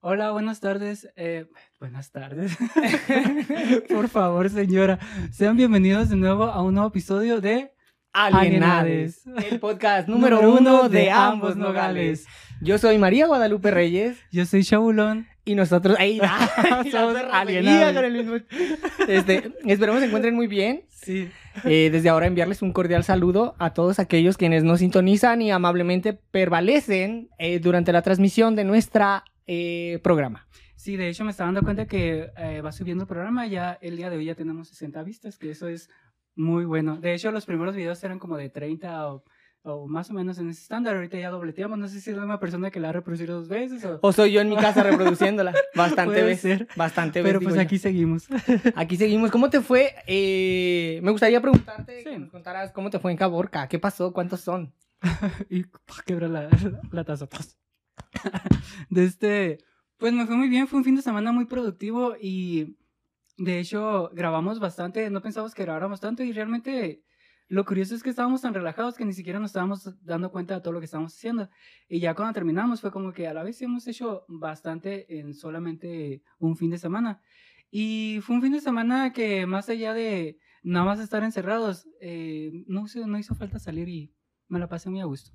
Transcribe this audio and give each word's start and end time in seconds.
Hola, 0.00 0.30
buenas 0.30 0.60
tardes. 0.60 1.08
Eh, 1.16 1.46
buenas 1.80 2.12
tardes. 2.12 2.56
Por 3.88 4.08
favor, 4.08 4.48
señora. 4.50 4.98
Sean 5.32 5.56
bienvenidos 5.56 6.08
de 6.08 6.16
nuevo 6.16 6.44
a 6.44 6.62
un 6.62 6.74
nuevo 6.74 6.88
episodio 6.88 7.40
de 7.40 7.72
Alienades, 8.12 9.26
el 9.50 9.58
podcast 9.60 10.08
número 10.08 10.40
uno 10.50 10.88
de 10.88 11.10
ambos 11.10 11.56
nogales. 11.56 12.26
Yo 12.62 12.78
soy 12.78 12.98
María 12.98 13.26
Guadalupe 13.26 13.70
Reyes 13.70 14.18
Yo 14.30 14.46
soy 14.46 14.62
Shaulón. 14.62 15.26
Y 15.46 15.54
nosotros 15.54 15.96
ahí 15.98 16.20
Somos 16.90 16.90
somos 16.90 17.16
alienados. 17.32 17.96
alienados. 17.96 18.42
Este, 19.08 19.52
esperemos 19.64 20.00
se 20.00 20.06
encuentren 20.06 20.34
muy 20.34 20.48
bien. 20.48 20.84
Sí. 20.90 21.30
Eh, 21.64 21.88
desde 21.90 22.10
ahora 22.10 22.26
enviarles 22.26 22.60
un 22.60 22.72
cordial 22.72 23.04
saludo 23.04 23.54
a 23.58 23.72
todos 23.72 23.98
aquellos 23.98 24.36
quienes 24.36 24.64
nos 24.64 24.80
sintonizan 24.80 25.40
y 25.40 25.50
amablemente 25.50 26.12
permanecen 26.12 27.30
eh, 27.38 27.60
durante 27.60 27.92
la 27.92 28.02
transmisión 28.02 28.56
de 28.56 28.64
nuestra 28.64 29.24
eh, 29.46 30.00
programa. 30.02 30.46
Sí, 30.74 30.96
de 30.96 31.08
hecho 31.08 31.24
me 31.24 31.30
estaba 31.30 31.48
dando 31.48 31.62
cuenta 31.62 31.86
que 31.86 32.30
va 32.62 32.70
subiendo 32.72 33.04
el 33.04 33.08
programa. 33.08 33.46
Ya 33.46 33.78
el 33.80 33.96
día 33.96 34.10
de 34.10 34.18
hoy 34.18 34.26
ya 34.26 34.34
tenemos 34.34 34.68
60 34.68 35.02
vistas, 35.04 35.38
que 35.38 35.50
eso 35.50 35.68
es 35.68 35.88
muy 36.36 36.64
bueno. 36.64 36.98
De 36.98 37.14
hecho, 37.14 37.32
los 37.32 37.46
primeros 37.46 37.74
videos 37.74 38.02
eran 38.04 38.18
como 38.18 38.36
de 38.36 38.50
30 38.50 39.08
o, 39.08 39.24
o 39.66 39.86
más 39.86 40.10
o 40.10 40.14
menos 40.14 40.38
en 40.38 40.48
ese 40.48 40.60
estándar. 40.62 40.96
Ahorita 40.96 41.18
ya 41.18 41.30
dobleteamos. 41.30 41.78
No 41.78 41.88
sé 41.88 42.00
si 42.00 42.10
es 42.10 42.16
la 42.16 42.22
misma 42.22 42.40
persona 42.40 42.70
que 42.70 42.80
la 42.80 42.88
ha 42.88 42.92
reproducido 42.92 43.36
dos 43.38 43.48
veces 43.48 43.84
o... 43.84 43.98
O 44.02 44.12
soy 44.12 44.32
yo 44.32 44.40
en 44.40 44.48
mi 44.48 44.56
casa 44.56 44.82
reproduciéndola. 44.82 45.52
Bastante 45.74 46.22
veces. 46.22 46.66
Bastante 46.76 47.22
Pero 47.22 47.40
veces. 47.40 47.44
pues 47.44 47.54
digo 47.54 47.62
yo. 47.62 47.66
aquí 47.66 47.78
seguimos. 47.78 48.26
Aquí 48.76 48.96
seguimos. 48.96 49.30
¿Cómo 49.30 49.50
te 49.50 49.60
fue? 49.60 49.94
Eh, 50.06 51.00
me 51.02 51.10
gustaría 51.10 51.40
preguntarte, 51.40 51.98
Sí. 51.98 52.04
que 52.10 52.18
nos 52.18 52.30
contaras 52.30 52.72
cómo 52.72 52.90
te 52.90 52.98
fue 52.98 53.10
en 53.12 53.18
Caborca. 53.18 53.68
¿Qué 53.68 53.78
pasó? 53.78 54.12
¿Cuántos 54.12 54.40
son? 54.40 54.72
y 55.50 55.64
¡pah! 55.64 56.02
quebra 56.06 56.28
la, 56.28 56.48
la 56.92 57.04
taza. 57.04 57.26
¡paz! 57.28 57.58
De 58.90 59.04
este, 59.04 59.58
pues 59.98 60.12
me 60.12 60.26
fue 60.26 60.36
muy 60.36 60.48
bien, 60.48 60.66
fue 60.68 60.78
un 60.78 60.84
fin 60.84 60.96
de 60.96 61.02
semana 61.02 61.32
muy 61.32 61.44
productivo 61.46 62.14
y 62.20 62.76
de 63.38 63.58
hecho 63.58 64.10
grabamos 64.14 64.58
bastante, 64.60 65.08
no 65.10 65.20
pensamos 65.22 65.54
que 65.54 65.62
grabáramos 65.62 66.00
tanto 66.00 66.22
y 66.22 66.32
realmente 66.32 67.02
lo 67.48 67.64
curioso 67.64 67.94
es 67.94 68.02
que 68.02 68.10
estábamos 68.10 68.42
tan 68.42 68.54
relajados 68.54 68.96
que 68.96 69.04
ni 69.04 69.12
siquiera 69.12 69.38
nos 69.38 69.50
estábamos 69.50 69.94
dando 70.04 70.32
cuenta 70.32 70.54
de 70.54 70.60
todo 70.60 70.72
lo 70.72 70.80
que 70.80 70.86
estábamos 70.86 71.14
haciendo. 71.14 71.48
Y 71.88 72.00
ya 72.00 72.14
cuando 72.14 72.34
terminamos 72.34 72.80
fue 72.80 72.90
como 72.90 73.12
que 73.12 73.28
a 73.28 73.34
la 73.34 73.44
vez 73.44 73.62
hemos 73.62 73.86
hecho 73.86 74.24
bastante 74.28 75.18
en 75.20 75.32
solamente 75.32 76.22
un 76.38 76.56
fin 76.56 76.70
de 76.70 76.78
semana. 76.78 77.20
Y 77.70 78.18
fue 78.22 78.36
un 78.36 78.42
fin 78.42 78.52
de 78.52 78.60
semana 78.60 79.12
que 79.12 79.46
más 79.46 79.68
allá 79.68 79.94
de 79.94 80.38
nada 80.62 80.84
más 80.84 80.98
estar 80.98 81.22
encerrados, 81.22 81.88
eh, 82.00 82.64
no, 82.66 82.86
no 83.06 83.18
hizo 83.18 83.34
falta 83.36 83.60
salir 83.60 83.88
y 83.88 84.12
me 84.48 84.58
la 84.58 84.68
pasé 84.68 84.90
muy 84.90 85.00
a 85.00 85.04
gusto. 85.04 85.30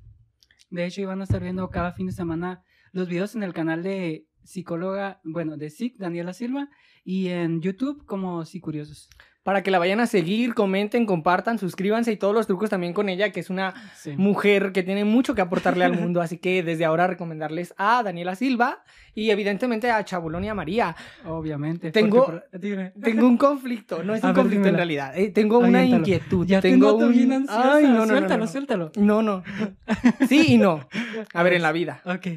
De 0.70 0.86
hecho, 0.86 1.02
iban 1.02 1.22
a 1.22 1.24
estar 1.24 1.42
viendo 1.42 1.70
cada 1.70 1.94
fin 1.94 2.08
de 2.08 2.14
semana 2.14 2.64
los 2.92 3.08
videos 3.08 3.36
en 3.36 3.44
el 3.44 3.54
canal 3.54 3.84
de 3.84 4.28
psicóloga, 4.44 5.22
bueno, 5.24 5.56
de 5.56 5.70
SIC, 5.70 5.98
Daniela 5.98 6.34
Silva, 6.34 6.70
y 7.04 7.28
en 7.28 7.62
YouTube 7.62 8.06
como 8.06 8.44
Psicuriosos. 8.44 9.10
Para 9.44 9.64
que 9.64 9.72
la 9.72 9.80
vayan 9.80 10.00
a 10.00 10.06
seguir, 10.06 10.54
comenten, 10.54 11.08
compartan, 11.08 11.58
suscríbanse 11.58 12.12
y 12.12 12.16
todos 12.18 12.32
los 12.36 12.46
trucos 12.46 12.70
también 12.70 12.94
con 12.94 13.10
ella, 13.10 13.32
que 13.32 13.40
es 13.40 13.50
una 13.50 13.74
Sí. 13.96 14.12
mujer 14.16 14.72
que 14.72 14.84
tiene 14.84 15.04
mucho 15.04 15.34
que 15.34 15.42
aportarle 15.42 15.84
al 15.84 15.94
mundo. 16.14 16.22
Así 16.22 16.38
que 16.38 16.62
desde 16.62 16.86
ahora 16.86 17.08
recomendarles 17.08 17.74
a 17.78 18.04
Daniela 18.04 18.36
Silva 18.36 18.84
y 19.16 19.32
evidentemente 19.32 19.90
a 19.90 20.06
Chabulón 20.06 20.44
y 20.44 20.50
a 20.50 20.54
María. 20.54 20.96
Obviamente. 21.26 21.92
Tengo- 21.92 22.26
porque 22.26 22.42
por- 22.52 22.60
dime. 22.62 22.94
Tengo 23.02 23.26
un 23.28 23.38
conflicto, 23.38 24.04
no 24.04 24.14
es 24.14 24.24
A 24.24 24.28
un 24.28 24.34
ver, 24.36 24.44
conflicto 24.44 24.68
en 24.68 24.76
realidad. 24.76 25.18
eh, 25.18 25.32
tengo 25.32 25.58
una 25.58 25.84
inquietud. 25.84 26.46
Ya 26.46 26.62
tengo 26.62 26.92
tengo 26.98 27.08
un... 27.08 27.12
bien 27.12 27.34
ansiosa. 27.34 27.74
Ay, 27.78 27.86
no, 27.86 27.94
no, 27.94 28.00
no, 28.02 28.08
suéltalo, 28.08 28.46
no. 28.46 28.48
suéltalo. 28.52 28.92
No, 28.98 29.22
no. 29.24 29.44
Sí 30.30 30.54
y 30.54 30.58
no. 30.60 30.88
A 31.34 31.42
ver, 31.42 31.54
en 31.54 31.64
la 31.64 31.72
vida. 31.72 32.02
Ok. 32.06 32.28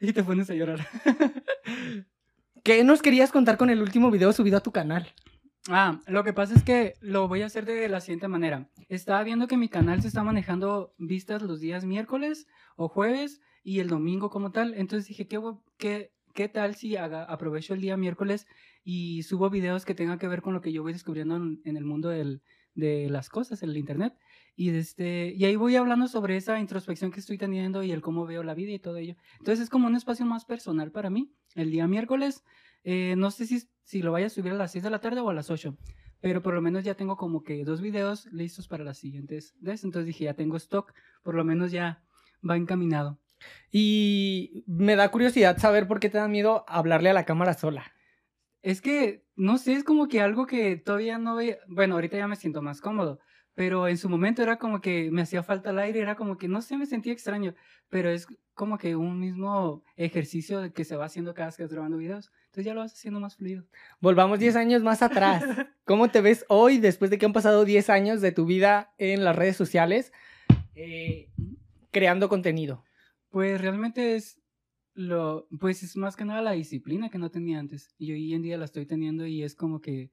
Y 0.00 0.12
te 0.12 0.24
pones 0.24 0.50
a 0.50 0.54
llorar. 0.54 0.80
¿Qué 2.64 2.82
nos 2.82 3.02
querías 3.02 3.30
contar 3.30 3.56
con 3.56 3.70
el 3.70 3.80
último 3.80 4.10
video 4.10 4.32
subido 4.32 4.56
a 4.58 4.60
tu 4.62 4.72
canal? 4.72 5.06
Ah, 5.70 5.98
lo 6.06 6.24
que 6.24 6.34
pasa 6.34 6.54
es 6.54 6.62
que 6.62 6.94
lo 7.00 7.26
voy 7.26 7.40
a 7.40 7.46
hacer 7.46 7.64
de 7.64 7.88
la 7.88 8.00
siguiente 8.00 8.28
manera. 8.28 8.68
Estaba 8.90 9.22
viendo 9.24 9.48
que 9.48 9.56
mi 9.56 9.68
canal 9.70 10.02
se 10.02 10.08
está 10.08 10.22
manejando 10.22 10.94
vistas 10.98 11.40
los 11.40 11.60
días 11.60 11.86
miércoles 11.86 12.46
o 12.76 12.88
jueves 12.88 13.40
y 13.62 13.80
el 13.80 13.88
domingo 13.88 14.28
como 14.28 14.52
tal. 14.52 14.74
Entonces 14.74 15.08
dije, 15.08 15.26
¿qué, 15.26 15.40
qué, 15.78 16.12
qué 16.34 16.48
tal 16.50 16.74
si 16.74 16.96
haga, 16.96 17.24
aprovecho 17.24 17.72
el 17.72 17.80
día 17.80 17.96
miércoles 17.96 18.46
y 18.84 19.22
subo 19.22 19.48
videos 19.48 19.86
que 19.86 19.94
tengan 19.94 20.18
que 20.18 20.28
ver 20.28 20.42
con 20.42 20.52
lo 20.52 20.60
que 20.60 20.70
yo 20.70 20.82
voy 20.82 20.92
descubriendo 20.92 21.36
en, 21.36 21.76
el 21.76 21.84
mundo 21.84 22.10
de 22.10 23.08
las 23.08 23.30
cosas, 23.30 23.62
el 23.62 23.74
internet? 23.74 24.14
Y, 24.56 24.68
este, 24.68 25.32
y 25.34 25.46
ahí 25.46 25.56
voy 25.56 25.76
hablando 25.76 26.08
sobre 26.08 26.36
esa 26.36 26.60
introspección 26.60 27.10
que 27.10 27.20
estoy 27.20 27.38
teniendo 27.38 27.82
y 27.82 27.90
el 27.90 28.02
cómo 28.02 28.26
veo 28.26 28.42
la 28.42 28.52
vida 28.52 28.72
y 28.72 28.78
todo 28.78 28.98
ello. 28.98 29.16
Entonces 29.38 29.64
es 29.64 29.70
como 29.70 29.86
un 29.86 29.96
espacio 29.96 30.26
más 30.26 30.44
personal 30.44 30.92
para 30.92 31.08
mí. 31.08 31.32
El 31.54 31.70
día 31.70 31.88
miércoles, 31.88 32.44
eh, 32.84 33.14
no 33.16 33.30
sé 33.30 33.46
si, 33.46 33.68
si 33.82 34.02
lo 34.02 34.12
vaya 34.12 34.26
a 34.26 34.30
subir 34.30 34.52
a 34.52 34.56
las 34.56 34.72
6 34.72 34.84
de 34.84 34.90
la 34.90 35.00
tarde 35.00 35.20
o 35.20 35.30
a 35.30 35.34
las 35.34 35.50
8, 35.50 35.76
pero 36.20 36.42
por 36.42 36.54
lo 36.54 36.62
menos 36.62 36.84
ya 36.84 36.94
tengo 36.94 37.16
como 37.16 37.42
que 37.42 37.64
dos 37.64 37.80
videos 37.80 38.26
listos 38.26 38.68
para 38.68 38.84
las 38.84 38.98
siguientes 38.98 39.54
veces. 39.60 39.84
Entonces 39.84 40.06
dije, 40.06 40.24
ya 40.24 40.34
tengo 40.34 40.56
stock, 40.56 40.94
por 41.22 41.34
lo 41.34 41.44
menos 41.44 41.72
ya 41.72 42.02
va 42.48 42.56
encaminado. 42.56 43.18
Y 43.70 44.64
me 44.66 44.96
da 44.96 45.10
curiosidad 45.10 45.58
saber 45.58 45.86
por 45.86 46.00
qué 46.00 46.08
te 46.08 46.18
da 46.18 46.28
miedo 46.28 46.64
hablarle 46.68 47.10
a 47.10 47.14
la 47.14 47.24
cámara 47.24 47.54
sola. 47.54 47.92
Es 48.62 48.80
que, 48.80 49.26
no 49.36 49.58
sé, 49.58 49.74
es 49.74 49.84
como 49.84 50.08
que 50.08 50.20
algo 50.20 50.46
que 50.46 50.76
todavía 50.76 51.18
no 51.18 51.36
veía. 51.36 51.58
Bueno, 51.68 51.96
ahorita 51.96 52.16
ya 52.16 52.28
me 52.28 52.36
siento 52.36 52.62
más 52.62 52.80
cómodo, 52.80 53.18
pero 53.54 53.88
en 53.88 53.98
su 53.98 54.08
momento 54.08 54.42
era 54.42 54.58
como 54.58 54.80
que 54.80 55.10
me 55.10 55.22
hacía 55.22 55.42
falta 55.42 55.70
el 55.70 55.78
aire, 55.78 56.00
era 56.00 56.16
como 56.16 56.38
que 56.38 56.48
no 56.48 56.62
sé, 56.62 56.78
me 56.78 56.86
sentía 56.86 57.12
extraño, 57.12 57.54
pero 57.90 58.08
es 58.08 58.26
como 58.54 58.78
que 58.78 58.96
un 58.96 59.20
mismo 59.20 59.84
ejercicio 59.96 60.72
que 60.72 60.84
se 60.84 60.96
va 60.96 61.04
haciendo 61.04 61.34
cada 61.34 61.48
vez 61.48 61.56
que 61.56 61.64
estás 61.64 61.74
grabando 61.74 61.98
videos. 61.98 62.32
Entonces 62.54 62.66
ya 62.66 62.74
lo 62.74 62.82
vas 62.82 62.92
haciendo 62.92 63.18
más 63.18 63.34
fluido. 63.34 63.64
Volvamos 64.00 64.38
10 64.38 64.54
años 64.54 64.80
más 64.80 65.02
atrás. 65.02 65.42
¿Cómo 65.84 66.08
te 66.12 66.20
ves 66.20 66.44
hoy 66.48 66.78
después 66.78 67.10
de 67.10 67.18
que 67.18 67.26
han 67.26 67.32
pasado 67.32 67.64
10 67.64 67.90
años 67.90 68.20
de 68.20 68.30
tu 68.30 68.46
vida 68.46 68.94
en 68.96 69.24
las 69.24 69.34
redes 69.34 69.56
sociales 69.56 70.12
eh, 70.76 71.30
creando 71.90 72.28
contenido? 72.28 72.84
Pues 73.30 73.60
realmente 73.60 74.14
es 74.14 74.40
lo, 74.94 75.48
pues 75.58 75.82
es 75.82 75.96
más 75.96 76.14
que 76.14 76.24
nada 76.24 76.42
la 76.42 76.52
disciplina 76.52 77.10
que 77.10 77.18
no 77.18 77.28
tenía 77.28 77.58
antes. 77.58 77.92
Y 77.98 78.12
hoy 78.12 78.32
en 78.32 78.42
día 78.42 78.56
la 78.56 78.66
estoy 78.66 78.86
teniendo 78.86 79.26
y 79.26 79.42
es 79.42 79.56
como 79.56 79.80
que 79.80 80.12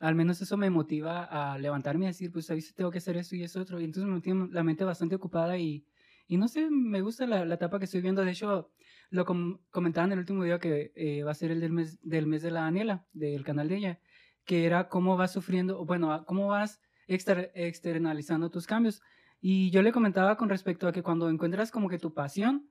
al 0.00 0.16
menos 0.16 0.42
eso 0.42 0.56
me 0.56 0.70
motiva 0.70 1.22
a 1.22 1.56
levantarme 1.56 2.06
y 2.06 2.08
decir, 2.08 2.32
pues 2.32 2.50
a 2.50 2.54
veces 2.54 2.74
tengo 2.74 2.90
que 2.90 2.98
hacer 2.98 3.16
esto 3.16 3.36
y 3.36 3.44
eso 3.44 3.60
otro. 3.60 3.80
Y 3.80 3.84
entonces 3.84 4.06
me 4.06 4.10
mantiene 4.10 4.48
la 4.50 4.64
mente 4.64 4.82
bastante 4.82 5.14
ocupada 5.14 5.56
y, 5.56 5.86
y 6.26 6.36
no 6.36 6.48
sé, 6.48 6.68
me 6.70 7.00
gusta 7.00 7.26
la, 7.26 7.44
la 7.44 7.54
etapa 7.54 7.78
que 7.78 7.84
estoy 7.86 8.00
viendo. 8.00 8.24
De 8.24 8.30
hecho, 8.32 8.72
lo 9.10 9.24
com- 9.24 9.58
comentaba 9.70 10.06
en 10.06 10.12
el 10.12 10.18
último 10.18 10.42
video 10.42 10.58
que 10.58 10.92
eh, 10.94 11.22
va 11.22 11.30
a 11.30 11.34
ser 11.34 11.50
el 11.50 11.60
del 11.60 11.72
mes, 11.72 11.98
del 12.02 12.26
mes 12.26 12.42
de 12.42 12.50
la 12.50 12.62
Daniela, 12.62 13.06
del 13.12 13.44
canal 13.44 13.68
de 13.68 13.76
ella, 13.76 14.00
que 14.44 14.64
era 14.64 14.88
cómo 14.88 15.16
vas 15.16 15.32
sufriendo, 15.32 15.84
bueno, 15.84 16.24
cómo 16.26 16.48
vas 16.48 16.80
exter- 17.06 17.52
externalizando 17.54 18.50
tus 18.50 18.66
cambios. 18.66 19.00
Y 19.40 19.70
yo 19.70 19.82
le 19.82 19.92
comentaba 19.92 20.36
con 20.36 20.48
respecto 20.48 20.88
a 20.88 20.92
que 20.92 21.02
cuando 21.02 21.28
encuentras 21.28 21.70
como 21.70 21.88
que 21.88 21.98
tu 21.98 22.14
pasión, 22.14 22.70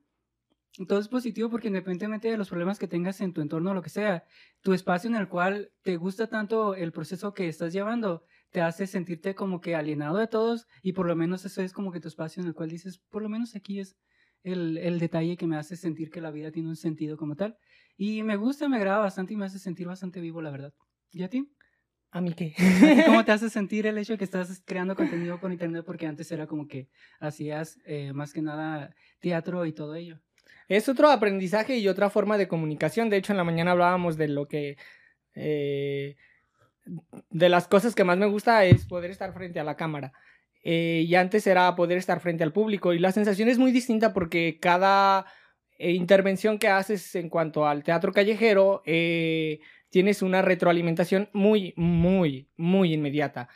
todo 0.88 0.98
es 0.98 1.08
positivo 1.08 1.48
porque 1.48 1.68
independientemente 1.68 2.30
de 2.30 2.36
los 2.36 2.50
problemas 2.50 2.78
que 2.78 2.88
tengas 2.88 3.20
en 3.22 3.32
tu 3.32 3.40
entorno 3.40 3.70
o 3.70 3.74
lo 3.74 3.80
que 3.82 3.88
sea, 3.88 4.24
tu 4.60 4.74
espacio 4.74 5.08
en 5.08 5.16
el 5.16 5.28
cual 5.28 5.72
te 5.82 5.96
gusta 5.96 6.26
tanto 6.26 6.74
el 6.74 6.92
proceso 6.92 7.32
que 7.32 7.48
estás 7.48 7.72
llevando, 7.72 8.24
te 8.50 8.60
hace 8.60 8.86
sentirte 8.86 9.34
como 9.34 9.60
que 9.60 9.74
alienado 9.74 10.16
de 10.18 10.26
todos 10.28 10.66
y 10.82 10.92
por 10.92 11.06
lo 11.06 11.16
menos 11.16 11.44
eso 11.44 11.62
es 11.62 11.72
como 11.72 11.92
que 11.92 12.00
tu 12.00 12.08
espacio 12.08 12.40
en 12.42 12.48
el 12.48 12.54
cual 12.54 12.70
dices, 12.70 12.98
por 13.10 13.22
lo 13.22 13.28
menos 13.28 13.54
aquí 13.54 13.80
es 13.80 13.96
el, 14.42 14.78
el 14.78 14.98
detalle 14.98 15.36
que 15.36 15.46
me 15.46 15.56
hace 15.56 15.76
sentir 15.76 16.10
que 16.10 16.20
la 16.20 16.30
vida 16.30 16.50
tiene 16.52 16.68
un 16.68 16.76
sentido 16.76 17.16
como 17.16 17.34
tal. 17.36 17.58
Y 17.96 18.22
me 18.22 18.36
gusta, 18.36 18.68
me 18.68 18.76
agrada 18.76 18.98
bastante 18.98 19.32
y 19.34 19.36
me 19.36 19.46
hace 19.46 19.58
sentir 19.58 19.86
bastante 19.86 20.20
vivo, 20.20 20.40
la 20.40 20.50
verdad. 20.50 20.72
¿Y 21.10 21.22
a 21.22 21.28
ti? 21.28 21.50
¿A 22.10 22.20
mí 22.20 22.32
qué? 22.34 22.54
¿A 22.56 22.94
ti 22.94 23.02
¿Cómo 23.04 23.24
te 23.24 23.32
hace 23.32 23.50
sentir 23.50 23.86
el 23.86 23.98
hecho 23.98 24.12
de 24.14 24.18
que 24.18 24.24
estás 24.24 24.62
creando 24.64 24.94
contenido 24.94 25.40
por 25.40 25.50
internet? 25.50 25.84
Porque 25.84 26.06
antes 26.06 26.30
era 26.30 26.46
como 26.46 26.66
que 26.68 26.88
hacías 27.18 27.78
eh, 27.84 28.12
más 28.12 28.32
que 28.32 28.42
nada 28.42 28.94
teatro 29.20 29.66
y 29.66 29.72
todo 29.72 29.94
ello. 29.94 30.20
Es 30.68 30.88
otro 30.88 31.10
aprendizaje 31.10 31.78
y 31.78 31.88
otra 31.88 32.10
forma 32.10 32.38
de 32.38 32.48
comunicación. 32.48 33.10
De 33.10 33.16
hecho, 33.16 33.32
en 33.32 33.36
la 33.38 33.44
mañana 33.44 33.72
hablábamos 33.72 34.16
de 34.16 34.28
lo 34.28 34.46
que... 34.46 34.76
eh, 35.34 36.16
de 37.30 37.48
las 37.48 37.68
cosas 37.68 37.94
que 37.94 38.04
más 38.04 38.18
me 38.18 38.26
gusta 38.26 38.64
es 38.64 38.86
poder 38.86 39.10
estar 39.10 39.32
frente 39.32 39.60
a 39.60 39.64
la 39.64 39.76
cámara. 39.76 40.12
Eh, 40.62 41.04
y 41.06 41.14
antes 41.14 41.46
era 41.46 41.74
poder 41.76 41.98
estar 41.98 42.20
frente 42.20 42.42
al 42.42 42.52
público. 42.52 42.92
Y 42.92 42.98
la 42.98 43.12
sensación 43.12 43.48
es 43.48 43.58
muy 43.58 43.72
distinta 43.72 44.12
porque 44.12 44.58
cada 44.60 45.26
eh, 45.78 45.92
intervención 45.92 46.58
que 46.58 46.68
haces 46.68 47.14
en 47.14 47.28
cuanto 47.28 47.66
al 47.66 47.84
teatro 47.84 48.12
callejero, 48.12 48.82
eh, 48.86 49.60
tienes 49.90 50.22
una 50.22 50.42
retroalimentación 50.42 51.28
muy, 51.32 51.74
muy, 51.76 52.48
muy 52.56 52.94
inmediata. 52.94 53.48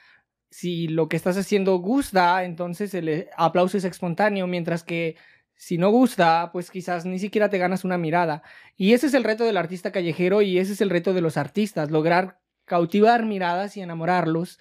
Si 0.51 0.89
lo 0.89 1.09
que 1.09 1.17
estás 1.17 1.37
haciendo 1.37 1.77
gusta, 1.77 2.45
entonces 2.45 2.95
el 2.95 3.29
aplauso 3.37 3.79
es 3.79 3.85
espontáneo, 3.85 4.47
mientras 4.47 4.83
que 4.83 5.17
si 5.55 5.79
no 5.79 5.91
gusta, 5.91 6.51
pues 6.53 6.71
quizás 6.71 7.07
ni 7.07 7.19
siquiera 7.19 7.51
te 7.51 7.59
ganas 7.59 7.85
una 7.85 7.99
mirada. 7.99 8.43
Y 8.77 8.95
ese 8.95 9.07
es 9.07 9.15
el 9.15 9.25
reto 9.25 9.45
del 9.45 9.57
artista 9.57 9.93
callejero 9.93 10.43
y 10.43 10.59
ese 10.59 10.73
es 10.73 10.81
el 10.81 10.91
reto 10.91 11.13
de 11.13 11.21
los 11.21 11.37
artistas, 11.37 11.91
lograr 11.91 12.40
cautivar 12.71 13.27
miradas 13.27 13.77
y 13.77 13.81
enamorarlos 13.81 14.61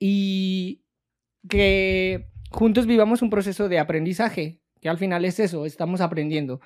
y 0.00 0.82
que 1.48 2.26
juntos 2.50 2.86
vivamos 2.86 3.22
un 3.22 3.30
proceso 3.30 3.68
de 3.68 3.78
aprendizaje. 3.78 4.60
que 4.80 4.88
al 4.88 4.98
final 4.98 5.24
es 5.24 5.38
eso, 5.38 5.64
estamos 5.64 6.00
aprendiendo, 6.00 6.60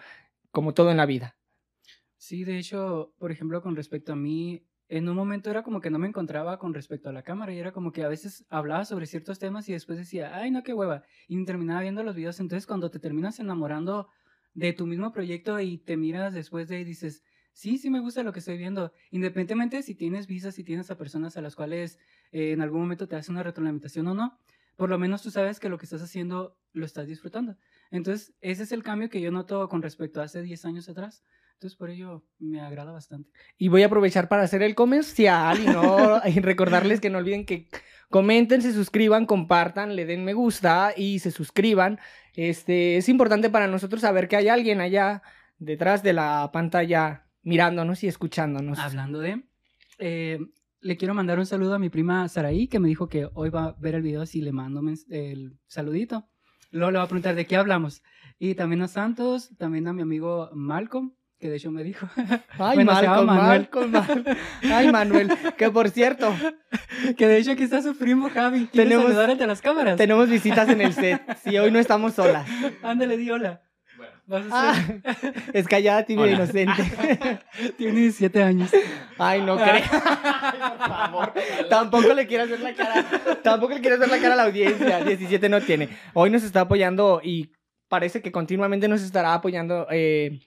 como 0.52 0.72
todo 0.72 0.90
en 0.90 0.96
la 0.96 1.05
vida. 1.05 1.37
Sí, 2.16 2.44
de 2.44 2.56
hecho, 2.56 3.12
por 3.19 3.31
ejemplo, 3.31 3.61
con 3.61 3.76
respecto 3.76 4.14
a 4.14 4.16
mí, 4.16 4.66
en 4.88 5.06
un 5.06 5.16
momento 5.16 5.50
era 5.50 5.62
como 5.62 5.82
que 5.82 5.90
no 5.90 5.99
me 5.99 6.08
encontraba 6.08 6.58
con 6.58 6.72
respecto 6.72 7.10
a 7.10 7.12
la 7.12 7.25
cámara 7.25 7.52
y 7.52 7.58
era 7.58 7.72
como 7.72 7.93
que 7.93 8.02
a 8.02 8.08
veces 8.08 8.46
hablaba 8.49 8.87
sobre 8.87 9.05
ciertos 9.05 9.38
temas 9.38 9.69
y 9.69 9.72
después 9.72 9.99
decía, 9.99 10.34
ay, 10.34 10.50
no, 10.50 10.62
qué 10.62 10.72
hueva, 10.72 11.02
y 11.28 11.44
terminaba 11.44 11.82
viendo 11.82 12.02
los 12.05 12.14
videos. 12.14 12.40
Entonces, 12.40 12.67
cuando 12.67 12.90
te 12.90 13.00
terminas 13.00 13.38
enamorando 13.38 14.08
de 14.55 14.72
tu 14.72 14.87
mismo 14.87 15.12
proyecto 15.12 15.60
y 15.60 15.76
te 15.76 15.99
miras 15.99 16.32
después 16.32 16.69
de 16.69 16.81
y 16.81 16.84
dices, 16.84 17.22
sí, 17.55 17.79
sí 17.79 17.89
me 17.89 18.01
gusta 18.01 18.23
lo 18.23 18.33
que 18.33 18.41
estoy 18.41 18.59
viendo, 18.59 18.93
independientemente 19.11 19.83
si 19.83 19.95
tienes 19.95 20.27
visas, 20.27 20.55
si 20.55 20.65
tienes 20.65 20.91
a 20.91 20.99
personas 20.99 21.37
a 21.39 21.41
las 21.41 21.56
cuales 21.56 21.99
eh, 22.33 22.53
en 22.53 22.61
algún 22.61 22.83
momento 22.83 23.09
te 23.09 23.17
hace 23.17 23.31
una 23.31 23.43
retroalimentación 23.43 24.06
o 24.09 24.15
no, 24.15 24.39
por 24.77 24.91
lo 24.91 24.99
menos 24.99 25.23
tú 25.23 25.31
sabes 25.31 25.61
que 25.61 25.69
lo 25.69 25.79
que 25.79 25.87
estás 25.87 26.03
haciendo 26.03 26.59
lo 26.73 26.85
estás 26.85 27.06
disfrutando. 27.06 27.56
Entonces, 27.91 28.35
ese 28.41 28.65
es 28.65 28.73
el 28.73 28.83
cambio 28.83 29.09
que 29.09 29.21
yo 29.21 29.31
noto 29.31 29.69
con 29.69 29.83
respecto 29.83 30.21
a 30.21 30.25
hace 30.25 30.43
10 30.43 30.65
años 30.65 30.89
atrás. 30.89 31.25
Entonces, 31.55 31.77
por 31.77 31.91
ello 31.91 32.25
me 32.41 32.61
agrada 32.61 32.91
bastante. 32.91 33.31
Y 33.56 33.69
voy 33.69 33.85
a 33.85 33.87
aprovechar 33.87 34.29
para 34.29 34.43
hacer 34.43 34.62
el 34.62 34.75
comercial 34.75 35.61
y, 35.62 35.67
no, 35.67 36.21
y 36.27 36.41
recordarles 36.41 37.01
que 37.01 37.11
no 37.11 37.19
olviden 37.19 37.47
que 37.47 37.69
comenten, 38.11 38.62
se 38.62 38.73
suscriban, 38.73 39.27
compartan, 39.27 39.95
le 39.95 40.05
den 40.06 40.25
me 40.25 40.35
gusta 40.35 40.93
y 40.97 41.21
se 41.21 41.31
suscriban. 41.31 42.01
Este, 42.35 42.97
es 42.97 43.09
importante 43.09 43.51
para 43.51 43.69
nosotros 43.69 44.01
saber 44.01 44.27
que 44.27 44.37
hay 44.37 44.49
alguien 44.49 44.81
allá 44.81 45.23
detrás 45.59 46.03
de 46.03 46.12
la 46.12 46.51
pantalla 46.53 47.24
mirándonos 47.44 48.02
y 48.02 48.08
escuchándonos. 48.08 48.79
Hablando 48.79 49.20
de, 49.20 49.44
eh, 49.99 50.38
le 50.81 50.96
quiero 50.96 51.14
mandar 51.14 51.38
un 51.38 51.46
saludo 51.46 51.75
a 51.75 51.79
mi 51.79 51.88
prima 51.88 52.29
Saraí, 52.29 52.67
que 52.69 52.79
me 52.81 52.88
dijo 52.88 53.08
que 53.08 53.29
hoy 53.35 53.50
va 53.50 53.64
a 53.67 53.73
ver 53.79 53.94
el 53.94 54.02
video 54.02 54.26
si 54.26 54.43
le 54.43 54.52
mando 54.52 54.82
el 55.08 55.56
saludito. 55.67 56.29
Luego 56.73 56.91
le 56.91 56.99
va 56.99 57.05
a 57.05 57.08
preguntar 57.08 57.35
de 57.37 57.46
qué 57.46 57.56
hablamos. 57.56 58.02
Y 58.38 58.55
también 58.56 58.82
a 58.82 58.88
Santos, 58.88 59.56
también 59.56 59.87
a 59.87 59.93
mi 59.93 60.02
amigo 60.02 60.50
Malcolm, 60.55 61.14
que 61.38 61.49
de 61.49 61.56
hecho 61.56 61.70
me 61.70 61.85
dijo. 61.85 62.08
Ay, 62.58 62.75
Bueno, 62.76 62.93
Malcolm, 62.93 63.26
Manuel. 63.26 63.61
Malcolm, 63.61 63.91
Mal- 63.93 64.38
Ay, 64.64 64.91
Manuel, 64.93 65.29
que 65.56 65.70
por 65.70 65.88
cierto, 65.91 66.35
que 67.17 67.26
de 67.29 67.38
hecho 67.38 67.52
aquí 67.52 67.62
está 67.62 67.81
su 67.81 67.96
primo 67.96 68.29
Javi. 68.29 68.67
¿Quieres 68.67 68.73
Tenemos- 68.91 69.05
saludar 69.06 69.31
ante 69.31 69.46
las 69.46 69.61
cámaras? 69.62 69.96
tenemos 69.96 70.29
visitas 70.29 70.69
en 70.69 70.81
el 70.81 70.93
set. 70.93 71.23
Si 71.44 71.56
hoy 71.56 71.70
no 71.70 71.79
estamos 71.79 72.14
solas. 72.14 72.46
Ándale, 72.82 73.17
di 73.17 73.31
hola. 73.31 73.62
Vas 74.26 74.47
a 74.50 74.73
Ah, 74.73 74.85
es 75.53 75.67
callada, 75.69 76.05
tímida 76.05 76.25
Hola. 76.26 76.35
inocente. 76.37 76.82
Tiene 77.76 78.00
17 78.00 78.43
años. 78.43 78.71
Ay, 79.19 79.43
no 79.43 79.56
creo. 79.56 79.69
Ay, 79.75 79.82
por 80.79 80.88
favor. 80.88 81.32
Tampoco 81.71 82.15
le 82.15 82.26
quieras 82.26 82.49
ver 82.49 82.61
la 82.61 82.75
cara. 82.75 83.05
Tampoco 83.43 83.75
le 83.75 83.81
quieras 83.81 83.99
ver 83.99 84.09
la 84.09 84.19
cara 84.19 84.35
a 84.35 84.37
la 84.37 84.44
audiencia. 84.44 85.05
17 85.05 85.49
no 85.49 85.61
tiene. 85.61 85.88
Hoy 86.15 86.31
nos 86.31 86.43
está 86.43 86.62
apoyando 86.62 87.21
y 87.23 87.53
parece 87.88 88.23
que 88.23 88.32
continuamente 88.32 88.88
nos 88.88 89.03
estará 89.03 89.35
apoyando 89.35 89.87
eh, 89.91 90.41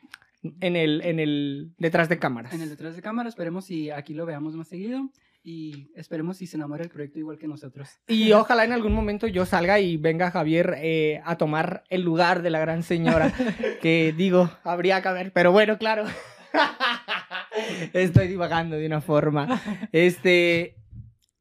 en 0.61 0.75
el, 0.75 1.01
en 1.03 1.19
el 1.19 1.73
detrás 1.77 2.09
de 2.09 2.17
cámaras. 2.19 2.53
En 2.53 2.61
el 2.61 2.69
detrás 2.69 2.95
de 2.95 3.01
cámara, 3.01 3.29
esperemos 3.29 3.65
si 3.65 3.91
aquí 3.91 4.13
lo 4.13 4.25
veamos 4.25 4.55
más 4.55 4.67
seguido. 4.67 5.09
Y 5.43 5.91
esperemos 5.95 6.37
si 6.37 6.47
se 6.47 6.57
enamora 6.57 6.81
del 6.81 6.91
proyecto 6.91 7.19
igual 7.19 7.37
que 7.37 7.47
nosotros. 7.47 7.89
Y 8.07 8.31
ojalá 8.33 8.65
en 8.65 8.73
algún 8.73 8.93
momento 8.93 9.27
yo 9.27 9.45
salga 9.45 9.79
y 9.79 9.97
venga 9.97 10.31
Javier 10.31 10.75
eh, 10.77 11.21
a 11.23 11.37
tomar 11.37 11.83
el 11.89 12.01
lugar 12.01 12.41
de 12.41 12.49
la 12.49 12.59
gran 12.59 12.83
señora. 12.83 13.33
Que 13.81 14.13
digo, 14.15 14.49
habría 14.63 15.01
que 15.01 15.07
haber. 15.07 15.31
Pero 15.31 15.51
bueno, 15.51 15.77
claro. 15.77 16.05
Estoy 17.93 18.27
divagando 18.27 18.75
de 18.75 18.85
una 18.85 19.01
forma. 19.01 19.61
Este. 19.91 20.75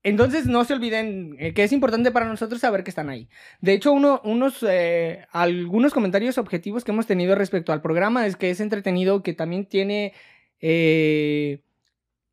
Entonces 0.06 0.46
no 0.46 0.64
se 0.64 0.72
olviden 0.72 1.34
eh, 1.40 1.52
que 1.52 1.64
es 1.64 1.72
importante 1.72 2.12
para 2.12 2.26
nosotros 2.26 2.60
saber 2.60 2.84
que 2.84 2.90
están 2.90 3.10
ahí. 3.10 3.28
De 3.60 3.72
hecho, 3.72 3.90
uno, 3.92 4.20
unos, 4.22 4.62
eh, 4.62 5.26
algunos 5.32 5.92
comentarios 5.92 6.38
objetivos 6.38 6.84
que 6.84 6.92
hemos 6.92 7.08
tenido 7.08 7.34
respecto 7.34 7.72
al 7.72 7.82
programa 7.82 8.24
es 8.24 8.36
que 8.36 8.50
es 8.50 8.60
entretenido, 8.60 9.24
que 9.24 9.32
también 9.32 9.66
tiene 9.66 10.12
eh, 10.60 11.64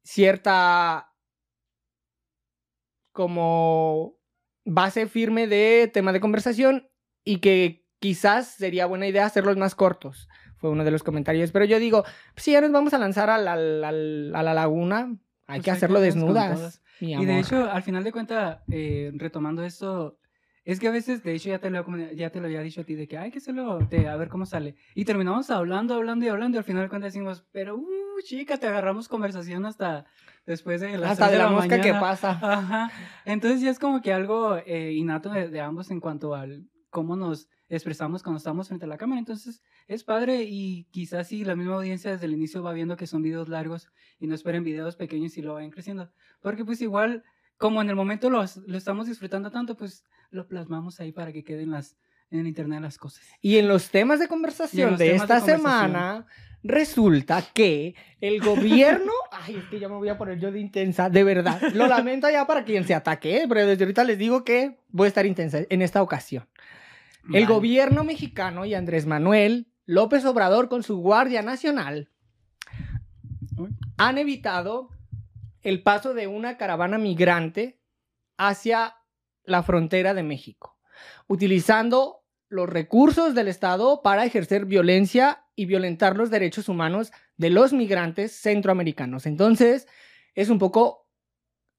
cierta 0.03 1.12
como 3.13 4.17
base 4.65 5.07
firme 5.07 5.47
de 5.47 5.89
tema 5.93 6.11
de 6.11 6.19
conversación 6.19 6.89
y 7.23 7.37
que 7.37 7.85
quizás 7.99 8.47
sería 8.47 8.85
buena 8.85 9.07
idea 9.07 9.25
hacerlos 9.25 9.55
más 9.55 9.75
cortos. 9.75 10.27
Fue 10.57 10.69
uno 10.69 10.83
de 10.83 10.91
los 10.91 11.03
comentarios. 11.03 11.51
Pero 11.51 11.63
yo 11.65 11.79
digo, 11.79 12.03
si 12.35 12.51
ya 12.51 12.61
nos 12.61 12.71
vamos 12.71 12.93
a 12.93 12.97
lanzar 12.97 13.29
al- 13.29 13.47
al- 13.47 13.83
al- 13.83 14.31
a 14.35 14.43
la 14.43 14.53
laguna, 14.53 14.97
hay 14.97 15.07
Pues 15.07 15.17
que 15.47 15.55
hay 15.55 15.61
que 15.63 15.71
hacerlo 15.71 15.95
con 15.95 16.03
desnudas. 16.03 16.81
mi 16.99 17.13
Y 17.13 17.25
de 17.25 17.31
amor. 17.33 17.45
hecho, 17.45 17.71
al 17.71 17.83
final 17.83 18.03
de 18.03 18.11
cuentas, 18.11 18.59
eh, 18.69 19.11
retomando 19.15 19.63
esto, 19.63 20.17
es 20.65 20.79
que 20.79 20.87
a 20.87 20.91
veces, 20.91 21.23
de 21.23 21.33
hecho, 21.35 21.49
ya 21.49 21.59
te, 21.59 21.69
lo, 21.69 21.85
ya 22.13 22.29
te 22.29 22.39
lo 22.39 22.45
había 22.45 22.61
dicho 22.61 22.81
a 22.81 22.83
ti, 22.85 22.95
de 22.95 23.07
que 23.07 23.17
hay 23.17 23.31
que 23.31 23.39
hacerlo, 23.39 23.79
de, 23.79 24.07
a 24.07 24.15
ver 24.15 24.29
cómo 24.29 24.45
sale. 24.45 24.75
Y 24.95 25.03
terminamos 25.05 25.49
hablando, 25.49 25.93
hablando 25.93 26.25
y 26.25 26.29
hablando, 26.29 26.55
y 26.55 26.59
al 26.59 26.63
final 26.63 26.83
de 26.83 26.89
cuentas 26.89 27.13
decimos, 27.13 27.45
pero, 27.51 27.75
uh, 27.75 28.21
chica, 28.23 28.57
te 28.57 28.67
agarramos 28.67 29.09
conversación 29.09 29.65
hasta 29.65 30.05
después 30.45 30.81
de 30.81 30.97
las 30.97 31.11
Hasta 31.11 31.27
de 31.27 31.33
de 31.33 31.37
la 31.39 31.49
mosca 31.49 31.75
que 31.81 31.93
mañana". 31.93 31.99
pasa. 31.99 32.29
Ajá. 32.41 32.91
Entonces 33.25 33.61
ya 33.61 33.69
es 33.71 33.79
como 33.79 34.01
que 34.01 34.13
algo 34.13 34.57
eh, 34.65 34.93
innato 34.93 35.29
de, 35.29 35.49
de 35.49 35.61
ambos 35.61 35.91
en 35.91 35.99
cuanto 35.99 36.35
al 36.35 36.67
cómo 36.89 37.15
nos 37.15 37.47
expresamos 37.69 38.21
cuando 38.21 38.37
estamos 38.37 38.67
frente 38.67 38.85
a 38.85 38.87
la 38.87 38.97
cámara. 38.97 39.19
Entonces 39.19 39.63
es 39.87 40.03
padre 40.03 40.43
y 40.43 40.85
quizás 40.91 41.27
si 41.29 41.43
la 41.43 41.55
misma 41.55 41.75
audiencia 41.75 42.11
desde 42.11 42.25
el 42.27 42.33
inicio 42.33 42.61
va 42.61 42.71
viendo 42.73 42.97
que 42.97 43.07
son 43.07 43.21
videos 43.23 43.49
largos 43.49 43.89
y 44.19 44.27
no 44.27 44.35
esperen 44.35 44.63
videos 44.63 44.95
pequeños 44.95 45.35
y 45.37 45.41
lo 45.41 45.55
vayan 45.55 45.71
creciendo. 45.71 46.11
Porque 46.41 46.63
pues 46.65 46.81
igual, 46.81 47.23
como 47.57 47.81
en 47.81 47.89
el 47.89 47.95
momento 47.95 48.29
los- 48.29 48.57
lo 48.57 48.77
estamos 48.77 49.07
disfrutando 49.07 49.49
tanto, 49.49 49.75
pues 49.75 50.03
lo 50.29 50.47
plasmamos 50.47 50.99
ahí 50.99 51.11
para 51.11 51.31
que 51.33 51.43
queden 51.43 51.71
las, 51.71 51.97
en 52.39 52.47
internet 52.47 52.81
las 52.81 52.97
cosas. 52.97 53.23
Y 53.41 53.57
en 53.57 53.67
los 53.67 53.89
temas 53.89 54.19
de 54.19 54.27
conversación 54.27 54.97
de 54.97 55.15
esta 55.15 55.39
semana, 55.39 56.25
resulta 56.63 57.43
que 57.53 57.95
el 58.21 58.41
gobierno. 58.41 59.11
Ay, 59.31 59.57
es 59.57 59.65
que 59.65 59.79
ya 59.79 59.89
me 59.89 59.95
voy 59.95 60.09
a 60.09 60.17
poner 60.17 60.39
yo 60.39 60.51
de 60.51 60.59
intensa, 60.59 61.09
de 61.09 61.23
verdad. 61.23 61.61
Lo 61.73 61.87
lamento 61.87 62.29
ya 62.29 62.47
para 62.47 62.63
quien 62.63 62.85
se 62.85 62.93
ataque, 62.93 63.37
¿eh? 63.37 63.45
pero 63.47 63.65
desde 63.65 63.83
ahorita 63.83 64.03
les 64.03 64.17
digo 64.17 64.43
que 64.43 64.79
voy 64.89 65.05
a 65.05 65.07
estar 65.09 65.25
intensa 65.25 65.59
en 65.69 65.81
esta 65.81 66.01
ocasión. 66.01 66.47
El 67.31 67.45
gobierno 67.45 68.03
mexicano 68.03 68.65
y 68.65 68.73
Andrés 68.73 69.05
Manuel 69.05 69.71
López 69.85 70.25
Obrador 70.25 70.67
con 70.67 70.83
su 70.83 70.97
Guardia 70.97 71.41
Nacional 71.41 72.09
han 73.97 74.17
evitado 74.17 74.89
el 75.61 75.83
paso 75.83 76.13
de 76.13 76.27
una 76.27 76.57
caravana 76.57 76.97
migrante 76.97 77.79
hacia 78.37 78.95
la 79.45 79.63
frontera 79.63 80.13
de 80.13 80.23
México, 80.23 80.77
utilizando 81.27 82.22
los 82.53 82.69
recursos 82.69 83.33
del 83.33 83.47
Estado 83.47 84.01
para 84.03 84.25
ejercer 84.25 84.65
violencia 84.65 85.43
y 85.55 85.65
violentar 85.65 86.15
los 86.15 86.29
derechos 86.29 86.69
humanos 86.69 87.11
de 87.35 87.49
los 87.49 87.73
migrantes 87.73 88.31
centroamericanos. 88.31 89.25
Entonces, 89.25 89.87
es 90.35 90.49
un 90.49 90.59
poco 90.59 91.09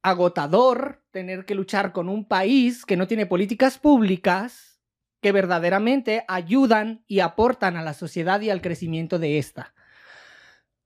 agotador 0.03 1.03
tener 1.13 1.45
que 1.45 1.55
luchar 1.55 1.93
con 1.93 2.09
un 2.09 2.27
país 2.27 2.85
que 2.85 2.97
no 2.97 3.07
tiene 3.07 3.25
políticas 3.25 3.79
públicas 3.79 4.83
que 5.23 5.33
verdaderamente 5.33 6.25
ayudan 6.29 7.05
y 7.07 7.21
aportan 7.21 7.77
a 7.77 7.83
la 7.83 7.95
sociedad 7.95 8.41
y 8.41 8.51
al 8.51 8.61
crecimiento 8.61 9.19
de 9.19 9.39
esta. 9.39 9.75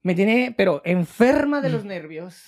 Me 0.03 0.15
tiene, 0.15 0.55
pero 0.57 0.83
enferma 0.85 1.61
de 1.61 1.71
los 1.71 1.85
nervios. 1.85 2.45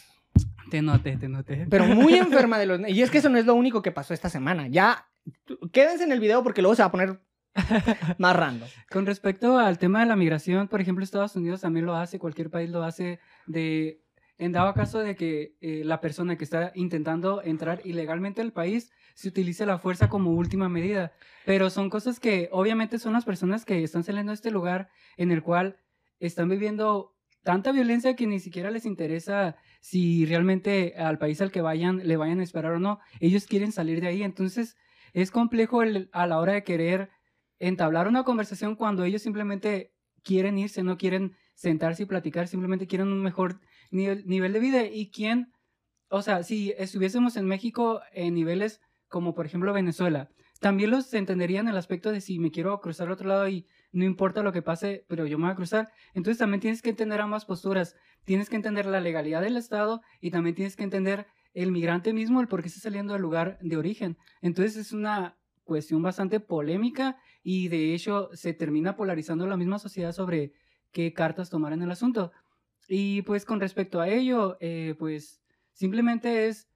Te 0.70 0.82
noté, 0.82 1.16
te 1.16 1.28
noté. 1.28 1.66
Pero 1.68 1.86
muy 1.86 2.14
enferma 2.14 2.58
de 2.58 2.66
los 2.66 2.78
nervios. 2.78 2.98
Y 2.98 3.02
es 3.02 3.10
que 3.10 3.18
eso 3.18 3.30
no 3.30 3.38
es 3.38 3.46
lo 3.46 3.54
único 3.54 3.82
que 3.82 3.90
pasó 3.90 4.14
esta 4.14 4.28
semana. 4.28 4.68
Ya, 4.68 5.08
quédense 5.72 6.04
en 6.04 6.12
el 6.12 6.20
video 6.20 6.44
porque 6.44 6.62
luego 6.62 6.76
se 6.76 6.82
va 6.82 6.86
a 6.86 6.92
poner 6.92 7.20
más 8.18 8.36
random. 8.36 8.68
Con 8.90 9.06
respecto 9.06 9.58
al 9.58 9.78
tema 9.78 10.00
de 10.00 10.06
la 10.06 10.16
migración, 10.16 10.68
por 10.68 10.80
ejemplo, 10.80 11.04
Estados 11.04 11.36
Unidos 11.36 11.60
también 11.60 11.86
lo 11.86 11.94
hace, 11.96 12.18
cualquier 12.18 12.50
país 12.50 12.70
lo 12.70 12.82
hace, 12.82 13.20
de, 13.46 14.02
en 14.38 14.52
dado 14.52 14.72
caso 14.74 15.00
de 15.00 15.16
que 15.16 15.56
eh, 15.60 15.82
la 15.84 16.00
persona 16.00 16.36
que 16.36 16.44
está 16.44 16.72
intentando 16.74 17.42
entrar 17.42 17.80
ilegalmente 17.84 18.40
al 18.40 18.52
país 18.52 18.90
se 19.14 19.28
utilice 19.28 19.66
la 19.66 19.78
fuerza 19.78 20.08
como 20.08 20.30
última 20.30 20.68
medida. 20.68 21.12
Pero 21.44 21.70
son 21.70 21.90
cosas 21.90 22.20
que 22.20 22.48
obviamente 22.52 22.98
son 22.98 23.12
las 23.12 23.24
personas 23.24 23.64
que 23.64 23.82
están 23.82 24.04
saliendo 24.04 24.30
de 24.30 24.34
este 24.36 24.50
lugar 24.50 24.88
en 25.16 25.30
el 25.30 25.42
cual 25.42 25.78
están 26.20 26.48
viviendo 26.48 27.16
tanta 27.42 27.72
violencia 27.72 28.16
que 28.16 28.26
ni 28.26 28.38
siquiera 28.38 28.70
les 28.70 28.84
interesa 28.86 29.56
si 29.80 30.26
realmente 30.26 30.94
al 30.98 31.18
país 31.18 31.40
al 31.40 31.50
que 31.50 31.62
vayan 31.62 32.06
le 32.06 32.16
vayan 32.16 32.40
a 32.40 32.42
esperar 32.42 32.72
o 32.72 32.78
no. 32.78 33.00
Ellos 33.18 33.46
quieren 33.46 33.72
salir 33.72 34.00
de 34.00 34.08
ahí. 34.08 34.22
Entonces 34.22 34.76
es 35.12 35.30
complejo 35.30 35.82
el- 35.82 36.08
a 36.12 36.26
la 36.26 36.38
hora 36.38 36.52
de 36.52 36.64
querer 36.64 37.10
entablar 37.60 38.08
una 38.08 38.24
conversación 38.24 38.74
cuando 38.74 39.04
ellos 39.04 39.22
simplemente 39.22 39.92
quieren 40.24 40.58
irse, 40.58 40.82
no 40.82 40.98
quieren 40.98 41.36
sentarse 41.54 42.02
y 42.02 42.06
platicar, 42.06 42.48
simplemente 42.48 42.86
quieren 42.86 43.08
un 43.08 43.22
mejor 43.22 43.60
nivel, 43.90 44.52
de 44.52 44.58
vida. 44.58 44.84
¿Y 44.84 45.10
quién? 45.10 45.52
O 46.08 46.22
sea, 46.22 46.42
si 46.42 46.74
estuviésemos 46.76 47.36
en 47.36 47.46
México 47.46 48.00
en 48.12 48.34
niveles 48.34 48.80
como 49.08 49.34
por 49.34 49.46
ejemplo 49.46 49.72
Venezuela, 49.72 50.30
también 50.60 50.90
los 50.90 51.12
entenderían 51.14 51.68
el 51.68 51.76
aspecto 51.76 52.12
de 52.12 52.20
si 52.20 52.38
me 52.38 52.50
quiero 52.50 52.80
cruzar 52.80 53.06
al 53.06 53.12
otro 53.12 53.28
lado 53.28 53.48
y 53.48 53.66
no 53.92 54.04
importa 54.04 54.42
lo 54.42 54.52
que 54.52 54.62
pase, 54.62 55.04
pero 55.08 55.26
yo 55.26 55.38
me 55.38 55.44
voy 55.44 55.52
a 55.52 55.56
cruzar. 55.56 55.90
Entonces 56.14 56.38
también 56.38 56.60
tienes 56.60 56.82
que 56.82 56.90
entender 56.90 57.20
ambas 57.20 57.44
posturas. 57.44 57.96
Tienes 58.24 58.48
que 58.48 58.56
entender 58.56 58.86
la 58.86 59.00
legalidad 59.00 59.40
del 59.40 59.56
Estado 59.56 60.02
y 60.20 60.30
también 60.30 60.54
tienes 60.54 60.76
que 60.76 60.84
entender 60.84 61.26
el 61.54 61.72
migrante 61.72 62.12
mismo, 62.12 62.40
el 62.40 62.48
por 62.48 62.62
qué 62.62 62.68
está 62.68 62.80
saliendo 62.80 63.14
del 63.14 63.22
lugar 63.22 63.58
de 63.60 63.76
origen. 63.76 64.18
Entonces 64.42 64.76
es 64.76 64.92
una 64.92 65.39
cuestión 65.70 66.02
bastante 66.02 66.40
polémica 66.40 67.16
y 67.44 67.68
de 67.68 67.94
hecho 67.94 68.28
se 68.32 68.52
termina 68.54 68.96
polarizando 68.96 69.46
la 69.46 69.56
misma 69.56 69.78
sociedad 69.78 70.10
sobre 70.10 70.52
qué 70.90 71.12
cartas 71.12 71.48
tomar 71.48 71.72
en 71.72 71.82
el 71.82 71.92
asunto. 71.92 72.32
Y 72.88 73.22
pues 73.22 73.44
con 73.44 73.60
respecto 73.60 74.00
a 74.00 74.08
ello, 74.08 74.56
eh, 74.58 74.96
pues 74.98 75.40
simplemente 75.72 76.48
es 76.48 76.68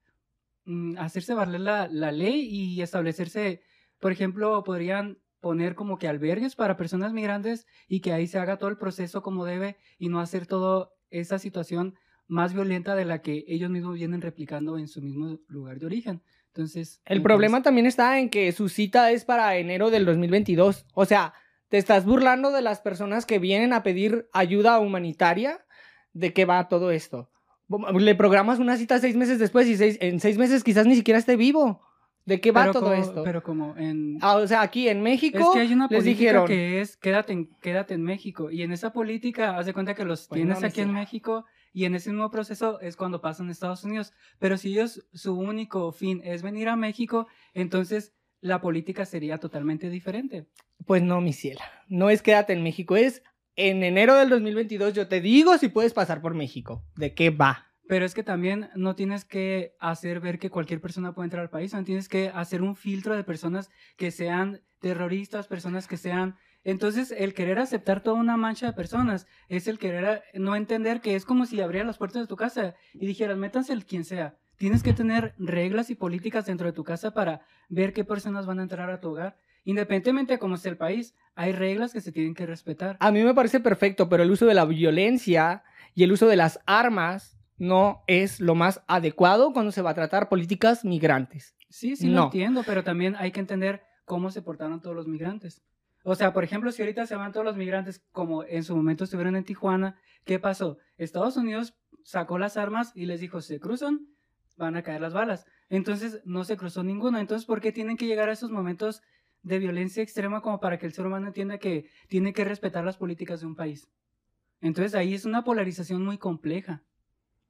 mm, 0.64 0.96
hacerse 0.98 1.34
valer 1.34 1.60
la, 1.60 1.88
la 1.88 2.12
ley 2.12 2.46
y 2.48 2.82
establecerse, 2.82 3.62
por 3.98 4.12
ejemplo, 4.12 4.62
podrían 4.62 5.18
poner 5.40 5.74
como 5.74 5.98
que 5.98 6.06
albergues 6.06 6.54
para 6.54 6.76
personas 6.76 7.12
migrantes 7.12 7.66
y 7.88 7.98
que 7.98 8.12
ahí 8.12 8.28
se 8.28 8.38
haga 8.38 8.58
todo 8.58 8.70
el 8.70 8.78
proceso 8.78 9.22
como 9.22 9.44
debe 9.44 9.76
y 9.98 10.08
no 10.08 10.20
hacer 10.20 10.46
toda 10.46 10.90
esa 11.10 11.40
situación 11.40 11.96
más 12.28 12.54
violenta 12.54 12.94
de 12.94 13.06
la 13.06 13.22
que 13.22 13.44
ellos 13.48 13.70
mismos 13.70 13.96
vienen 13.96 14.20
replicando 14.20 14.78
en 14.78 14.86
su 14.86 15.02
mismo 15.02 15.40
lugar 15.48 15.80
de 15.80 15.86
origen. 15.86 16.22
Entonces, 16.54 17.00
El 17.04 17.20
problema 17.20 17.62
también 17.62 17.84
está 17.86 18.20
en 18.20 18.30
que 18.30 18.52
su 18.52 18.68
cita 18.68 19.10
es 19.10 19.24
para 19.24 19.56
enero 19.56 19.90
del 19.90 20.04
2022. 20.04 20.86
O 20.94 21.04
sea, 21.04 21.34
te 21.68 21.78
estás 21.78 22.04
burlando 22.04 22.52
de 22.52 22.62
las 22.62 22.80
personas 22.80 23.26
que 23.26 23.40
vienen 23.40 23.72
a 23.72 23.82
pedir 23.82 24.28
ayuda 24.32 24.78
humanitaria. 24.78 25.64
¿De 26.12 26.32
qué 26.32 26.44
va 26.44 26.68
todo 26.68 26.92
esto? 26.92 27.28
Le 27.98 28.14
programas 28.14 28.60
una 28.60 28.76
cita 28.76 29.00
seis 29.00 29.16
meses 29.16 29.40
después 29.40 29.66
y 29.66 29.76
seis- 29.76 29.98
en 30.00 30.20
seis 30.20 30.38
meses 30.38 30.62
quizás 30.62 30.86
ni 30.86 30.94
siquiera 30.94 31.18
esté 31.18 31.34
vivo. 31.34 31.80
¿De 32.24 32.40
qué 32.40 32.52
va 32.52 32.60
pero 32.62 32.72
todo 32.74 32.82
como- 32.90 33.02
esto? 33.02 33.24
Pero 33.24 33.42
como 33.42 33.76
en... 33.76 34.18
Ah, 34.22 34.36
o 34.36 34.46
sea, 34.46 34.62
aquí 34.62 34.88
en 34.88 35.02
México 35.02 35.38
Es 35.38 35.46
que 35.54 35.58
hay 35.60 35.72
una 35.74 35.88
les 35.90 35.98
política 36.04 36.18
dijeron, 36.20 36.46
que 36.46 36.80
es 36.80 36.96
quédate 36.96 37.32
en, 37.32 37.46
quédate 37.60 37.94
en 37.94 38.02
México. 38.04 38.48
Y 38.52 38.62
en 38.62 38.70
esa 38.70 38.92
política, 38.92 39.58
haz 39.58 39.66
de 39.66 39.72
cuenta 39.74 39.94
que 39.94 40.04
los 40.04 40.28
Pues 40.28 40.38
tienes 40.38 40.60
no, 40.60 40.66
aquí 40.68 40.82
en. 40.82 40.92
México 40.92 41.46
y 41.74 41.84
en 41.84 41.96
ese 41.96 42.10
mismo 42.10 42.30
proceso 42.30 42.80
es 42.80 42.96
cuando 42.96 43.20
pasan 43.20 43.48
a 43.48 43.52
Estados 43.52 43.82
Unidos. 43.84 44.14
Pero 44.38 44.56
si 44.56 44.70
ellos, 44.70 45.06
su 45.12 45.34
único 45.34 45.90
fin 45.90 46.22
es 46.24 46.42
venir 46.42 46.68
a 46.68 46.76
México, 46.76 47.26
entonces 47.52 48.14
la 48.40 48.60
política 48.60 49.04
sería 49.04 49.38
totalmente 49.38 49.90
diferente. 49.90 50.46
pues 50.86 51.02
no, 51.02 51.20
mi 51.20 51.32
ciela. 51.32 51.64
No 51.88 52.10
es 52.10 52.22
quédate 52.22 52.52
en 52.52 52.62
México, 52.62 52.96
es 52.96 53.22
en 53.56 53.82
enero 53.82 54.16
del 54.16 54.28
2022 54.30 54.94
yo 54.94 55.08
te 55.08 55.20
digo 55.20 55.58
si 55.58 55.68
puedes 55.68 55.92
pasar 55.92 56.22
por 56.22 56.34
México. 56.34 56.84
¿De 56.96 57.12
qué 57.12 57.30
va? 57.30 57.66
Pero 57.88 58.04
es 58.04 58.14
que 58.14 58.22
también 58.22 58.70
no 58.76 58.94
tienes 58.94 59.24
que 59.24 59.74
hacer 59.80 60.20
ver 60.20 60.38
que 60.38 60.50
cualquier 60.50 60.80
persona 60.80 61.12
puede 61.12 61.26
entrar 61.26 61.42
al 61.42 61.50
país, 61.50 61.74
no 61.74 61.84
tienes 61.84 62.08
que 62.08 62.28
hacer 62.28 62.62
un 62.62 62.76
filtro 62.76 63.16
de 63.16 63.24
personas 63.24 63.70
que 63.96 64.10
sean 64.10 64.62
terroristas, 64.78 65.48
personas 65.48 65.88
que 65.88 65.96
sean... 65.96 66.36
Entonces, 66.64 67.14
el 67.16 67.34
querer 67.34 67.58
aceptar 67.58 68.02
toda 68.02 68.16
una 68.18 68.36
mancha 68.36 68.66
de 68.66 68.72
personas 68.72 69.26
es 69.48 69.68
el 69.68 69.78
querer 69.78 70.04
a- 70.06 70.22
no 70.34 70.56
entender 70.56 71.00
que 71.00 71.14
es 71.14 71.24
como 71.24 71.44
si 71.46 71.60
abrieras 71.60 71.86
las 71.86 71.98
puertas 71.98 72.22
de 72.22 72.26
tu 72.28 72.36
casa 72.36 72.74
y 72.94 73.06
dijeras, 73.06 73.36
métanse 73.36 73.72
el 73.72 73.84
quien 73.84 74.04
sea. 74.04 74.36
Tienes 74.56 74.82
que 74.82 74.92
tener 74.92 75.34
reglas 75.38 75.90
y 75.90 75.94
políticas 75.94 76.46
dentro 76.46 76.66
de 76.66 76.72
tu 76.72 76.84
casa 76.84 77.12
para 77.12 77.40
ver 77.68 77.92
qué 77.92 78.04
personas 78.04 78.46
van 78.46 78.60
a 78.60 78.62
entrar 78.62 78.88
a 78.90 79.00
tu 79.00 79.10
hogar. 79.10 79.36
Independientemente 79.64 80.34
de 80.34 80.38
cómo 80.38 80.54
esté 80.54 80.68
el 80.68 80.76
país, 80.76 81.14
hay 81.34 81.52
reglas 81.52 81.92
que 81.92 82.00
se 82.00 82.12
tienen 82.12 82.34
que 82.34 82.46
respetar. 82.46 82.96
A 83.00 83.10
mí 83.10 83.22
me 83.24 83.34
parece 83.34 83.60
perfecto, 83.60 84.08
pero 84.08 84.22
el 84.22 84.30
uso 84.30 84.46
de 84.46 84.54
la 84.54 84.64
violencia 84.64 85.64
y 85.94 86.04
el 86.04 86.12
uso 86.12 86.26
de 86.28 86.36
las 86.36 86.60
armas 86.66 87.38
no 87.58 88.02
es 88.06 88.40
lo 88.40 88.54
más 88.54 88.82
adecuado 88.86 89.52
cuando 89.52 89.72
se 89.72 89.82
va 89.82 89.90
a 89.90 89.94
tratar 89.94 90.28
políticas 90.28 90.84
migrantes. 90.84 91.56
Sí, 91.68 91.96
sí 91.96 92.08
No. 92.08 92.14
lo 92.16 92.24
entiendo, 92.26 92.62
pero 92.64 92.84
también 92.84 93.16
hay 93.16 93.32
que 93.32 93.40
entender 93.40 93.82
cómo 94.04 94.30
se 94.30 94.42
portaron 94.42 94.80
todos 94.80 94.94
los 94.94 95.06
migrantes. 95.08 95.62
O 96.06 96.14
sea, 96.14 96.34
por 96.34 96.44
ejemplo, 96.44 96.70
si 96.70 96.82
ahorita 96.82 97.06
se 97.06 97.16
van 97.16 97.32
todos 97.32 97.46
los 97.46 97.56
migrantes 97.56 98.04
como 98.12 98.44
en 98.44 98.62
su 98.62 98.76
momento 98.76 99.04
estuvieron 99.04 99.36
en 99.36 99.44
Tijuana, 99.44 99.98
¿qué 100.24 100.38
pasó? 100.38 100.76
Estados 100.98 101.38
Unidos 101.38 101.74
sacó 102.04 102.38
las 102.38 102.58
armas 102.58 102.92
y 102.94 103.06
les 103.06 103.20
dijo, 103.20 103.40
se 103.40 103.58
cruzan, 103.58 104.06
van 104.58 104.76
a 104.76 104.82
caer 104.82 105.00
las 105.00 105.14
balas. 105.14 105.46
Entonces 105.70 106.20
no 106.26 106.44
se 106.44 106.58
cruzó 106.58 106.84
ninguno. 106.84 107.18
Entonces, 107.18 107.46
¿por 107.46 107.62
qué 107.62 107.72
tienen 107.72 107.96
que 107.96 108.06
llegar 108.06 108.28
a 108.28 108.34
esos 108.34 108.50
momentos 108.50 109.02
de 109.42 109.58
violencia 109.58 110.02
extrema 110.02 110.42
como 110.42 110.60
para 110.60 110.78
que 110.78 110.84
el 110.84 110.92
ser 110.92 111.06
humano 111.06 111.26
entienda 111.26 111.56
que 111.56 111.88
tiene 112.08 112.34
que 112.34 112.44
respetar 112.44 112.84
las 112.84 112.98
políticas 112.98 113.40
de 113.40 113.46
un 113.46 113.56
país? 113.56 113.88
Entonces 114.60 114.94
ahí 114.94 115.14
es 115.14 115.24
una 115.24 115.42
polarización 115.42 116.04
muy 116.04 116.18
compleja, 116.18 116.82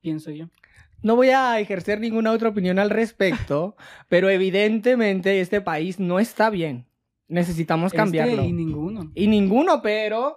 pienso 0.01 0.31
yo. 0.31 0.49
No 1.03 1.17
voy 1.17 1.31
a 1.31 1.59
ejercer 1.59 2.01
ninguna 2.01 2.31
otra 2.31 2.51
opinión 2.51 2.79
al 2.79 2.91
respecto, 2.91 3.77
pero 4.09 4.31
evidentemente 4.31 5.41
este 5.41 5.61
país 5.61 5.99
no 5.99 6.21
está 6.21 6.51
bien. 6.51 6.87
Necesitamos 7.29 7.87
Este 7.93 7.97
cambiarlo. 7.97 8.45
y 8.45 8.53
ninguno. 8.53 9.11
Y 9.15 9.27
ninguno, 9.27 9.83
pero 9.83 10.37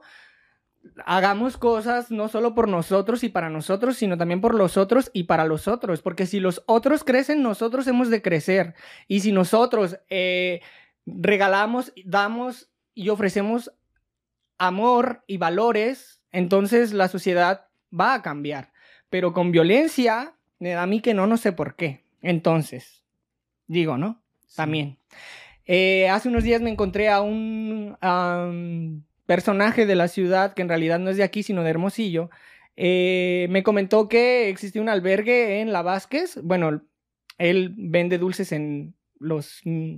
hagamos 1.05 1.57
cosas 1.57 2.11
no 2.11 2.27
solo 2.27 2.55
por 2.55 2.67
nosotros 2.67 3.23
y 3.23 3.29
para 3.29 3.49
nosotros, 3.49 3.97
sino 3.97 4.17
también 4.17 4.41
por 4.41 4.55
los 4.55 4.77
otros 4.77 5.09
y 5.13 5.23
para 5.23 5.45
los 5.45 5.67
otros. 5.67 6.01
Porque 6.01 6.25
si 6.25 6.39
los 6.39 6.63
otros 6.65 7.03
crecen, 7.03 7.43
nosotros 7.43 7.87
hemos 7.87 8.09
de 8.09 8.21
crecer. 8.21 8.75
Y 9.07 9.19
si 9.19 9.31
nosotros 9.31 9.99
eh, 10.09 10.61
regalamos, 11.05 11.93
damos 12.05 12.69
y 12.93 13.09
ofrecemos 13.09 13.71
amor 14.57 15.23
y 15.27 15.37
valores, 15.37 16.21
entonces 16.31 16.93
la 16.93 17.07
sociedad 17.07 17.67
va 17.97 18.13
a 18.13 18.21
cambiar. 18.21 18.71
Pero 19.09 19.33
con 19.33 19.51
violencia, 19.51 20.35
me 20.59 20.71
da 20.71 20.83
a 20.83 20.87
mí 20.87 21.01
que 21.01 21.13
no, 21.13 21.27
no 21.27 21.37
sé 21.37 21.51
por 21.51 21.75
qué. 21.75 22.03
Entonces, 22.21 23.03
digo, 23.67 23.97
¿no? 23.97 24.21
También. 24.55 24.97
Eh, 25.67 26.09
hace 26.09 26.29
unos 26.29 26.43
días 26.43 26.61
me 26.61 26.69
encontré 26.69 27.09
a 27.09 27.21
un 27.21 29.05
personaje 29.25 29.85
de 29.85 29.95
la 29.95 30.07
ciudad 30.07 30.53
que 30.53 30.63
en 30.63 30.69
realidad 30.69 30.97
no 30.97 31.09
es 31.11 31.17
de 31.17 31.23
aquí, 31.23 31.43
sino 31.43 31.63
de 31.63 31.69
Hermosillo. 31.69 32.29
Eh, 32.77 33.47
me 33.49 33.63
comentó 33.63 34.07
que 34.07 34.49
existía 34.49 34.81
un 34.81 34.89
albergue 34.89 35.61
en 35.61 35.73
La 35.73 35.81
Vázquez. 35.83 36.39
Bueno, 36.41 36.81
él 37.37 37.73
vende 37.77 38.17
dulces 38.17 38.51
en 38.51 38.95
los 39.19 39.61
mm, 39.65 39.97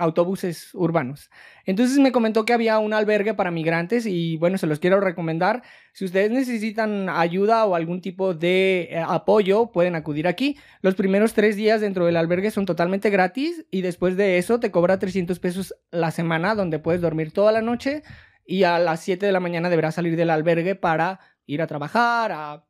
autobuses 0.00 0.74
urbanos. 0.74 1.30
Entonces 1.66 1.98
me 1.98 2.10
comentó 2.10 2.44
que 2.44 2.52
había 2.52 2.78
un 2.78 2.92
albergue 2.92 3.34
para 3.34 3.50
migrantes 3.50 4.06
y 4.06 4.36
bueno, 4.38 4.58
se 4.58 4.66
los 4.66 4.80
quiero 4.80 5.00
recomendar. 5.00 5.62
Si 5.92 6.04
ustedes 6.04 6.30
necesitan 6.30 7.08
ayuda 7.08 7.64
o 7.66 7.74
algún 7.74 8.00
tipo 8.00 8.34
de 8.34 8.88
eh, 8.90 9.04
apoyo, 9.06 9.70
pueden 9.70 9.94
acudir 9.94 10.26
aquí. 10.26 10.56
Los 10.82 10.94
primeros 10.94 11.34
tres 11.34 11.54
días 11.56 11.80
dentro 11.80 12.06
del 12.06 12.16
albergue 12.16 12.50
son 12.50 12.66
totalmente 12.66 13.10
gratis 13.10 13.64
y 13.70 13.82
después 13.82 14.16
de 14.16 14.38
eso 14.38 14.58
te 14.58 14.70
cobra 14.70 14.98
300 14.98 15.38
pesos 15.38 15.74
la 15.90 16.10
semana 16.10 16.54
donde 16.54 16.78
puedes 16.78 17.00
dormir 17.00 17.32
toda 17.32 17.52
la 17.52 17.60
noche 17.60 18.02
y 18.46 18.64
a 18.64 18.78
las 18.78 19.00
7 19.00 19.26
de 19.26 19.32
la 19.32 19.40
mañana 19.40 19.70
deberás 19.70 19.94
salir 19.94 20.16
del 20.16 20.30
albergue 20.30 20.74
para 20.74 21.20
ir 21.46 21.62
a 21.62 21.66
trabajar, 21.66 22.32
a 22.32 22.64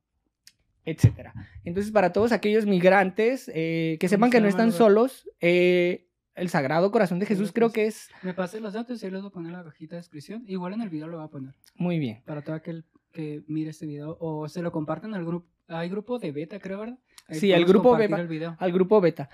etcétera. 0.85 1.35
Entonces, 1.65 1.93
para 1.93 2.13
todos 2.13 2.33
aquellos 2.33 2.67
migrantes 2.67 3.51
eh, 3.55 3.97
que 4.01 4.07
¿Cómo 4.07 4.17
sepan 4.17 4.31
se 4.31 4.37
que 4.37 4.41
no 4.43 4.49
están 4.49 4.73
solos, 4.73 5.29
eh, 5.41 6.09
el 6.41 6.49
Sagrado 6.49 6.91
Corazón 6.91 7.19
de 7.19 7.27
Jesús 7.27 7.53
creo 7.53 7.71
que 7.71 7.87
es 7.87 8.09
Me 8.23 8.35
pasé 8.35 8.61
los 8.61 8.73
datos 8.73 9.03
y 9.03 9.07
ahí 9.07 9.13
los 9.13 9.23
voy 9.23 9.29
a 9.29 9.33
poner 9.33 9.53
en 9.53 9.59
la 9.59 9.65
cajita 9.65 9.97
de 9.97 10.01
descripción. 10.01 10.43
Igual 10.47 10.73
en 10.73 10.81
el 10.83 10.89
video 10.89 11.07
lo 11.09 11.19
voy 11.19 11.27
a 11.27 11.31
poner. 11.31 11.55
muy 11.77 11.99
bien. 11.99 12.23
Para 12.25 12.43
todo 12.43 12.57
aquel 12.57 12.85
que 13.13 13.43
mire 13.47 13.71
este 13.71 13.87
video. 13.87 14.17
O 14.21 14.49
se 14.49 14.63
lo 14.63 14.73
comparten 14.73 15.15
al 15.15 15.25
grupo. 15.25 15.47
Hay 15.69 15.89
grupo 15.89 16.19
de 16.19 16.33
beta, 16.33 16.59
creo, 16.59 16.81
¿verdad? 16.81 16.99
Ahí 17.29 17.39
Sí, 17.39 17.49
podemos 17.51 17.69
grupo 17.71 17.97
beta. 17.97 18.21
el. 18.21 18.57
Al 18.59 18.73
grupo 18.73 19.01
beta. 19.01 19.29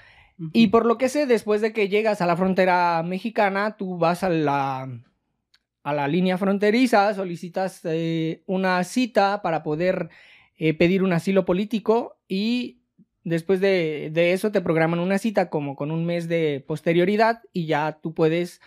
Y 0.53 0.67
por 0.67 0.85
lo 0.85 0.99
que 0.99 1.09
sé, 1.09 1.27
después 1.27 1.63
de 1.63 1.73
que 1.73 1.89
llegas 1.89 2.21
a 2.21 2.27
la 2.27 2.37
frontera 2.37 3.03
mexicana, 3.03 3.77
tú 3.79 3.97
vas 3.97 4.23
a 4.23 4.29
la, 4.29 4.87
a 5.83 5.93
la 5.95 6.09
línea 6.09 6.37
fronteriza, 6.37 7.15
solicitas 7.15 7.81
eh, 7.85 8.43
una 8.47 8.85
cita 8.85 9.41
para 9.41 9.63
poder 9.63 10.11
eh, 10.59 10.75
pedir 10.75 11.03
un 11.03 11.15
asilo 11.15 11.47
político 11.47 12.19
y 12.29 12.76
después 13.29 13.61
de, 13.61 14.11
de 14.13 14.33
eso 14.33 14.53
te 14.53 14.61
programan 14.61 15.01
una 15.01 15.19
cita 15.19 15.51
como 15.51 15.75
con 15.75 15.91
un 15.91 16.07
mes 16.07 16.29
de 16.29 16.65
posterioridad 16.67 17.43
y 17.53 17.67
ya 17.67 17.99
tú 18.01 18.15
puedes 18.15 18.61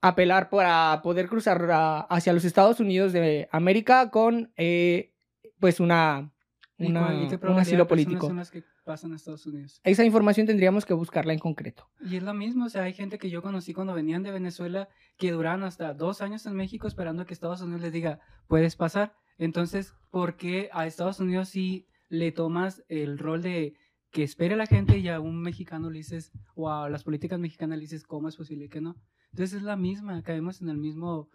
apelar 0.00 0.50
para 0.50 1.00
poder 1.02 1.28
cruzar 1.28 1.70
a- 1.70 2.00
hacia 2.00 2.32
los 2.32 2.44
Estados 2.44 2.80
Unidos 2.80 3.12
de 3.12 3.48
América 3.52 4.10
con 4.10 4.52
eh, 4.56 5.12
pues 5.60 5.78
una, 5.78 6.32
¿Y 6.76 6.86
una- 6.86 7.08
un 7.12 7.58
asilo 7.60 7.86
político. 7.86 8.26
son 8.26 8.38
las 8.38 8.50
que 8.50 8.64
pasan 8.84 9.12
a 9.12 9.16
Estados 9.16 9.46
Unidos? 9.46 9.80
Esa 9.84 10.04
información 10.04 10.48
tendríamos 10.48 10.84
que 10.84 10.94
buscarla 10.94 11.32
en 11.32 11.38
concreto. 11.38 11.88
Y 12.04 12.16
es 12.16 12.24
lo 12.24 12.34
mismo, 12.34 12.64
o 12.64 12.68
sea, 12.68 12.82
hay 12.82 12.94
gente 12.94 13.18
que 13.18 13.30
yo 13.30 13.40
conocí 13.42 13.72
cuando 13.72 13.94
venían 13.94 14.24
de 14.24 14.32
Venezuela 14.32 14.88
que 15.16 15.30
duraron 15.30 15.62
hasta 15.62 15.94
dos 15.94 16.20
años 16.20 16.44
en 16.46 16.54
México 16.54 16.88
esperando 16.88 17.24
que 17.24 17.34
Estados 17.34 17.60
Unidos 17.62 17.82
les 17.82 17.92
diga, 17.92 18.18
puedes 18.48 18.74
pasar. 18.74 19.14
Entonces, 19.38 19.94
¿por 20.10 20.36
qué 20.36 20.68
a 20.72 20.86
Estados 20.88 21.20
Unidos 21.20 21.48
sí 21.50 21.86
le 22.08 22.32
tomas 22.32 22.82
el 22.88 23.18
rol 23.18 23.40
de 23.42 23.74
que 24.12 24.22
espere 24.22 24.56
la 24.56 24.66
gente 24.66 24.98
y 24.98 25.08
a 25.08 25.20
un 25.20 25.40
mexicano 25.40 25.90
le 25.90 25.98
dices, 25.98 26.32
o 26.54 26.70
a 26.70 26.88
las 26.90 27.02
políticas 27.02 27.40
mexicanas 27.40 27.78
le 27.78 27.82
dices, 27.82 28.04
¿cómo 28.04 28.28
es 28.28 28.36
posible 28.36 28.68
que 28.68 28.80
no? 28.80 28.94
Entonces 29.30 29.56
es 29.56 29.62
la 29.62 29.76
misma, 29.76 30.22
caemos 30.22 30.60
en 30.60 30.68
el 30.68 30.76
mismo 30.76 31.30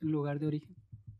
lugar 0.00 0.38
de 0.38 0.46
origen. 0.46 0.76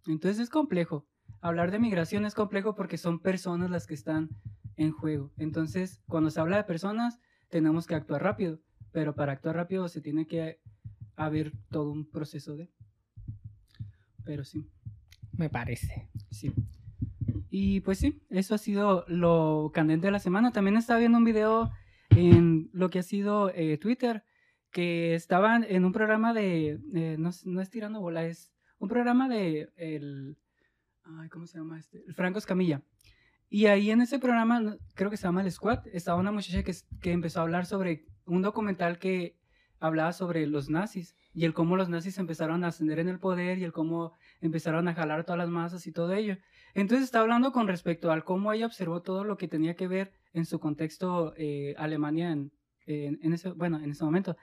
Entonces 0.06 0.38
es 0.40 0.50
complejo. 0.50 1.06
Hablar 1.40 1.71
de 1.71 1.78
migración 1.78 2.26
es 2.26 2.35
complejo 2.35 2.75
porque 2.75 2.99
son 2.99 3.18
personas 3.18 3.71
las 3.71 3.87
que 3.87 3.94
están 3.94 4.28
en 4.76 4.92
juego. 4.92 5.32
Entonces, 5.38 6.02
cuando 6.06 6.30
se 6.30 6.40
habla 6.40 6.59
de 6.59 6.64
personas, 6.64 7.18
tenemos 7.49 7.87
que 7.87 7.94
actuar 7.94 8.23
rápido, 8.23 8.61
pero 8.92 9.14
para 9.14 9.32
actuar 9.32 9.56
rápido 9.56 9.88
se 9.88 10.02
tiene 10.02 10.26
que 10.26 10.61
haber 11.16 11.52
todo 11.71 11.90
un 11.90 12.09
proceso 12.11 12.56
de... 12.56 12.71
Pero 14.25 14.44
sí, 14.44 14.68
Me 15.32 15.49
parece. 15.49 16.11
sí. 16.30 16.52
Y 17.54 17.80
pues 17.80 17.99
sí, 17.99 18.23
eso 18.30 18.54
ha 18.54 18.59
sido 18.59 19.04
lo 19.09 19.73
candente 19.75 20.06
de 20.06 20.11
la 20.11 20.21
semana. 20.21 20.52
También 20.52 20.78
estaba 20.78 20.99
viendo 20.99 21.18
un 21.18 21.25
video 21.25 21.71
en 22.09 22.71
lo 22.73 22.88
que 22.88 23.00
ha 23.00 23.02
sido 23.02 23.50
eh, 23.54 23.76
Twitter, 23.76 24.25
que 24.71 25.14
estaban 25.14 25.62
en 25.68 25.85
un 25.85 25.92
programa 25.92 26.32
de, 26.32 26.80
eh, 26.94 27.16
no, 27.18 27.28
no 27.44 27.61
es 27.61 27.68
tirando 27.68 28.00
bola, 28.00 28.25
es 28.25 28.54
un 28.78 28.88
programa 28.88 29.28
de 29.28 29.68
el, 29.76 30.38
ay, 31.04 31.28
¿cómo 31.28 31.47
se 31.47 31.59
llama 31.59 31.78
este? 31.78 32.02
El 32.06 32.14
Franco 32.14 32.38
Escamilla. 32.38 32.80
Y 33.50 33.66
ahí 33.66 33.90
en 33.90 34.00
ese 34.00 34.18
programa, 34.18 34.78
creo 34.94 35.11
que 35.11 35.18
se 35.18 35.25
llama 35.25 35.42
El 35.42 35.52
Squad, 35.52 35.87
estaba 35.92 36.18
una 36.18 36.32
muchacha 36.32 36.62
que, 36.62 36.73
que 37.02 37.12
empezó 37.12 37.40
a 37.40 37.42
hablar 37.42 37.66
sobre 37.66 38.06
un 38.25 38.40
documental 38.40 38.99
que 38.99 39.37
hablaba 39.78 40.14
sobre 40.14 40.47
los 40.47 40.71
nazis 40.71 41.14
y 41.34 41.44
el 41.44 41.54
cómo 41.54 41.76
los 41.76 41.88
nazis 41.88 42.18
empezaron 42.18 42.64
a 42.64 42.68
ascender 42.68 42.98
en 42.98 43.08
el 43.08 43.18
poder 43.18 43.58
y 43.58 43.64
el 43.64 43.72
cómo 43.72 44.12
empezaron 44.40 44.88
a 44.88 44.94
jalar 44.94 45.24
todas 45.24 45.38
las 45.38 45.48
masas 45.48 45.86
y 45.86 45.92
todo 45.92 46.12
ello. 46.12 46.36
Entonces 46.74 47.04
está 47.04 47.20
hablando 47.20 47.52
con 47.52 47.68
respecto 47.68 48.10
al 48.10 48.24
cómo 48.24 48.52
ella 48.52 48.66
observó 48.66 49.02
todo 49.02 49.24
lo 49.24 49.36
que 49.36 49.48
tenía 49.48 49.74
que 49.74 49.88
ver 49.88 50.12
en 50.32 50.44
su 50.44 50.58
contexto 50.58 51.34
eh, 51.36 51.74
Alemania 51.78 52.32
en, 52.86 53.32
ese, 53.32 53.50
bueno, 53.52 53.78
en 53.82 53.90
ese 53.90 54.04
momento. 54.04 54.36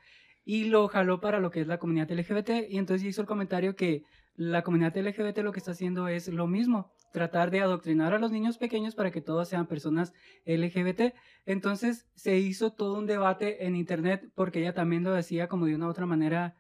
Y 0.46 0.66
lo 0.66 0.88
jaló 0.88 1.20
para 1.20 1.40
lo 1.40 1.52
que 1.52 1.62
es 1.62 1.68
la 1.68 1.78
comunidad 1.78 2.12
LGBT 2.12 2.70
y 2.70 2.78
entonces 2.78 3.08
hizo 3.08 3.22
el 3.22 3.28
comentario 3.28 3.76
que 3.76 4.04
la 4.36 4.64
comunidad 4.64 4.96
LGBT 4.96 5.40
lo 5.40 5.52
que 5.52 5.60
está 5.60 5.72
haciendo 5.72 6.08
es 6.08 6.30
lo 6.30 6.48
mismo, 6.48 6.94
tratar 7.12 7.52
de 7.52 7.60
adoctrinar 7.60 8.14
a 8.14 8.20
los 8.20 8.32
niños 8.32 8.58
pequeños 8.58 8.96
para 8.96 9.12
que 9.12 9.22
todos 9.22 9.50
sean 9.50 9.68
personas 9.68 10.14
LGBT. 10.46 11.14
Entonces 11.46 12.08
se 12.16 12.38
hizo 12.38 12.72
todo 12.72 12.98
un 12.98 13.06
debate 13.06 13.66
en 13.66 13.76
internet 13.76 14.32
porque 14.36 14.60
ella 14.60 14.74
también 14.74 15.04
lo 15.04 15.12
decía 15.12 15.48
como 15.48 15.66
de 15.66 15.76
una 15.76 15.90
otra 15.90 16.06
manera, 16.06 16.56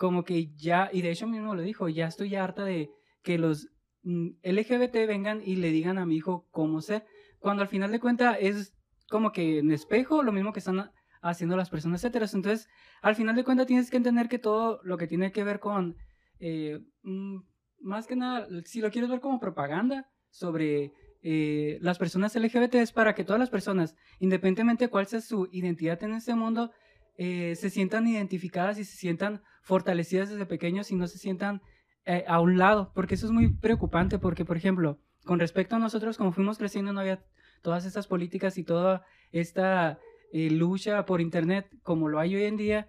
como 0.00 0.24
que 0.24 0.54
ya, 0.56 0.88
y 0.90 1.02
de 1.02 1.10
hecho 1.10 1.26
mismo 1.26 1.54
lo 1.54 1.60
dijo, 1.60 1.86
ya 1.90 2.06
estoy 2.06 2.34
harta 2.34 2.64
de 2.64 2.90
que 3.22 3.36
los 3.36 3.68
mm, 4.02 4.28
LGBT 4.42 4.94
vengan 5.06 5.42
y 5.44 5.56
le 5.56 5.70
digan 5.72 5.98
a 5.98 6.06
mi 6.06 6.16
hijo 6.16 6.48
cómo 6.52 6.80
ser, 6.80 7.04
cuando 7.38 7.60
al 7.60 7.68
final 7.68 7.92
de 7.92 8.00
cuentas 8.00 8.38
es 8.40 8.74
como 9.10 9.30
que 9.30 9.58
en 9.58 9.70
espejo 9.70 10.22
lo 10.22 10.32
mismo 10.32 10.54
que 10.54 10.60
están 10.60 10.90
haciendo 11.20 11.54
las 11.54 11.68
personas 11.68 12.02
heteros. 12.02 12.32
Entonces, 12.32 12.66
al 13.02 13.14
final 13.14 13.36
de 13.36 13.44
cuentas 13.44 13.66
tienes 13.66 13.90
que 13.90 13.98
entender 13.98 14.30
que 14.30 14.38
todo 14.38 14.80
lo 14.84 14.96
que 14.96 15.06
tiene 15.06 15.32
que 15.32 15.44
ver 15.44 15.60
con, 15.60 15.98
eh, 16.38 16.80
mm, 17.02 17.40
más 17.80 18.06
que 18.06 18.16
nada, 18.16 18.48
si 18.64 18.80
lo 18.80 18.90
quieres 18.90 19.10
ver 19.10 19.20
como 19.20 19.38
propaganda 19.38 20.08
sobre 20.30 20.94
eh, 21.20 21.76
las 21.82 21.98
personas 21.98 22.34
LGBT 22.34 22.76
es 22.76 22.92
para 22.92 23.14
que 23.14 23.24
todas 23.24 23.38
las 23.38 23.50
personas, 23.50 23.94
independientemente 24.18 24.86
de 24.86 24.90
cuál 24.90 25.06
sea 25.06 25.20
su 25.20 25.46
identidad 25.52 26.02
en 26.02 26.14
este 26.14 26.34
mundo, 26.34 26.72
eh, 27.22 27.54
se 27.54 27.68
sientan 27.68 28.06
identificadas 28.06 28.78
y 28.78 28.84
se 28.84 28.96
sientan 28.96 29.42
fortalecidas 29.60 30.30
desde 30.30 30.46
pequeños 30.46 30.90
y 30.90 30.96
no 30.96 31.06
se 31.06 31.18
sientan 31.18 31.60
eh, 32.06 32.24
a 32.26 32.40
un 32.40 32.56
lado, 32.56 32.92
porque 32.94 33.14
eso 33.14 33.26
es 33.26 33.32
muy 33.32 33.52
preocupante, 33.52 34.18
porque, 34.18 34.46
por 34.46 34.56
ejemplo, 34.56 34.98
con 35.26 35.38
respecto 35.38 35.76
a 35.76 35.78
nosotros, 35.78 36.16
como 36.16 36.32
fuimos 36.32 36.56
creciendo, 36.56 36.94
no 36.94 37.00
había 37.00 37.22
todas 37.60 37.84
estas 37.84 38.06
políticas 38.06 38.56
y 38.56 38.64
toda 38.64 39.04
esta 39.32 39.98
eh, 40.32 40.48
lucha 40.50 41.04
por 41.04 41.20
Internet 41.20 41.68
como 41.82 42.08
lo 42.08 42.20
hay 42.20 42.36
hoy 42.36 42.44
en 42.44 42.56
día, 42.56 42.88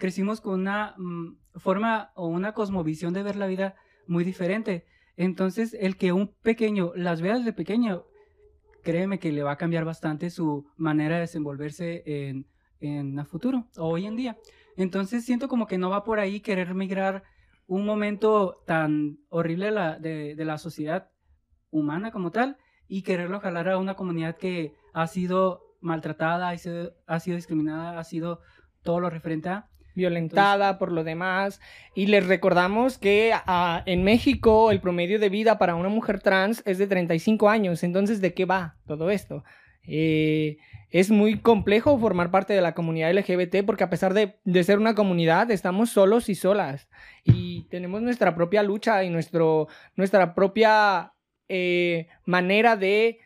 crecimos 0.00 0.40
con 0.40 0.58
una 0.58 0.96
mm, 0.98 1.36
forma 1.54 2.10
o 2.16 2.26
una 2.26 2.54
cosmovisión 2.54 3.12
de 3.12 3.22
ver 3.22 3.36
la 3.36 3.46
vida 3.46 3.76
muy 4.08 4.24
diferente. 4.24 4.86
Entonces, 5.14 5.72
el 5.78 5.96
que 5.96 6.10
un 6.10 6.34
pequeño 6.42 6.90
las 6.96 7.20
vea 7.20 7.36
desde 7.38 7.52
pequeño, 7.52 8.02
créeme 8.82 9.20
que 9.20 9.30
le 9.30 9.44
va 9.44 9.52
a 9.52 9.56
cambiar 9.56 9.84
bastante 9.84 10.30
su 10.30 10.66
manera 10.76 11.14
de 11.14 11.20
desenvolverse 11.20 12.02
en, 12.04 12.48
en 12.80 13.18
el 13.18 13.26
futuro 13.26 13.66
o 13.76 13.88
hoy 13.88 14.06
en 14.06 14.16
día. 14.16 14.36
Entonces, 14.76 15.24
siento 15.24 15.48
como 15.48 15.66
que 15.66 15.78
no 15.78 15.90
va 15.90 16.04
por 16.04 16.20
ahí 16.20 16.40
querer 16.40 16.74
migrar 16.74 17.24
un 17.66 17.84
momento 17.84 18.62
tan 18.66 19.18
horrible 19.28 19.66
de 19.66 19.72
la, 19.72 19.98
de, 19.98 20.34
de 20.34 20.44
la 20.44 20.58
sociedad 20.58 21.10
humana 21.70 22.10
como 22.10 22.30
tal 22.30 22.56
y 22.86 23.02
quererlo 23.02 23.40
jalar 23.40 23.68
a 23.68 23.78
una 23.78 23.94
comunidad 23.94 24.36
que 24.36 24.74
ha 24.94 25.06
sido 25.06 25.76
maltratada, 25.80 26.48
ha 26.48 26.58
sido, 26.58 26.94
ha 27.06 27.20
sido 27.20 27.36
discriminada, 27.36 27.98
ha 27.98 28.04
sido 28.04 28.40
todo 28.82 29.00
lo 29.00 29.10
referente 29.10 29.48
a 29.48 29.68
violentada 29.98 30.78
por 30.78 30.92
lo 30.92 31.04
demás. 31.04 31.60
Y 31.94 32.06
les 32.06 32.26
recordamos 32.26 32.96
que 32.96 33.32
ah, 33.34 33.82
en 33.84 34.04
México 34.04 34.70
el 34.70 34.80
promedio 34.80 35.18
de 35.18 35.28
vida 35.28 35.58
para 35.58 35.74
una 35.74 35.90
mujer 35.90 36.20
trans 36.20 36.62
es 36.64 36.78
de 36.78 36.86
35 36.86 37.50
años. 37.50 37.82
Entonces, 37.82 38.22
¿de 38.22 38.32
qué 38.32 38.46
va 38.46 38.76
todo 38.86 39.10
esto? 39.10 39.44
Eh, 39.86 40.56
es 40.90 41.10
muy 41.10 41.38
complejo 41.38 41.98
formar 41.98 42.30
parte 42.30 42.54
de 42.54 42.60
la 42.60 42.74
comunidad 42.74 43.12
LGBT 43.12 43.64
porque 43.66 43.84
a 43.84 43.90
pesar 43.90 44.14
de, 44.14 44.38
de 44.44 44.64
ser 44.64 44.78
una 44.78 44.94
comunidad, 44.94 45.50
estamos 45.50 45.90
solos 45.90 46.28
y 46.28 46.34
solas. 46.34 46.88
Y 47.24 47.62
tenemos 47.64 48.02
nuestra 48.02 48.34
propia 48.34 48.62
lucha 48.62 49.04
y 49.04 49.10
nuestro, 49.10 49.68
nuestra 49.96 50.34
propia 50.34 51.12
eh, 51.48 52.08
manera 52.24 52.76
de 52.76 53.20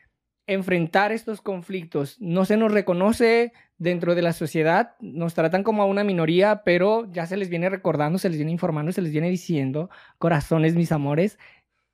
enfrentar 0.46 1.12
estos 1.12 1.40
conflictos. 1.40 2.16
No 2.20 2.44
se 2.44 2.56
nos 2.56 2.72
reconoce 2.72 3.52
dentro 3.78 4.14
de 4.14 4.22
la 4.22 4.32
sociedad, 4.32 4.94
nos 5.00 5.34
tratan 5.34 5.62
como 5.62 5.82
a 5.82 5.86
una 5.86 6.04
minoría, 6.04 6.62
pero 6.64 7.10
ya 7.10 7.26
se 7.26 7.36
les 7.36 7.48
viene 7.48 7.68
recordando, 7.68 8.18
se 8.18 8.28
les 8.28 8.38
viene 8.38 8.52
informando, 8.52 8.92
se 8.92 9.02
les 9.02 9.12
viene 9.12 9.28
diciendo, 9.28 9.90
corazones, 10.18 10.74
mis 10.74 10.92
amores, 10.92 11.38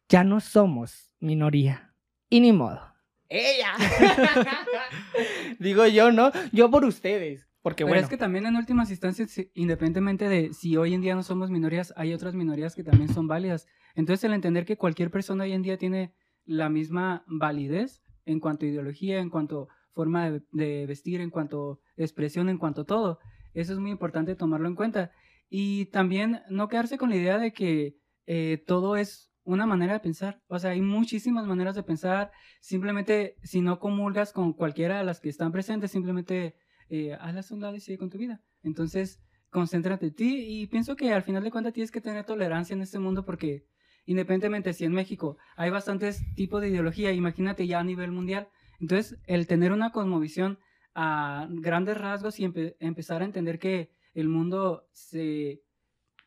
ya 0.09 0.25
no 0.25 0.41
somos 0.41 1.13
minoría. 1.21 1.95
Y 2.31 2.41
ni 2.41 2.53
modo. 2.53 2.88
Ella. 3.29 3.75
Digo 5.59 5.87
yo, 5.87 6.11
¿no? 6.13 6.31
Yo 6.53 6.71
por 6.71 6.85
ustedes. 6.85 7.47
Porque 7.63 7.85
Pero 7.85 7.89
bueno, 7.89 8.03
es 8.03 8.09
que 8.09 8.17
también 8.17 8.47
en 8.47 8.57
últimas 8.57 8.91
instancias, 8.91 9.37
independientemente 9.55 10.29
de 10.29 10.55
si 10.55 10.77
hoy 10.77 10.95
en 10.95 11.01
día 11.01 11.15
no 11.15 11.23
somos 11.23 11.51
minorías, 11.51 11.93
hay 11.97 12.15
otras 12.15 12.35
minorías 12.35 12.75
que 12.75 12.85
también 12.85 13.13
son 13.13 13.27
válidas. 13.27 13.67
Entonces, 13.95 14.25
el 14.25 14.33
entender 14.33 14.65
que 14.65 14.77
cualquier 14.77 15.11
persona 15.11 15.45
hoy 15.45 15.53
en 15.53 15.63
día 15.63 15.77
tiene 15.77 16.15
la 16.47 16.69
misma 16.69 17.25
validez 17.27 18.03
en 18.25 18.41
cuanto 18.41 18.65
a 18.65 18.69
ideología, 18.69 19.19
en 19.19 19.29
cuanto 19.29 19.69
a 19.71 19.75
forma 19.93 20.31
de, 20.31 20.43
de 20.53 20.87
vestir, 20.87 21.21
en 21.21 21.31
cuanto 21.31 21.81
a 21.99 22.03
expresión, 22.03 22.49
en 22.49 22.59
cuanto 22.59 22.83
a 22.83 22.87
todo, 22.87 23.19
eso 23.55 23.73
es 23.73 23.79
muy 23.79 23.91
importante 23.91 24.37
tomarlo 24.37 24.69
en 24.69 24.77
cuenta. 24.77 25.11
Y 25.51 25.87
también 25.87 26.43
no 26.49 26.69
quedarse 26.69 26.99
con 26.99 27.11
la 27.11 27.17
idea 27.17 27.39
de 27.39 27.53
que 27.53 27.97
eh, 28.27 28.63
todo 28.67 28.97
es 28.97 29.28
una 29.49 29.67
manera 29.67 29.95
de 29.95 30.01
pensar. 30.01 30.43
O 30.47 30.59
sea, 30.59 30.73
hay 30.73 30.83
muchísimas 30.83 31.47
maneras 31.47 31.75
de 31.75 31.83
pensar. 31.83 32.31
Simplemente, 32.61 33.37
si 33.43 33.61
no 33.63 33.79
comulgas 33.79 34.33
con 34.33 34.53
cualquiera 34.53 34.99
de 34.99 35.05
las 35.05 35.21
que 35.21 35.31
están 35.31 35.53
presentes, 35.53 35.91
simplemente 35.91 36.55
eh, 36.91 37.15
hazlas 37.19 37.51
a 37.51 37.55
un 37.55 37.63
lado 37.63 37.75
y 37.75 37.81
sigue 37.81 37.97
con 37.99 38.11
tu 38.11 38.19
vida. 38.19 38.43
Entonces, 38.63 39.21
concéntrate 39.51 40.07
en 40.09 40.15
ti 40.15 40.45
y 40.47 40.67
pienso 40.67 40.97
que 40.97 41.13
al 41.15 41.23
final 41.23 41.43
de 41.43 41.51
cuentas 41.51 41.73
tienes 41.73 41.91
que 41.91 42.03
tener 42.03 42.27
tolerancia 42.27 42.75
en 42.75 42.83
este 42.83 42.99
mundo 42.99 43.25
porque 43.25 43.65
independientemente 44.05 44.75
si 44.75 44.85
en 44.85 44.93
México 44.93 45.39
hay 45.57 45.71
bastantes 45.71 46.23
tipos 46.35 46.61
de 46.61 46.69
ideología, 46.69 47.13
imagínate 47.13 47.67
ya 47.67 47.81
a 47.81 47.85
nivel 47.85 48.13
mundial. 48.13 48.49
Entonces, 48.81 49.19
el 49.27 49.47
tener 49.47 49.73
una 49.73 49.93
cosmovisión 49.93 50.59
a 50.95 51.47
grandes 51.51 51.97
rasgos 51.97 52.39
y 52.39 52.45
empe- 52.45 52.77
empezar 52.81 53.23
a 53.23 53.25
entender 53.25 53.59
que 53.59 53.91
el 54.13 54.29
mundo 54.29 54.87
se 54.93 55.63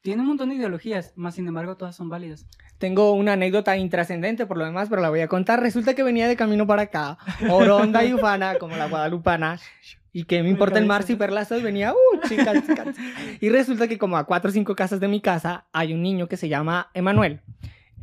tiene 0.02 0.22
un 0.24 0.30
montón 0.30 0.50
de 0.50 0.56
ideologías, 0.56 1.14
más 1.16 1.36
sin 1.36 1.48
embargo 1.48 1.78
todas 1.78 1.96
son 1.96 2.10
válidas. 2.10 2.48
Tengo 2.82 3.14
una 3.14 3.34
anécdota 3.34 3.78
intrascendente 3.78 4.48
por 4.48 4.58
lo 4.58 4.66
demás, 4.66 4.90
pero 4.90 5.02
la 5.02 5.10
voy 5.10 5.22
a 5.22 5.28
contar. 5.28 5.62
Resulta 5.62 5.94
que 5.94 6.02
venía 6.04 6.28
de 6.28 6.36
camino 6.36 6.66
para 6.68 6.82
acá, 6.82 7.18
oronda 7.50 8.04
y 8.04 8.14
ufana, 8.14 8.56
como 8.56 8.76
la 8.76 8.88
guadalupana, 8.88 9.60
y 10.12 10.24
que 10.26 10.42
me 10.42 10.50
importa 10.50 10.80
el 10.80 10.88
mar 10.88 11.04
si 11.04 11.16
perla 11.16 11.46
soy, 11.46 11.62
venía, 11.62 11.94
uh, 11.94 12.28
chicas, 12.28 12.66
chicas. 12.68 12.88
Y 13.40 13.50
resulta 13.50 13.88
que 13.88 14.00
como 14.00 14.18
a 14.18 14.26
cuatro 14.26 14.50
o 14.50 14.52
cinco 14.52 14.76
casas 14.76 15.00
de 15.00 15.08
mi 15.08 15.22
casa 15.22 15.66
hay 15.72 15.94
un 15.94 16.02
niño 16.02 16.28
que 16.28 16.38
se 16.38 16.50
llama 16.50 16.90
Emanuel. 16.96 17.40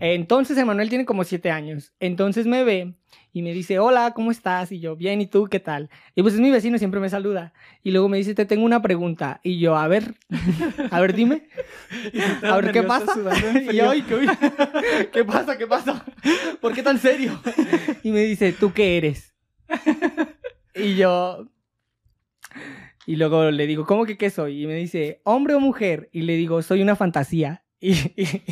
Entonces 0.00 0.56
Emanuel 0.58 0.88
tiene 0.88 1.04
como 1.04 1.24
siete 1.24 1.50
años. 1.50 1.92
Entonces 2.00 2.46
me 2.46 2.62
ve 2.64 2.94
y 3.32 3.42
me 3.42 3.52
dice, 3.52 3.78
hola, 3.78 4.12
¿cómo 4.14 4.30
estás? 4.30 4.72
Y 4.72 4.80
yo, 4.80 4.96
bien, 4.96 5.20
¿y 5.20 5.26
tú 5.26 5.46
qué 5.48 5.60
tal? 5.60 5.90
Y 6.14 6.22
pues 6.22 6.34
es 6.34 6.40
mi 6.40 6.50
vecino, 6.50 6.78
siempre 6.78 7.00
me 7.00 7.08
saluda. 7.10 7.52
Y 7.82 7.90
luego 7.90 8.08
me 8.08 8.16
dice, 8.18 8.34
te 8.34 8.46
tengo 8.46 8.64
una 8.64 8.80
pregunta. 8.82 9.40
Y 9.42 9.58
yo, 9.58 9.76
a 9.76 9.86
ver, 9.88 10.14
a 10.90 11.00
ver, 11.00 11.14
dime. 11.14 11.48
A 12.42 12.56
ver, 12.60 12.72
¿qué 12.72 12.82
pasa? 12.82 13.12
Y 13.72 13.76
yo, 13.76 13.90
"Ay, 13.90 14.02
¿qué, 14.02 15.08
¿qué 15.12 15.24
pasa? 15.24 15.56
¿Qué 15.56 15.66
pasa? 15.66 16.04
¿Por 16.60 16.74
qué 16.74 16.82
tan 16.82 16.98
serio? 16.98 17.40
Y 18.02 18.10
me 18.10 18.20
dice, 18.24 18.52
¿tú 18.52 18.72
qué 18.72 18.96
eres? 18.98 19.34
Y 20.74 20.96
yo... 20.96 21.48
Y 23.06 23.16
luego 23.16 23.50
le 23.50 23.66
digo, 23.66 23.86
¿cómo 23.86 24.04
que 24.04 24.18
qué 24.18 24.28
soy? 24.28 24.64
Y 24.64 24.66
me 24.66 24.74
dice, 24.74 25.22
¿hombre 25.24 25.54
o 25.54 25.60
mujer? 25.60 26.10
Y 26.12 26.22
le 26.22 26.36
digo, 26.36 26.60
soy 26.60 26.82
una 26.82 26.94
fantasía. 26.94 27.62
Y, 27.80 27.92
y- 27.92 28.42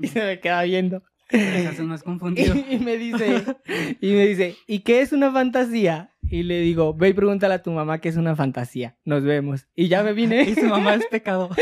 y 0.00 0.08
se 0.08 0.24
me 0.24 0.40
queda 0.40 0.62
viendo. 0.62 1.02
Es 1.28 2.02
confundido. 2.02 2.54
Y, 2.54 2.74
y 2.74 2.78
me 2.78 2.96
dice, 2.98 3.42
y 4.00 4.12
me 4.12 4.26
dice, 4.26 4.56
¿y 4.66 4.80
qué 4.80 5.00
es 5.00 5.12
una 5.12 5.30
fantasía? 5.32 6.10
Y 6.28 6.42
le 6.42 6.60
digo, 6.60 6.94
ve 6.94 7.08
y 7.10 7.12
pregúntale 7.12 7.54
a 7.54 7.62
tu 7.62 7.70
mamá 7.70 8.00
qué 8.00 8.08
es 8.08 8.16
una 8.16 8.34
fantasía. 8.36 8.96
Nos 9.04 9.22
vemos. 9.22 9.66
Y 9.74 9.88
ya 9.88 10.02
me 10.02 10.12
vine. 10.12 10.42
Y 10.48 10.54
su 10.54 10.66
mamá 10.66 10.94
es 10.94 11.06
pecado. 11.06 11.50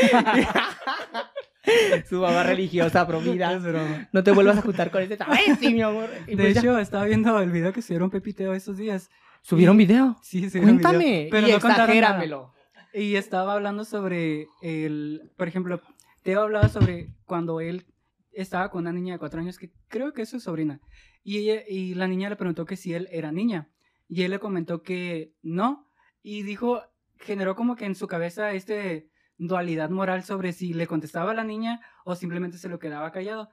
Su 2.08 2.20
mamá 2.20 2.42
religiosa, 2.42 3.04
broma. 3.04 4.08
No 4.12 4.24
te 4.24 4.30
vuelvas 4.32 4.58
a 4.58 4.62
juntar 4.62 4.90
con 4.90 5.02
ese 5.02 5.16
travesti, 5.16 5.72
mi 5.74 5.82
amor. 5.82 6.08
Y 6.26 6.34
De 6.34 6.44
pues 6.44 6.54
ya. 6.54 6.60
hecho, 6.60 6.78
estaba 6.78 7.04
viendo 7.04 7.38
el 7.40 7.50
video 7.50 7.72
que 7.72 7.82
subieron 7.82 8.10
Pepiteo 8.10 8.54
esos 8.54 8.76
días. 8.78 9.10
¿Subieron 9.42 9.76
video? 9.76 10.16
Sí, 10.22 10.48
subieron 10.48 10.78
video, 10.78 10.90
Cuéntame. 10.90 11.28
pero 11.30 11.46
y 11.46 11.50
no 11.50 11.56
exagéramelo. 11.58 12.54
Y 12.94 13.14
estaba 13.16 13.52
hablando 13.52 13.84
sobre 13.84 14.48
el, 14.62 15.30
por 15.36 15.48
ejemplo, 15.48 15.80
Teo 16.22 16.42
hablaba 16.42 16.68
sobre 16.68 17.14
cuando 17.24 17.60
él 17.60 17.86
estaba 18.32 18.70
con 18.70 18.82
una 18.82 18.92
niña 18.92 19.14
de 19.14 19.18
cuatro 19.18 19.40
años 19.40 19.58
que 19.58 19.72
creo 19.88 20.12
que 20.12 20.22
es 20.22 20.28
su 20.28 20.40
sobrina. 20.40 20.80
Y, 21.22 21.38
ella, 21.38 21.62
y 21.68 21.94
la 21.94 22.08
niña 22.08 22.28
le 22.28 22.36
preguntó 22.36 22.64
que 22.64 22.76
si 22.76 22.94
él 22.94 23.08
era 23.10 23.32
niña. 23.32 23.68
Y 24.08 24.22
él 24.22 24.30
le 24.30 24.38
comentó 24.38 24.82
que 24.82 25.34
no. 25.42 25.88
Y 26.22 26.42
dijo, 26.42 26.82
generó 27.18 27.54
como 27.54 27.76
que 27.76 27.84
en 27.84 27.94
su 27.94 28.06
cabeza 28.06 28.52
este 28.52 29.08
dualidad 29.38 29.90
moral 29.90 30.22
sobre 30.22 30.52
si 30.52 30.74
le 30.74 30.86
contestaba 30.86 31.30
a 31.30 31.34
la 31.34 31.44
niña 31.44 31.80
o 32.04 32.14
simplemente 32.14 32.58
se 32.58 32.68
lo 32.68 32.78
quedaba 32.78 33.10
callado. 33.10 33.48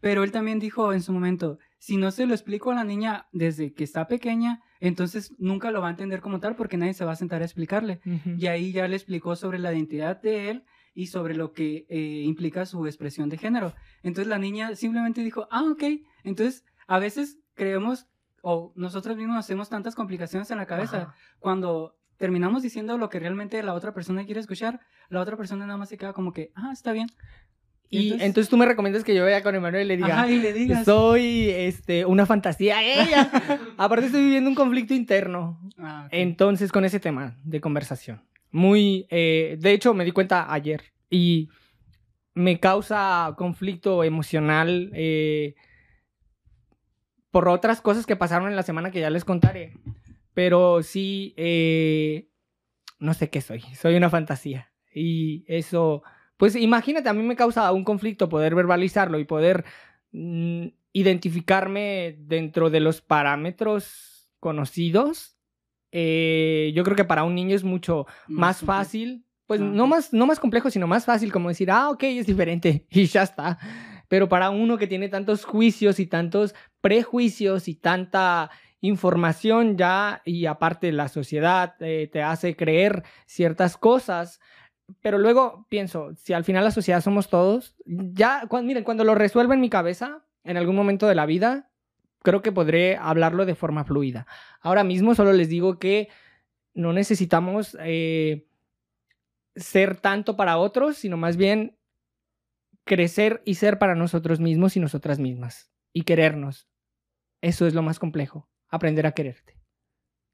Pero 0.00 0.22
él 0.22 0.30
también 0.30 0.60
dijo 0.60 0.92
en 0.92 1.02
su 1.02 1.12
momento, 1.12 1.58
si 1.78 1.96
no 1.96 2.10
se 2.10 2.26
lo 2.26 2.34
explico 2.34 2.70
a 2.70 2.74
la 2.74 2.84
niña 2.84 3.26
desde 3.32 3.72
que 3.72 3.84
está 3.84 4.06
pequeña, 4.06 4.62
entonces 4.80 5.34
nunca 5.38 5.70
lo 5.70 5.80
va 5.80 5.88
a 5.88 5.90
entender 5.90 6.20
como 6.20 6.38
tal 6.38 6.54
porque 6.54 6.76
nadie 6.76 6.94
se 6.94 7.04
va 7.04 7.12
a 7.12 7.16
sentar 7.16 7.42
a 7.42 7.44
explicarle. 7.44 8.00
Y 8.36 8.46
ahí 8.46 8.72
ya 8.72 8.86
le 8.86 8.96
explicó 8.96 9.34
sobre 9.34 9.58
la 9.58 9.72
identidad 9.72 10.20
de 10.20 10.50
él 10.50 10.64
y 10.94 11.06
sobre 11.06 11.34
lo 11.34 11.52
que 11.52 11.86
eh, 11.88 12.22
implica 12.24 12.66
su 12.66 12.86
expresión 12.86 13.28
de 13.28 13.38
género. 13.38 13.74
Entonces 14.02 14.28
la 14.28 14.38
niña 14.38 14.74
simplemente 14.74 15.22
dijo, 15.22 15.48
ah, 15.50 15.64
ok. 15.70 15.84
Entonces 16.24 16.64
a 16.86 16.98
veces 16.98 17.38
creemos 17.54 18.06
o 18.42 18.72
nosotros 18.76 19.16
mismos 19.16 19.36
hacemos 19.36 19.68
tantas 19.68 19.94
complicaciones 19.94 20.50
en 20.50 20.58
la 20.58 20.66
cabeza 20.66 20.96
Ajá. 20.96 21.14
cuando 21.38 21.96
terminamos 22.16 22.62
diciendo 22.62 22.98
lo 22.98 23.08
que 23.08 23.18
realmente 23.18 23.62
la 23.62 23.74
otra 23.74 23.94
persona 23.94 24.24
quiere 24.24 24.40
escuchar, 24.40 24.80
la 25.08 25.20
otra 25.20 25.36
persona 25.36 25.66
nada 25.66 25.78
más 25.78 25.88
se 25.88 25.98
queda 25.98 26.12
como 26.12 26.32
que, 26.32 26.52
ah, 26.54 26.70
está 26.72 26.92
bien. 26.92 27.08
Y 27.90 28.12
entonces, 28.22 28.50
tú 28.50 28.58
me 28.58 28.66
recomiendas 28.66 29.02
que 29.02 29.14
yo 29.14 29.24
vaya 29.24 29.42
con 29.42 29.54
Emanuel 29.54 29.86
y 29.86 29.88
le 29.88 29.96
diga, 29.96 30.14
Ajá, 30.14 30.30
y 30.30 30.38
le 30.40 30.52
digas. 30.52 30.84
soy 30.84 31.48
este, 31.48 32.04
una 32.04 32.26
fantasía 32.26 32.82
ella. 32.82 33.30
Aparte 33.78 34.06
estoy 34.06 34.22
viviendo 34.22 34.50
un 34.50 34.54
conflicto 34.54 34.92
interno. 34.92 35.58
Ah, 35.78 36.02
ok. 36.04 36.10
Entonces, 36.12 36.70
con 36.70 36.84
ese 36.84 37.00
tema 37.00 37.38
de 37.44 37.60
conversación. 37.62 38.22
Muy, 38.50 39.06
eh, 39.10 39.56
de 39.58 39.72
hecho, 39.72 39.94
me 39.94 40.04
di 40.04 40.12
cuenta 40.12 40.52
ayer 40.52 40.82
y 41.10 41.48
me 42.34 42.60
causa 42.60 43.34
conflicto 43.36 44.04
emocional 44.04 44.90
eh, 44.94 45.54
por 47.30 47.48
otras 47.48 47.80
cosas 47.80 48.06
que 48.06 48.16
pasaron 48.16 48.48
en 48.48 48.56
la 48.56 48.62
semana 48.62 48.90
que 48.90 49.00
ya 49.00 49.10
les 49.10 49.24
contaré. 49.24 49.74
Pero 50.34 50.82
sí, 50.82 51.34
eh, 51.36 52.28
no 53.00 53.14
sé 53.14 53.28
qué 53.28 53.40
soy. 53.40 53.60
Soy 53.74 53.96
una 53.96 54.10
fantasía. 54.10 54.72
Y 54.94 55.44
eso, 55.46 56.02
pues 56.36 56.56
imagínate, 56.56 57.08
a 57.08 57.12
mí 57.14 57.22
me 57.22 57.36
causa 57.36 57.70
un 57.72 57.84
conflicto 57.84 58.28
poder 58.28 58.54
verbalizarlo 58.54 59.18
y 59.18 59.24
poder 59.24 59.64
mm, 60.12 60.68
identificarme 60.92 62.16
dentro 62.20 62.70
de 62.70 62.80
los 62.80 63.00
parámetros 63.00 64.30
conocidos. 64.40 65.37
Eh, 65.92 66.72
yo 66.74 66.84
creo 66.84 66.96
que 66.96 67.04
para 67.04 67.24
un 67.24 67.34
niño 67.34 67.54
es 67.56 67.64
mucho 67.64 68.06
más 68.28 68.60
fácil, 68.60 69.24
pues 69.46 69.60
no, 69.60 69.86
más, 69.86 70.12
no 70.12 70.26
más 70.26 70.38
complejo, 70.40 70.70
sino 70.70 70.86
más 70.86 71.04
fácil, 71.06 71.32
como 71.32 71.48
decir, 71.48 71.70
ah, 71.70 71.90
ok, 71.90 72.02
es 72.04 72.26
diferente 72.26 72.86
y 72.90 73.06
ya 73.06 73.22
está. 73.22 73.58
Pero 74.08 74.28
para 74.28 74.50
uno 74.50 74.76
que 74.78 74.86
tiene 74.86 75.08
tantos 75.08 75.44
juicios 75.44 75.98
y 76.00 76.06
tantos 76.06 76.54
prejuicios 76.80 77.68
y 77.68 77.74
tanta 77.74 78.50
información 78.80 79.76
ya, 79.76 80.22
y 80.24 80.46
aparte 80.46 80.92
la 80.92 81.08
sociedad 81.08 81.74
eh, 81.80 82.08
te 82.12 82.22
hace 82.22 82.56
creer 82.56 83.02
ciertas 83.26 83.76
cosas, 83.76 84.40
pero 85.02 85.18
luego 85.18 85.66
pienso, 85.68 86.14
si 86.16 86.32
al 86.32 86.44
final 86.44 86.64
la 86.64 86.70
sociedad 86.70 87.02
somos 87.02 87.28
todos, 87.28 87.74
ya, 87.84 88.42
cuan- 88.48 88.66
miren, 88.66 88.84
cuando 88.84 89.04
lo 89.04 89.14
resuelva 89.14 89.54
en 89.54 89.60
mi 89.60 89.68
cabeza, 89.68 90.24
en 90.44 90.56
algún 90.56 90.76
momento 90.76 91.06
de 91.06 91.14
la 91.14 91.26
vida, 91.26 91.67
creo 92.28 92.42
que 92.42 92.52
podré 92.52 92.98
hablarlo 92.98 93.46
de 93.46 93.54
forma 93.54 93.84
fluida. 93.84 94.26
Ahora 94.60 94.84
mismo 94.84 95.14
solo 95.14 95.32
les 95.32 95.48
digo 95.48 95.78
que 95.78 96.10
no 96.74 96.92
necesitamos 96.92 97.74
eh, 97.80 98.46
ser 99.56 99.98
tanto 99.98 100.36
para 100.36 100.58
otros, 100.58 100.98
sino 100.98 101.16
más 101.16 101.38
bien 101.38 101.78
crecer 102.84 103.40
y 103.46 103.54
ser 103.54 103.78
para 103.78 103.94
nosotros 103.94 104.40
mismos 104.40 104.76
y 104.76 104.80
nosotras 104.80 105.18
mismas. 105.18 105.72
Y 105.94 106.02
querernos. 106.02 106.68
Eso 107.40 107.66
es 107.66 107.72
lo 107.72 107.82
más 107.82 107.98
complejo. 107.98 108.46
Aprender 108.68 109.06
a 109.06 109.12
quererte. 109.12 109.58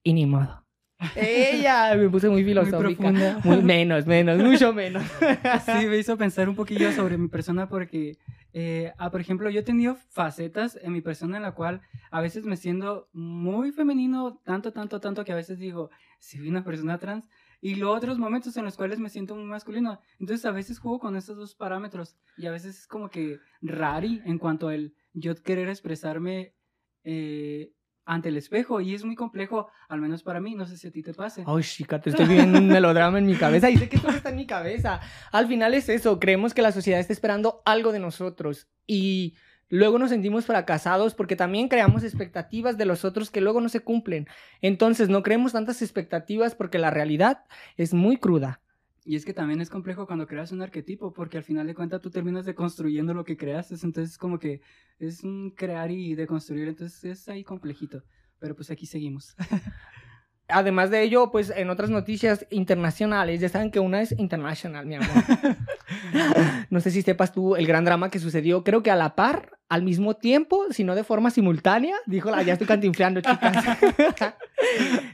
Y 0.03 0.15
ni 0.15 0.27
modo. 0.27 0.67
Ella 1.15 1.95
me 1.97 2.09
puse 2.09 2.29
muy 2.29 2.43
filosófica. 2.43 3.13
Muy 3.45 3.63
menos, 3.63 4.05
menos, 4.05 4.39
mucho 4.39 4.75
menos. 4.75 5.05
sí, 5.65 5.87
me 5.87 5.99
hizo 5.99 6.17
pensar 6.17 6.49
un 6.49 6.57
poquillo 6.57 6.91
sobre 6.91 7.19
mi 7.19 7.29
persona 7.29 7.69
porque, 7.69 8.19
eh, 8.57 8.93
ah, 8.99 9.11
por 9.11 9.21
ejemplo, 9.21 9.51
yo 9.51 9.61
he 9.61 9.65
tenido 9.65 9.97
facetas 9.97 10.79
en 10.81 10.93
mi 10.93 11.01
persona 11.01 11.39
en 11.39 11.43
la 11.43 11.57
cual 11.57 11.83
a 12.13 12.21
veces 12.21 12.47
me 12.47 12.57
siento 12.57 13.09
muy 13.13 13.73
femenino, 13.73 14.41
tanto, 14.45 14.73
tanto, 14.73 15.01
tanto 15.01 15.25
que 15.25 15.33
a 15.33 15.35
veces 15.35 15.59
digo, 15.59 15.91
si 16.21 16.39
soy 16.39 16.49
una 16.49 16.63
persona 16.63 16.99
trans, 16.99 17.29
y 17.61 17.75
luego 17.75 17.97
otros 17.97 18.17
momentos 18.17 18.57
en 18.57 18.65
los 18.65 18.77
cuales 18.77 19.01
me 19.01 19.09
siento 19.09 19.35
muy 19.35 19.47
masculino. 19.47 20.01
Entonces 20.21 20.47
a 20.47 20.53
veces 20.53 20.79
juego 20.79 21.01
con 21.01 21.17
estos 21.17 21.37
dos 21.37 21.57
parámetros 21.57 22.17
y 22.37 22.47
a 22.47 22.53
veces 22.53 22.79
es 22.79 22.87
como 22.87 23.11
que 23.11 23.41
rari 23.61 24.23
en 24.25 24.39
cuanto 24.39 24.69
al 24.69 24.95
yo 25.15 25.35
querer 25.35 25.69
expresarme 25.69 26.55
eh, 27.03 27.73
ante 28.07 28.29
el 28.29 28.37
espejo 28.37 28.81
y 28.81 28.95
es 28.95 29.05
muy 29.05 29.15
complejo, 29.15 29.69
al 29.89 30.01
menos 30.01 30.23
para 30.23 30.41
mí, 30.41 30.55
no 30.55 30.67
sé 30.67 30.77
si 30.77 30.89
a 30.89 30.91
ti 30.91 31.03
te 31.03 31.15
pase. 31.15 31.45
Ay, 31.47 31.63
chica, 31.63 32.01
te 32.01 32.11
estoy 32.11 32.27
viviendo 32.27 32.59
un 32.59 32.69
melodrama 32.69 33.19
en 33.19 33.27
mi 33.27 33.35
cabeza 33.35 33.71
y 33.71 33.77
sé 33.77 33.89
que 33.89 33.99
todo 33.99 34.13
está 34.13 34.31
en 34.31 34.37
mi 34.37 34.47
cabeza. 34.47 35.01
Al 35.33 35.47
final 35.47 35.75
es 35.75 35.89
eso, 35.89 36.19
creemos 36.21 36.55
que 36.55 36.63
la 36.63 36.73
sociedad 36.73 37.01
está 37.01 37.13
esperando 37.13 37.63
algo 37.65 37.93
de 37.93 38.01
nosotros 38.01 38.69
y 38.87 39.35
luego 39.69 39.99
nos 39.99 40.11
sentimos 40.11 40.45
fracasados 40.47 41.15
porque 41.15 41.37
también 41.37 41.69
creamos 41.69 42.05
expectativas 42.05 42.77
de 42.77 42.85
los 42.85 43.05
otros 43.05 43.31
que 43.31 43.41
luego 43.41 43.61
no 43.61 43.69
se 43.69 43.81
cumplen. 43.81 44.29
Entonces 44.61 45.09
no 45.09 45.23
creemos 45.23 45.53
tantas 45.53 45.83
expectativas 45.83 46.55
porque 46.55 46.79
la 46.79 46.91
realidad 46.91 47.45
es 47.77 47.95
muy 47.95 48.19
cruda. 48.19 48.61
Y 49.05 49.17
es 49.17 49.25
que 49.27 49.35
también 49.35 49.61
es 49.61 49.69
complejo 49.69 50.07
cuando 50.07 50.27
creas 50.27 50.51
un 50.51 50.63
arquetipo, 50.63 51.13
porque 51.13 51.37
al 51.37 51.45
final 51.45 51.67
de 51.67 51.75
cuentas 51.75 52.01
tú 52.01 52.11
terminas 52.11 52.47
deconstruyendo 52.47 53.13
lo 53.13 53.25
que 53.25 53.37
creaste, 53.37 53.75
entonces 53.83 54.17
como 54.17 54.39
que 54.39 54.63
es 54.99 55.23
un 55.23 55.51
crear 55.51 55.91
y 55.91 56.15
deconstruir, 56.15 56.69
entonces 56.69 57.05
es 57.05 57.29
ahí 57.29 57.45
complejito. 57.45 58.03
Pero 58.39 58.57
pues 58.57 58.71
aquí 58.71 58.87
seguimos. 58.87 59.37
Además 60.49 60.91
de 60.91 61.03
ello, 61.03 61.31
pues 61.31 61.51
en 61.51 61.71
otras 61.71 61.91
noticias 61.91 62.47
internacionales, 62.51 63.41
ya 63.41 63.49
saben 63.49 63.71
que 63.71 63.81
una 63.81 64.03
es 64.03 64.13
internacional, 64.19 64.87
mi 64.87 64.97
amor. 64.97 65.09
No 66.71 66.81
sé 66.81 66.91
si 66.91 67.03
sepas 67.03 67.33
tú 67.33 67.57
el 67.57 67.67
gran 67.67 67.85
drama 67.85 68.11
que 68.11 68.19
sucedió, 68.19 68.65
creo 68.65 68.83
que 68.83 68.91
a 68.91 68.97
la 68.97 69.15
par, 69.15 69.59
al 69.69 69.83
mismo 69.83 70.17
tiempo, 70.17 70.65
si 70.71 70.83
no 70.83 70.95
de 70.95 71.05
forma 71.05 71.31
simultánea, 71.31 71.95
dijo 72.07 72.31
la, 72.31 72.43
ya 72.43 72.55
estoy 72.55 72.67
cantinfleando, 72.67 73.21
chicas. 73.21 73.65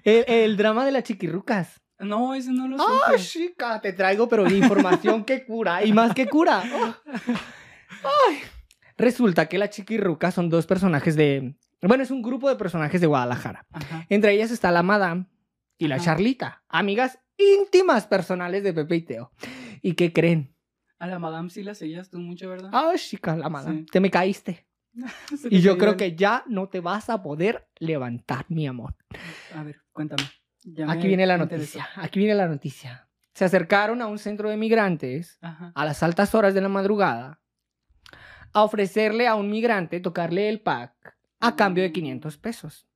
el, 0.05 0.25
el 0.27 0.57
drama 0.57 0.87
de 0.87 0.93
las 0.93 1.03
chiquirrucas. 1.03 1.83
No, 2.01 2.35
eso 2.35 2.51
no 2.53 2.67
lo 2.69 2.77
¡Ah, 2.81 3.13
supe. 3.13 3.19
chica! 3.23 3.81
Te 3.81 3.93
traigo, 3.93 4.29
pero 4.29 4.49
información 4.51 5.25
que 5.25 5.45
cura, 5.45 5.85
y 5.85 5.93
más 5.93 6.15
que 6.15 6.27
cura. 6.27 6.63
¡Oh! 6.73 6.95
¡Ay! 8.29 8.39
Resulta 8.97 9.47
que 9.47 9.59
las 9.59 9.71
chiquirrucas 9.71 10.35
son 10.35 10.49
dos 10.49 10.67
personajes 10.67 11.17
de... 11.17 11.55
Bueno, 11.83 12.03
es 12.03 12.11
un 12.11 12.21
grupo 12.23 12.49
de 12.49 12.57
personajes 12.57 13.01
de 13.01 13.07
Guadalajara. 13.07 13.67
Ajá. 13.73 14.05
Entre 14.09 14.33
ellas 14.33 14.51
está 14.51 14.71
la 14.71 14.83
Madame 14.83 15.27
y 15.79 15.89
la 15.89 15.97
Ajá. 15.97 16.05
Charlita, 16.05 16.63
amigas 16.69 17.19
íntimas 17.39 18.07
personales 18.07 18.63
de 18.63 18.75
Pepe 18.75 18.97
y 18.97 19.03
Teo. 19.03 19.33
¿Y 19.81 19.95
qué 19.95 20.13
creen? 20.13 20.55
A 20.99 21.07
la 21.07 21.19
Madame 21.19 21.49
sí 21.49 21.63
la 21.63 21.75
seguías 21.75 22.11
tú 22.11 22.19
mucho, 22.19 22.51
¿verdad? 22.51 22.69
Ah, 22.75 22.93
chica, 22.97 23.35
la 23.37 23.49
Madame, 23.49 23.81
Sí. 23.81 23.87
te 23.87 24.01
me 24.01 24.11
caíste. 24.11 24.67
Y 25.51 25.61
yo 25.61 25.79
creo 25.79 25.97
que 25.97 26.15
ya 26.15 26.45
no 26.47 26.69
te 26.69 26.81
vas 26.81 27.09
a 27.09 27.23
poder 27.23 27.69
levantar, 27.79 28.45
mi 28.49 28.67
amor. 28.67 28.95
A 29.55 29.63
ver, 29.63 29.81
cuéntame. 29.93 30.25
Ya 30.63 30.91
Aquí 30.91 31.09
viene 31.09 31.27
la 31.27 31.37
interesó. 31.39 31.79
noticia, 31.79 31.89
aquí 32.03 32.19
viene 32.19 32.35
la 32.35 32.47
noticia. 32.49 33.09
Se 33.35 33.45
acercaron 33.45 34.03
a 34.03 34.07
un 34.07 34.19
centro 34.19 34.51
de 34.51 34.57
migrantes 34.57 35.39
Ajá. 35.41 35.73
a 35.75 35.85
las 35.85 36.03
altas 36.03 36.35
horas 36.35 36.53
de 36.55 36.61
la 36.61 36.69
madrugada 36.69 37.41
a 38.53 38.63
ofrecerle 38.65 39.27
a 39.27 39.37
un 39.37 39.49
migrante 39.51 40.01
tocarle 40.01 40.49
el 40.49 40.61
pack 40.61 41.17
a 41.39 41.57
cambio 41.57 41.83
de 41.85 41.93
500 41.93 42.37
pesos. 42.37 42.87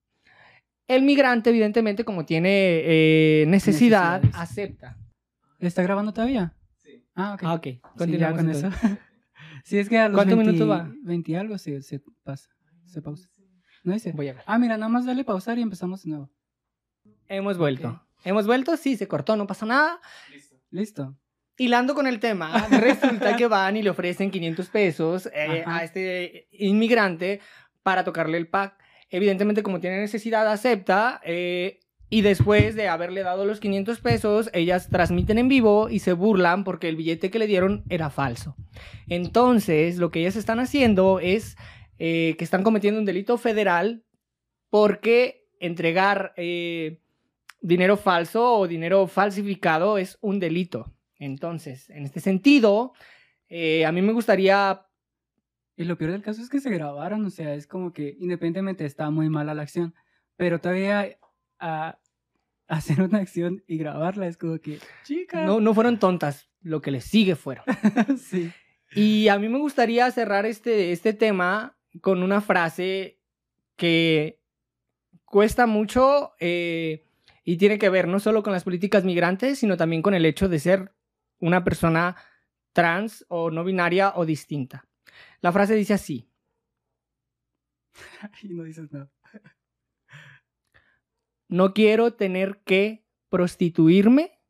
El 0.87 1.03
migrante, 1.03 1.49
evidentemente, 1.51 2.05
como 2.05 2.27
tiene 2.27 2.51
eh, 2.85 3.45
necesidad, 3.49 4.23
acepta. 4.35 4.99
¿Está 5.61 5.83
grabando 5.83 6.13
todavía? 6.13 6.55
Sí. 6.77 7.07
Ah, 7.15 7.35
ok. 7.35 7.43
Ah, 7.45 7.55
ok. 7.55 7.65
Sí, 7.65 7.81
Continuamos 7.97 8.39
con 8.41 8.51
entonces. 8.51 8.83
eso. 8.85 8.99
sí, 9.65 9.79
es 9.79 9.89
que 9.89 9.97
a 9.99 10.09
los 10.09 10.17
¿Cuántos 10.19 10.37
20 10.37 10.53
minutos 10.53 10.71
va? 10.71 10.93
20 11.05 11.37
algo 11.39 11.57
se, 11.57 11.81
se 11.81 12.03
pasa. 12.23 12.51
Se 12.85 13.01
pausa. 13.01 13.31
¿No 13.85 13.95
dice? 13.95 14.13
Voy 14.13 14.29
a 14.29 14.35
ver. 14.35 14.43
Ah, 14.47 14.59
mira, 14.59 14.77
nada 14.77 14.91
más 14.91 15.07
dale 15.07 15.25
pausar 15.25 15.59
y 15.59 15.63
empezamos 15.63 16.03
de 16.03 16.11
nuevo. 16.11 16.31
Hemos 17.29 17.59
vuelto. 17.59 18.03
Hemos 18.25 18.47
vuelto, 18.47 18.77
sí, 18.77 18.97
se 18.97 19.09
cortó, 19.09 19.37
no 19.37 19.47
pasa 19.47 19.67
nada. 19.67 20.01
Listo. 20.33 20.57
Listo. 20.71 21.15
Hilando 21.57 21.95
con 21.95 22.07
el 22.07 22.19
tema, 22.19 22.67
resulta 22.71 23.37
que 23.37 23.47
van 23.47 23.77
y 23.77 23.83
le 23.83 23.91
ofrecen 23.91 24.31
500 24.31 24.69
pesos 24.69 25.29
eh, 25.33 25.63
a 25.67 25.85
este 25.85 26.49
inmigrante 26.51 27.41
para 27.83 28.03
tocarle 28.03 28.39
el 28.39 28.49
pack. 28.49 28.77
Evidentemente, 29.09 29.63
como 29.63 29.79
tiene 29.81 30.01
necesidad, 30.01 30.51
acepta. 30.51 31.21
eh, 31.25 31.81
y 32.11 32.21
después 32.21 32.77
de 32.77 32.89
haberle 32.89 33.23
dado 33.25 33.45
los 33.45 33.59
500 33.59 33.99
pesos, 33.99 34.51
ellas 34.53 34.89
transmiten 34.89 35.39
en 35.39 35.49
vivo 35.49 35.89
y 35.89 35.99
se 35.99 36.13
burlan 36.13 36.63
porque 36.63 36.89
el 36.89 36.95
billete 36.95 37.29
que 37.29 37.41
le 37.41 37.49
dieron 37.49 37.83
era 37.89 38.09
falso. 38.09 38.57
Entonces, 39.09 39.97
lo 39.97 40.13
que 40.13 40.21
ellas 40.21 40.37
están 40.37 40.61
haciendo 40.61 41.19
es 41.19 41.57
eh, 41.99 42.37
que 42.39 42.45
están 42.45 42.63
cometiendo 42.63 43.01
un 43.01 43.07
delito 43.07 43.37
federal 43.37 44.05
porque 44.71 45.49
entregar 45.59 46.35
eh, 46.37 47.01
dinero 47.65 47.97
falso 47.97 48.59
o 48.59 48.69
dinero 48.69 49.07
falsificado 49.07 49.97
es 49.97 50.19
un 50.21 50.39
delito. 50.39 50.93
Entonces, 51.19 51.89
en 51.89 52.05
este 52.05 52.21
sentido, 52.21 52.93
eh, 53.49 53.87
a 53.87 53.93
mí 53.93 54.03
me 54.03 54.13
gustaría... 54.13 54.87
Y 55.77 55.85
lo 55.85 55.97
peor 55.97 56.13
del 56.13 56.23
caso 56.23 56.43
es 56.43 56.51
que 56.51 56.61
se 56.61 56.71
grabaron, 56.71 57.25
o 57.25 57.31
sea, 57.31 57.55
es 57.55 57.67
como 57.67 57.93
que 57.93 58.17
independientemente 58.21 58.85
está 58.85 59.11
muy 59.11 59.29
mala 59.29 59.55
la 59.55 59.63
acción, 59.63 59.95
pero 60.37 60.61
todavía 60.61 61.19
a 61.59 61.99
hacer 62.69 63.01
una 63.01 63.19
acción 63.19 63.65
y 63.67 63.79
grabarla 63.79 64.29
es 64.29 64.37
como 64.37 64.59
que, 64.59 64.79
chica. 65.03 65.45
No, 65.45 65.61
no 65.61 65.75
fueron 65.75 65.99
tontas. 65.99 66.49
lo 66.61 66.81
que 66.81 66.91
le 66.91 67.01
sigue 67.01 67.35
fueron. 67.35 67.65
sí. 68.19 68.53
Y 68.95 69.29
a 69.29 69.39
mí 69.39 69.49
me 69.49 69.59
gustaría 69.59 70.11
cerrar 70.11 70.47
este, 70.47 70.93
este 70.93 71.13
tema 71.13 71.77
con 72.01 72.23
una 72.23 72.41
frase 72.41 73.19
que 73.77 74.41
cuesta 75.25 75.67
mucho 75.67 76.35
eh, 76.39 77.04
y 77.45 77.59
tiene 77.59 77.79
que 77.79 77.91
ver 77.91 78.09
no 78.09 78.19
solo 78.19 78.43
con 78.43 78.53
las 78.53 78.65
políticas 78.65 79.05
migrantes, 79.05 79.59
sino 79.59 79.77
también 79.77 80.03
con 80.03 80.15
el 80.15 80.25
hecho 80.25 80.49
de 80.49 80.59
ser 80.59 80.95
una 81.39 81.63
persona 81.63 82.17
trans 82.73 83.25
o 83.29 83.51
no 83.51 83.65
binaria 83.65 84.15
o 84.17 84.25
distinta. 84.25 84.89
La 85.41 85.53
frase 85.53 85.75
dice 85.75 85.95
así. 85.95 86.29
Y 88.43 88.49
no 88.49 88.65
dices 88.65 88.91
nada. 88.91 89.11
No 91.47 91.75
quiero 91.75 92.15
tener 92.15 92.63
que 92.65 93.05
prostituirme 93.29 94.41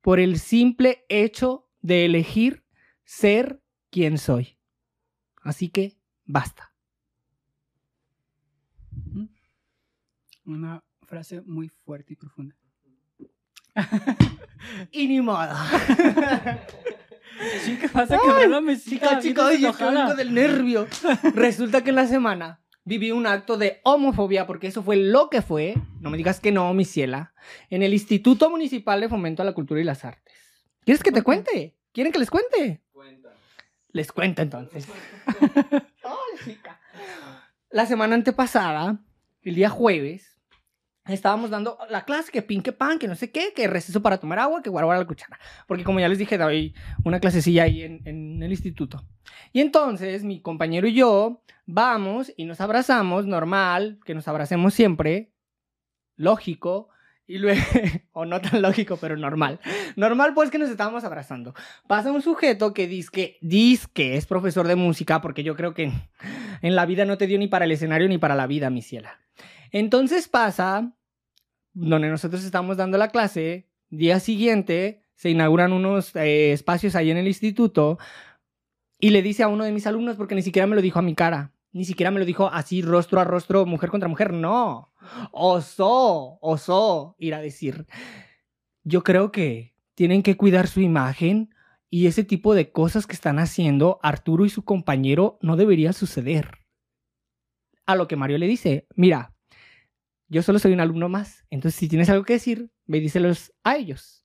por 0.00 0.20
el 0.20 0.38
simple 0.38 1.04
hecho 1.08 1.68
de 1.82 2.06
elegir 2.06 2.64
ser 3.04 3.60
quien 3.90 4.16
soy. 4.18 4.56
Así 5.42 5.68
que 5.68 5.98
basta. 6.24 6.72
Una 10.46 10.82
frase 11.08 11.40
muy 11.40 11.68
fuerte 11.68 12.12
y 12.12 12.16
profunda. 12.16 12.54
Y 14.90 15.06
ni 15.06 15.20
modo. 15.20 15.54
Sí, 17.62 17.78
¿qué 17.80 17.88
pasa? 17.88 18.18
Que 18.18 18.48
la 18.48 18.60
mesita. 18.60 19.20
Chica, 19.20 19.52
chica, 19.52 19.90
vengo 19.90 20.14
del 20.14 20.34
nervio. 20.34 20.86
Resulta 21.34 21.82
que 21.82 21.90
en 21.90 21.96
la 21.96 22.06
semana 22.06 22.60
viví 22.84 23.12
un 23.12 23.26
acto 23.26 23.56
de 23.56 23.80
homofobia, 23.84 24.46
porque 24.46 24.66
eso 24.66 24.82
fue 24.82 24.96
lo 24.96 25.30
que 25.30 25.42
fue, 25.42 25.74
no 26.00 26.10
me 26.10 26.16
digas 26.16 26.40
que 26.40 26.50
no, 26.50 26.74
mi 26.74 26.84
ciela, 26.84 27.32
en 27.70 27.82
el 27.82 27.92
Instituto 27.94 28.50
Municipal 28.50 29.00
de 29.00 29.08
Fomento 29.08 29.42
a 29.42 29.44
la 29.44 29.52
Cultura 29.52 29.80
y 29.80 29.84
las 29.84 30.04
Artes. 30.04 30.34
¿Quieres 30.84 31.02
que 31.02 31.12
te 31.12 31.22
cuente? 31.22 31.76
¿Quieren 31.92 32.12
que 32.12 32.18
les 32.18 32.30
cuente? 32.30 32.82
Les 33.92 34.10
cuento 34.10 34.42
entonces. 34.42 34.86
Ay, 35.72 36.44
chica. 36.44 36.80
La 37.70 37.86
semana 37.86 38.16
antepasada, 38.16 39.00
el 39.42 39.54
día 39.54 39.70
jueves, 39.70 40.37
estábamos 41.08 41.50
dando 41.50 41.78
la 41.90 42.04
clase 42.04 42.30
que 42.30 42.42
pin, 42.42 42.62
que 42.62 42.72
pan, 42.72 42.98
que 42.98 43.08
no 43.08 43.14
sé 43.14 43.30
qué, 43.30 43.52
que 43.54 43.66
receso 43.66 44.02
para 44.02 44.18
tomar 44.18 44.38
agua, 44.38 44.62
que 44.62 44.70
guardar 44.70 44.98
la 44.98 45.06
cuchara. 45.06 45.38
Porque 45.66 45.84
como 45.84 46.00
ya 46.00 46.08
les 46.08 46.18
dije, 46.18 46.38
doy 46.38 46.74
una 47.04 47.20
clasecilla 47.20 47.64
ahí 47.64 47.82
en, 47.82 48.02
en 48.04 48.42
el 48.42 48.50
instituto. 48.50 49.04
Y 49.52 49.60
entonces 49.60 50.24
mi 50.24 50.40
compañero 50.40 50.86
y 50.86 50.94
yo 50.94 51.42
vamos 51.66 52.32
y 52.36 52.44
nos 52.44 52.60
abrazamos, 52.60 53.26
normal, 53.26 54.00
que 54.04 54.14
nos 54.14 54.28
abracemos 54.28 54.74
siempre, 54.74 55.32
lógico, 56.16 56.88
y 57.28 57.38
luego, 57.38 57.60
o 58.12 58.24
no 58.24 58.40
tan 58.40 58.62
lógico, 58.62 58.96
pero 58.96 59.16
normal. 59.16 59.60
Normal 59.94 60.32
pues 60.34 60.50
que 60.50 60.58
nos 60.58 60.70
estábamos 60.70 61.04
abrazando. 61.04 61.54
Pasa 61.86 62.10
un 62.10 62.22
sujeto 62.22 62.72
que 62.72 62.88
dice 62.88 63.10
que, 63.12 63.38
dice 63.42 63.86
que 63.92 64.16
es 64.16 64.26
profesor 64.26 64.66
de 64.66 64.76
música, 64.76 65.20
porque 65.20 65.44
yo 65.44 65.54
creo 65.54 65.74
que 65.74 65.92
en 66.62 66.74
la 66.74 66.86
vida 66.86 67.04
no 67.04 67.18
te 67.18 67.26
dio 67.26 67.38
ni 67.38 67.46
para 67.46 67.66
el 67.66 67.72
escenario 67.72 68.08
ni 68.08 68.18
para 68.18 68.34
la 68.34 68.46
vida, 68.46 68.70
mi 68.70 68.82
ciela. 68.82 69.20
Entonces 69.70 70.26
pasa, 70.26 70.92
donde 71.80 72.08
nosotros 72.08 72.44
estamos 72.44 72.76
dando 72.76 72.98
la 72.98 73.08
clase, 73.08 73.68
día 73.88 74.20
siguiente 74.20 75.02
se 75.14 75.30
inauguran 75.30 75.72
unos 75.72 76.14
eh, 76.16 76.52
espacios 76.52 76.94
ahí 76.94 77.10
en 77.10 77.16
el 77.16 77.28
instituto 77.28 77.98
y 78.98 79.10
le 79.10 79.22
dice 79.22 79.44
a 79.44 79.48
uno 79.48 79.64
de 79.64 79.72
mis 79.72 79.86
alumnos, 79.86 80.16
porque 80.16 80.34
ni 80.34 80.42
siquiera 80.42 80.66
me 80.66 80.74
lo 80.74 80.82
dijo 80.82 80.98
a 80.98 81.02
mi 81.02 81.14
cara, 81.14 81.52
ni 81.72 81.84
siquiera 81.84 82.10
me 82.10 82.18
lo 82.18 82.26
dijo 82.26 82.48
así 82.52 82.82
rostro 82.82 83.20
a 83.20 83.24
rostro, 83.24 83.64
mujer 83.64 83.90
contra 83.90 84.08
mujer, 84.08 84.32
no. 84.32 84.92
Osó, 85.30 86.38
osó 86.40 87.14
ir 87.18 87.34
a 87.34 87.40
decir, 87.40 87.86
yo 88.82 89.04
creo 89.04 89.30
que 89.30 89.74
tienen 89.94 90.22
que 90.22 90.36
cuidar 90.36 90.66
su 90.66 90.80
imagen 90.80 91.54
y 91.90 92.06
ese 92.06 92.24
tipo 92.24 92.54
de 92.54 92.72
cosas 92.72 93.06
que 93.06 93.14
están 93.14 93.38
haciendo 93.38 94.00
Arturo 94.02 94.44
y 94.44 94.50
su 94.50 94.64
compañero 94.64 95.38
no 95.42 95.56
debería 95.56 95.92
suceder. 95.92 96.58
A 97.86 97.94
lo 97.94 98.08
que 98.08 98.16
Mario 98.16 98.38
le 98.38 98.46
dice, 98.46 98.86
mira, 98.94 99.34
yo 100.28 100.42
solo 100.42 100.58
soy 100.58 100.72
un 100.72 100.80
alumno 100.80 101.08
más, 101.08 101.44
entonces 101.50 101.78
si 101.78 101.88
tienes 101.88 102.08
algo 102.10 102.24
que 102.24 102.34
decir, 102.34 102.70
ve 102.86 102.98
y 102.98 103.00
díselos 103.00 103.52
a 103.64 103.76
ellos. 103.76 104.24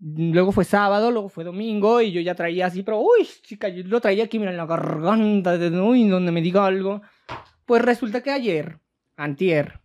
Luego 0.00 0.52
fue 0.52 0.64
sábado, 0.64 1.10
luego 1.10 1.28
fue 1.28 1.44
domingo 1.44 2.00
y 2.00 2.12
yo 2.12 2.20
ya 2.20 2.34
traía 2.34 2.66
así, 2.66 2.82
pero 2.82 3.00
uy, 3.00 3.26
chica, 3.42 3.68
yo 3.68 3.84
lo 3.84 4.00
traía 4.00 4.24
aquí, 4.24 4.38
mira, 4.38 4.50
en 4.50 4.56
la 4.56 4.66
garganta, 4.66 5.56
de, 5.56 5.70
uy, 5.80 6.08
donde 6.08 6.32
me 6.32 6.42
diga 6.42 6.66
algo. 6.66 7.00
Pues 7.64 7.80
resulta 7.80 8.22
que 8.22 8.30
ayer, 8.30 8.80
antier, 9.16 9.80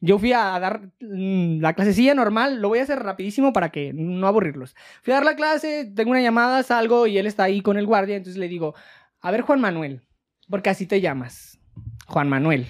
yo 0.00 0.18
fui 0.18 0.32
a 0.32 0.58
dar 0.58 0.90
mm, 1.00 1.60
la 1.60 1.74
clasecilla 1.74 2.14
normal, 2.14 2.60
lo 2.62 2.68
voy 2.68 2.78
a 2.78 2.84
hacer 2.84 3.00
rapidísimo 3.00 3.52
para 3.52 3.70
que 3.70 3.92
no 3.92 4.26
aburrirlos. 4.26 4.74
Fui 5.02 5.12
a 5.12 5.16
dar 5.16 5.24
la 5.24 5.36
clase, 5.36 5.90
tengo 5.94 6.12
una 6.12 6.22
llamada, 6.22 6.62
salgo 6.62 7.06
y 7.06 7.18
él 7.18 7.26
está 7.26 7.44
ahí 7.44 7.60
con 7.60 7.76
el 7.76 7.86
guardia, 7.86 8.16
entonces 8.16 8.38
le 8.38 8.48
digo, 8.48 8.74
a 9.20 9.30
ver 9.30 9.42
Juan 9.42 9.60
Manuel, 9.60 10.00
porque 10.48 10.70
así 10.70 10.86
te 10.86 11.00
llamas, 11.00 11.58
Juan 12.06 12.28
Manuel. 12.28 12.66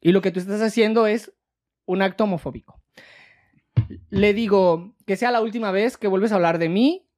Y 0.00 0.12
lo 0.12 0.22
que 0.22 0.30
tú 0.30 0.38
estás 0.38 0.62
haciendo 0.62 1.08
es 1.08 1.32
un 1.88 2.02
acto 2.02 2.24
homofóbico. 2.24 2.80
Le 4.10 4.34
digo 4.34 4.94
que 5.06 5.16
sea 5.16 5.30
la 5.30 5.40
última 5.40 5.72
vez 5.72 5.96
que 5.96 6.06
vuelves 6.06 6.30
a 6.30 6.34
hablar 6.34 6.58
de 6.58 6.68
mí 6.68 7.08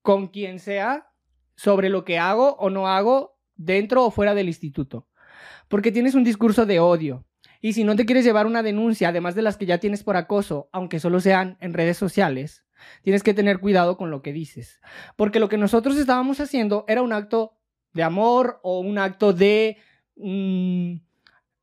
con 0.00 0.28
quien 0.28 0.60
sea 0.60 1.10
sobre 1.56 1.88
lo 1.88 2.04
que 2.04 2.18
hago 2.18 2.54
o 2.60 2.70
no 2.70 2.86
hago 2.86 3.36
dentro 3.56 4.04
o 4.04 4.12
fuera 4.12 4.34
del 4.34 4.46
instituto. 4.46 5.08
Porque 5.68 5.90
tienes 5.90 6.14
un 6.14 6.22
discurso 6.22 6.66
de 6.66 6.78
odio. 6.78 7.26
Y 7.60 7.72
si 7.72 7.82
no 7.82 7.96
te 7.96 8.06
quieres 8.06 8.24
llevar 8.24 8.46
una 8.46 8.62
denuncia, 8.62 9.08
además 9.08 9.34
de 9.34 9.42
las 9.42 9.56
que 9.56 9.66
ya 9.66 9.78
tienes 9.78 10.04
por 10.04 10.16
acoso, 10.16 10.68
aunque 10.70 11.00
solo 11.00 11.18
sean 11.18 11.58
en 11.60 11.74
redes 11.74 11.96
sociales, 11.96 12.64
tienes 13.02 13.24
que 13.24 13.34
tener 13.34 13.58
cuidado 13.58 13.96
con 13.96 14.12
lo 14.12 14.22
que 14.22 14.32
dices. 14.32 14.80
Porque 15.16 15.40
lo 15.40 15.48
que 15.48 15.58
nosotros 15.58 15.96
estábamos 15.96 16.38
haciendo 16.38 16.84
era 16.86 17.02
un 17.02 17.12
acto 17.12 17.58
de 17.92 18.04
amor 18.04 18.60
o 18.62 18.78
un 18.78 18.98
acto 18.98 19.32
de... 19.32 19.78
mmm, 20.14 21.05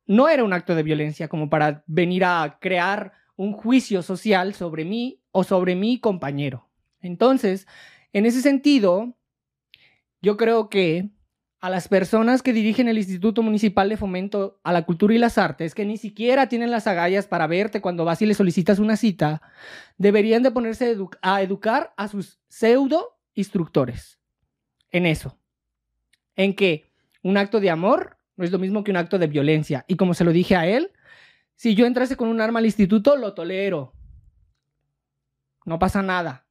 no 0.06 0.28
era 0.28 0.44
un 0.44 0.52
acto 0.52 0.74
de 0.74 0.82
violencia 0.82 1.28
como 1.28 1.48
para 1.48 1.84
venir 1.86 2.24
a 2.24 2.58
crear 2.60 3.12
un 3.36 3.52
juicio 3.52 4.02
social 4.02 4.54
sobre 4.54 4.84
mí 4.84 5.22
o 5.30 5.44
sobre 5.44 5.74
mi 5.74 5.98
compañero. 5.98 6.68
Entonces, 7.00 7.66
en 8.12 8.26
ese 8.26 8.40
sentido, 8.40 9.16
yo 10.22 10.36
creo 10.36 10.68
que 10.68 11.10
a 11.60 11.70
las 11.70 11.88
personas 11.88 12.42
que 12.42 12.52
dirigen 12.52 12.88
el 12.88 12.98
Instituto 12.98 13.42
Municipal 13.42 13.88
de 13.88 13.96
Fomento 13.96 14.60
a 14.64 14.72
la 14.72 14.84
Cultura 14.84 15.14
y 15.14 15.18
las 15.18 15.38
Artes, 15.38 15.74
que 15.74 15.86
ni 15.86 15.96
siquiera 15.96 16.46
tienen 16.46 16.70
las 16.70 16.86
agallas 16.86 17.26
para 17.26 17.46
verte 17.46 17.80
cuando 17.80 18.04
vas 18.04 18.20
y 18.20 18.26
le 18.26 18.34
solicitas 18.34 18.78
una 18.78 18.96
cita, 18.96 19.40
deberían 19.96 20.42
de 20.42 20.50
ponerse 20.50 20.94
a 21.22 21.40
educar 21.40 21.94
a 21.96 22.08
sus 22.08 22.38
pseudo 22.48 23.18
instructores 23.32 24.18
en 24.90 25.06
eso. 25.06 25.38
En 26.36 26.54
que 26.54 26.92
un 27.22 27.38
acto 27.38 27.60
de 27.60 27.70
amor 27.70 28.18
no 28.36 28.44
es 28.44 28.50
lo 28.50 28.58
mismo 28.58 28.84
que 28.84 28.90
un 28.90 28.96
acto 28.96 29.18
de 29.18 29.26
violencia. 29.26 29.84
Y 29.88 29.96
como 29.96 30.14
se 30.14 30.24
lo 30.24 30.32
dije 30.32 30.56
a 30.56 30.66
él, 30.66 30.90
si 31.56 31.74
yo 31.74 31.86
entrase 31.86 32.16
con 32.16 32.28
un 32.28 32.40
arma 32.40 32.58
al 32.58 32.66
instituto, 32.66 33.16
lo 33.16 33.34
tolero. 33.34 33.92
No 35.64 35.78
pasa 35.78 36.02
nada. 36.02 36.46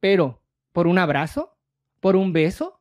Pero, 0.00 0.42
por 0.72 0.86
un 0.86 0.98
abrazo, 0.98 1.56
por 2.00 2.16
un 2.16 2.32
beso. 2.32 2.80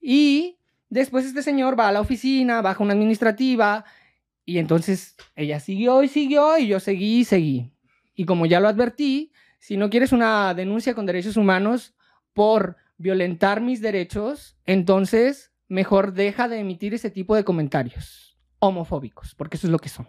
Y 0.00 0.58
después 0.88 1.26
este 1.26 1.42
señor 1.42 1.78
va 1.78 1.88
a 1.88 1.92
la 1.92 2.00
oficina, 2.00 2.62
baja 2.62 2.82
una 2.82 2.94
administrativa. 2.94 3.84
Y 4.44 4.58
entonces 4.58 5.16
ella 5.36 5.60
siguió 5.60 6.02
y 6.02 6.08
siguió 6.08 6.58
y 6.58 6.66
yo 6.68 6.80
seguí 6.80 7.20
y 7.20 7.24
seguí. 7.24 7.72
Y 8.14 8.24
como 8.24 8.46
ya 8.46 8.60
lo 8.60 8.68
advertí, 8.68 9.32
si 9.58 9.76
no 9.76 9.90
quieres 9.90 10.12
una 10.12 10.54
denuncia 10.54 10.94
con 10.94 11.06
derechos 11.06 11.36
humanos 11.36 11.94
por 12.32 12.76
violentar 12.96 13.60
mis 13.60 13.80
derechos, 13.80 14.56
entonces 14.64 15.51
mejor 15.72 16.12
deja 16.12 16.48
de 16.48 16.58
emitir 16.58 16.92
ese 16.92 17.10
tipo 17.10 17.34
de 17.34 17.44
comentarios 17.44 18.38
homofóbicos, 18.58 19.34
porque 19.34 19.56
eso 19.56 19.66
es 19.66 19.70
lo 19.70 19.78
que 19.78 19.88
son. 19.88 20.06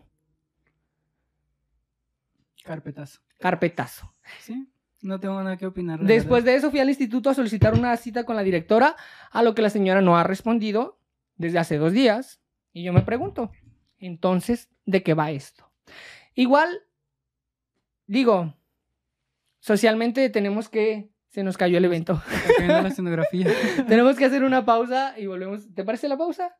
Carpetazo. 2.63 3.21
Carpetazo. 3.39 4.13
Sí, 4.39 4.67
no 5.01 5.19
tengo 5.21 5.41
nada 5.41 5.55
que 5.57 5.65
opinar. 5.65 6.01
Después 6.01 6.43
verdad. 6.43 6.53
de 6.53 6.57
eso 6.57 6.69
fui 6.69 6.81
al 6.81 6.89
instituto 6.89 7.29
a 7.29 7.33
solicitar 7.33 7.73
una 7.73 7.95
cita 7.95 8.25
con 8.25 8.35
la 8.35 8.43
directora, 8.43 8.97
a 9.31 9.41
lo 9.41 9.55
que 9.55 9.61
la 9.61 9.69
señora 9.69 10.01
no 10.01 10.17
ha 10.17 10.23
respondido 10.23 10.99
desde 11.37 11.59
hace 11.59 11.77
dos 11.77 11.93
días. 11.93 12.41
Y 12.73 12.83
yo 12.83 12.91
me 12.91 13.01
pregunto, 13.01 13.49
entonces, 13.99 14.69
¿de 14.85 15.01
qué 15.01 15.13
va 15.13 15.31
esto? 15.31 15.71
Igual, 16.35 16.81
digo, 18.05 18.53
socialmente 19.59 20.29
tenemos 20.29 20.67
que... 20.67 21.09
Se 21.33 21.43
nos 21.43 21.57
cayó 21.57 21.79
el 21.79 21.85
evento. 21.85 22.21
Está 22.59 22.81
la 22.83 22.87
escenografía. 22.89 23.47
tenemos 23.87 24.15
que 24.17 24.25
hacer 24.25 24.43
una 24.43 24.63
pausa 24.65 25.15
y 25.17 25.25
volvemos. 25.25 25.73
¿Te 25.73 25.83
parece 25.83 26.07
la 26.07 26.15
pausa? 26.17 26.55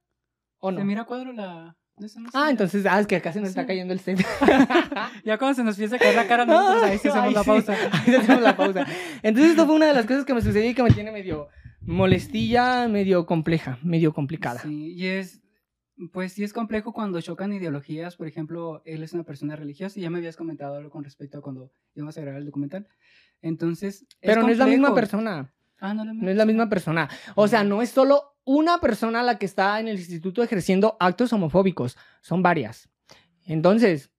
¿O 0.57 0.71
no? 0.71 0.79
Se 0.79 0.83
mira 0.83 1.03
cuadro 1.03 1.31
la... 1.31 1.75
no 1.97 2.07
sé. 2.07 2.19
Ah, 2.33 2.49
entonces, 2.49 2.83
ah, 2.87 2.99
es 2.99 3.05
que 3.05 3.17
acá 3.17 3.31
se 3.31 3.39
nos 3.39 3.49
está 3.49 3.61
Sí. 3.61 3.67
cayendo 3.67 3.93
el 3.93 3.99
set. 3.99 4.17
Ya 5.23 5.37
cuando 5.37 5.53
se 5.55 5.63
nos 5.63 5.75
empieza 5.77 5.97
a 5.97 5.99
caer 5.99 6.15
la 6.15 6.27
cara, 6.27 6.45
nosotros 6.45 6.83
ahí 6.83 6.97
sí 6.97 7.07
hacemos 7.07 7.27
Ay, 7.27 7.33
la 7.35 7.43
sí, 7.43 7.49
pausa. 7.49 7.73
ahí 8.07 8.15
hacemos 8.15 8.41
la 8.41 8.57
pausa. 8.57 8.87
Entonces, 9.21 9.51
esto 9.51 9.65
fue 9.67 9.75
una 9.75 9.85
de 9.87 9.93
las 9.93 10.05
cosas 10.07 10.25
que 10.25 10.33
me 10.33 10.41
sucedió 10.41 10.69
y 10.69 10.73
que 10.73 10.81
me 10.83 10.91
tiene 10.91 11.11
medio 11.11 11.49
molestilla, 11.81 12.87
medio 12.87 13.25
compleja, 13.27 13.77
medio 13.83 14.11
complicada. 14.13 14.61
Sí, 14.61 14.93
y 14.95 15.05
es, 15.05 15.41
pues 16.11 16.33
sí 16.33 16.43
es 16.43 16.51
complejo 16.53 16.93
cuando 16.93 17.21
chocan 17.21 17.53
ideologías. 17.53 18.15
Por 18.15 18.27
ejemplo, 18.27 18.81
él 18.85 19.03
es 19.03 19.13
una 19.13 19.23
persona 19.23 19.55
religiosa 19.55 19.99
y 19.99 20.01
ya 20.01 20.09
me 20.09 20.17
habías 20.17 20.35
comentado 20.35 20.75
algo 20.77 20.89
con 20.89 21.03
respecto 21.03 21.37
a 21.37 21.41
cuando 21.41 21.71
íbamos 21.93 22.17
a 22.17 22.21
grabar 22.21 22.39
el 22.39 22.45
documental. 22.47 22.87
Entonces, 23.43 24.01
es 24.01 24.07
Pero 24.21 24.41
no 24.41 24.47
es 24.47 24.57
la 24.57 24.65
misma 24.65 24.95
persona. 24.95 25.53
Ah, 25.79 25.93
no, 25.93 26.05
No 26.05 26.31
es 26.31 26.37
la 26.37 26.45
misma 26.45 26.69
persona. 26.69 27.09
O 27.35 27.47
sea, 27.47 27.63
no 27.63 27.81
es 27.81 27.89
solo 27.89 28.37
una 28.45 28.79
persona 28.79 29.21
la 29.21 29.37
que 29.37 29.45
está 29.45 29.79
en 29.79 29.89
el 29.89 29.97
instituto 29.97 30.41
ejerciendo 30.41 30.95
actos 30.99 31.31
homofóbicos, 31.33 31.97
son 32.21 32.41
varias. 32.41 32.89
Entonces, 33.45 34.09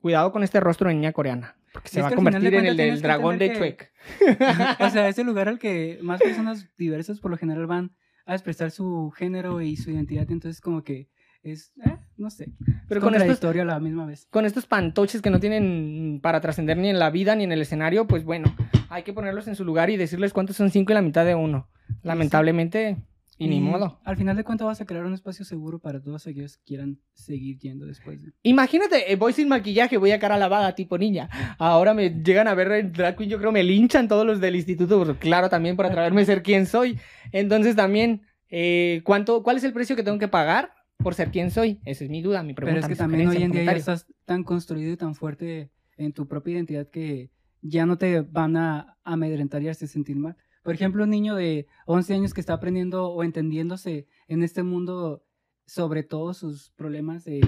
cuidado 0.00 0.32
con 0.32 0.42
este 0.42 0.58
rostro 0.58 0.88
de 0.88 0.94
niña 0.94 1.12
coreana, 1.12 1.56
porque 1.72 1.90
se 1.90 1.98
Es 1.98 2.02
va 2.02 2.08
a 2.08 2.10
que 2.10 2.16
convertir 2.16 2.54
en 2.54 2.66
el 2.66 2.76
del 2.76 2.96
que 2.96 3.02
dragón 3.02 3.38
de 3.38 3.46
entender 3.46 3.76
Chuek. 3.76 4.80
o 4.80 4.90
sea, 4.90 5.08
es 5.08 5.18
el 5.18 5.26
lugar 5.26 5.48
al 5.48 5.58
que 5.58 5.98
más 6.02 6.20
personas 6.20 6.66
diversas 6.78 7.20
por 7.20 7.30
lo 7.30 7.36
general 7.36 7.66
van 7.66 7.94
a 8.24 8.34
expresar 8.34 8.70
su 8.70 9.10
género 9.10 9.60
y 9.60 9.76
su 9.76 9.90
identidad, 9.90 10.30
entonces 10.30 10.62
como 10.62 10.82
que 10.82 11.08
es, 11.52 11.72
eh, 11.84 11.96
no 12.16 12.30
sé, 12.30 12.52
Pero 12.88 13.00
con 13.00 13.10
contradictorio 13.10 13.62
a 13.62 13.64
la 13.66 13.80
misma 13.80 14.06
vez. 14.06 14.26
con 14.30 14.44
estos 14.46 14.66
pantoches 14.66 15.22
que 15.22 15.30
no 15.30 15.40
tienen 15.40 16.20
para 16.22 16.40
trascender 16.40 16.76
ni 16.76 16.88
en 16.88 16.98
la 16.98 17.10
vida 17.10 17.36
ni 17.36 17.44
en 17.44 17.52
el 17.52 17.62
escenario, 17.62 18.06
pues 18.06 18.24
bueno, 18.24 18.54
hay 18.88 19.02
que 19.02 19.12
ponerlos 19.12 19.48
en 19.48 19.56
su 19.56 19.64
lugar 19.64 19.90
y 19.90 19.96
decirles 19.96 20.32
cuántos 20.32 20.56
son 20.56 20.70
cinco 20.70 20.92
y 20.92 20.94
la 20.94 21.02
mitad 21.02 21.24
de 21.24 21.34
uno. 21.34 21.68
Lamentablemente, 22.02 22.96
y 23.38 23.48
ni 23.48 23.60
modo. 23.60 24.00
Al 24.04 24.16
final 24.16 24.34
de 24.36 24.44
cuentas 24.44 24.66
vas 24.66 24.80
a 24.80 24.86
crear 24.86 25.04
un 25.04 25.12
espacio 25.12 25.44
seguro 25.44 25.78
para 25.78 26.02
todos 26.02 26.26
aquellos 26.26 26.56
que 26.56 26.64
quieran 26.64 26.98
seguir 27.12 27.58
yendo 27.58 27.84
después 27.84 28.22
de... 28.22 28.32
Imagínate, 28.42 29.12
eh, 29.12 29.16
voy 29.16 29.34
sin 29.34 29.48
maquillaje, 29.48 29.98
voy 29.98 30.12
a 30.12 30.18
cara 30.18 30.38
lavada, 30.38 30.74
tipo 30.74 30.96
niña. 30.96 31.28
Ahora 31.58 31.92
me 31.92 32.08
llegan 32.08 32.48
a 32.48 32.54
ver 32.54 32.72
en 32.72 32.92
drag 32.92 33.16
queen, 33.16 33.28
yo 33.28 33.38
creo 33.38 33.52
me 33.52 33.62
linchan 33.62 34.08
todos 34.08 34.24
los 34.24 34.40
del 34.40 34.56
instituto, 34.56 35.04
pues, 35.04 35.18
claro, 35.18 35.50
también 35.50 35.76
por 35.76 35.84
atreverme 35.84 36.22
a 36.22 36.24
ser 36.26 36.42
quien 36.42 36.64
soy. 36.64 36.98
Entonces 37.30 37.76
también, 37.76 38.22
eh, 38.48 39.02
¿cuánto, 39.04 39.42
¿cuál 39.42 39.58
es 39.58 39.64
el 39.64 39.74
precio 39.74 39.96
que 39.96 40.02
tengo 40.02 40.18
que 40.18 40.28
pagar 40.28 40.72
por 40.98 41.14
ser 41.14 41.30
quien 41.30 41.50
soy? 41.50 41.80
Esa 41.84 42.04
es 42.04 42.10
mi 42.10 42.22
duda, 42.22 42.42
mi 42.42 42.54
pregunta. 42.54 42.80
Pero 42.80 42.86
es 42.86 42.98
que 42.98 43.02
también 43.02 43.28
hoy 43.28 43.42
en 43.42 43.52
día 43.52 43.64
ya 43.64 43.72
estás 43.72 44.06
tan 44.24 44.44
construido 44.44 44.92
y 44.92 44.96
tan 44.96 45.14
fuerte 45.14 45.70
en 45.96 46.12
tu 46.12 46.26
propia 46.26 46.54
identidad 46.54 46.88
que 46.88 47.30
ya 47.62 47.86
no 47.86 47.98
te 47.98 48.20
van 48.20 48.56
a 48.56 48.98
amedrentar 49.04 49.62
y 49.62 49.68
hacerte 49.68 49.92
sentir 49.92 50.16
mal. 50.16 50.36
Por 50.62 50.74
ejemplo, 50.74 51.04
un 51.04 51.10
niño 51.10 51.36
de 51.36 51.66
11 51.86 52.14
años 52.14 52.34
que 52.34 52.40
está 52.40 52.54
aprendiendo 52.54 53.08
o 53.08 53.22
entendiéndose 53.22 54.08
en 54.26 54.42
este 54.42 54.62
mundo 54.62 55.24
sobre 55.64 56.02
todos 56.02 56.38
sus 56.38 56.70
problemas 56.70 57.24
de, 57.24 57.40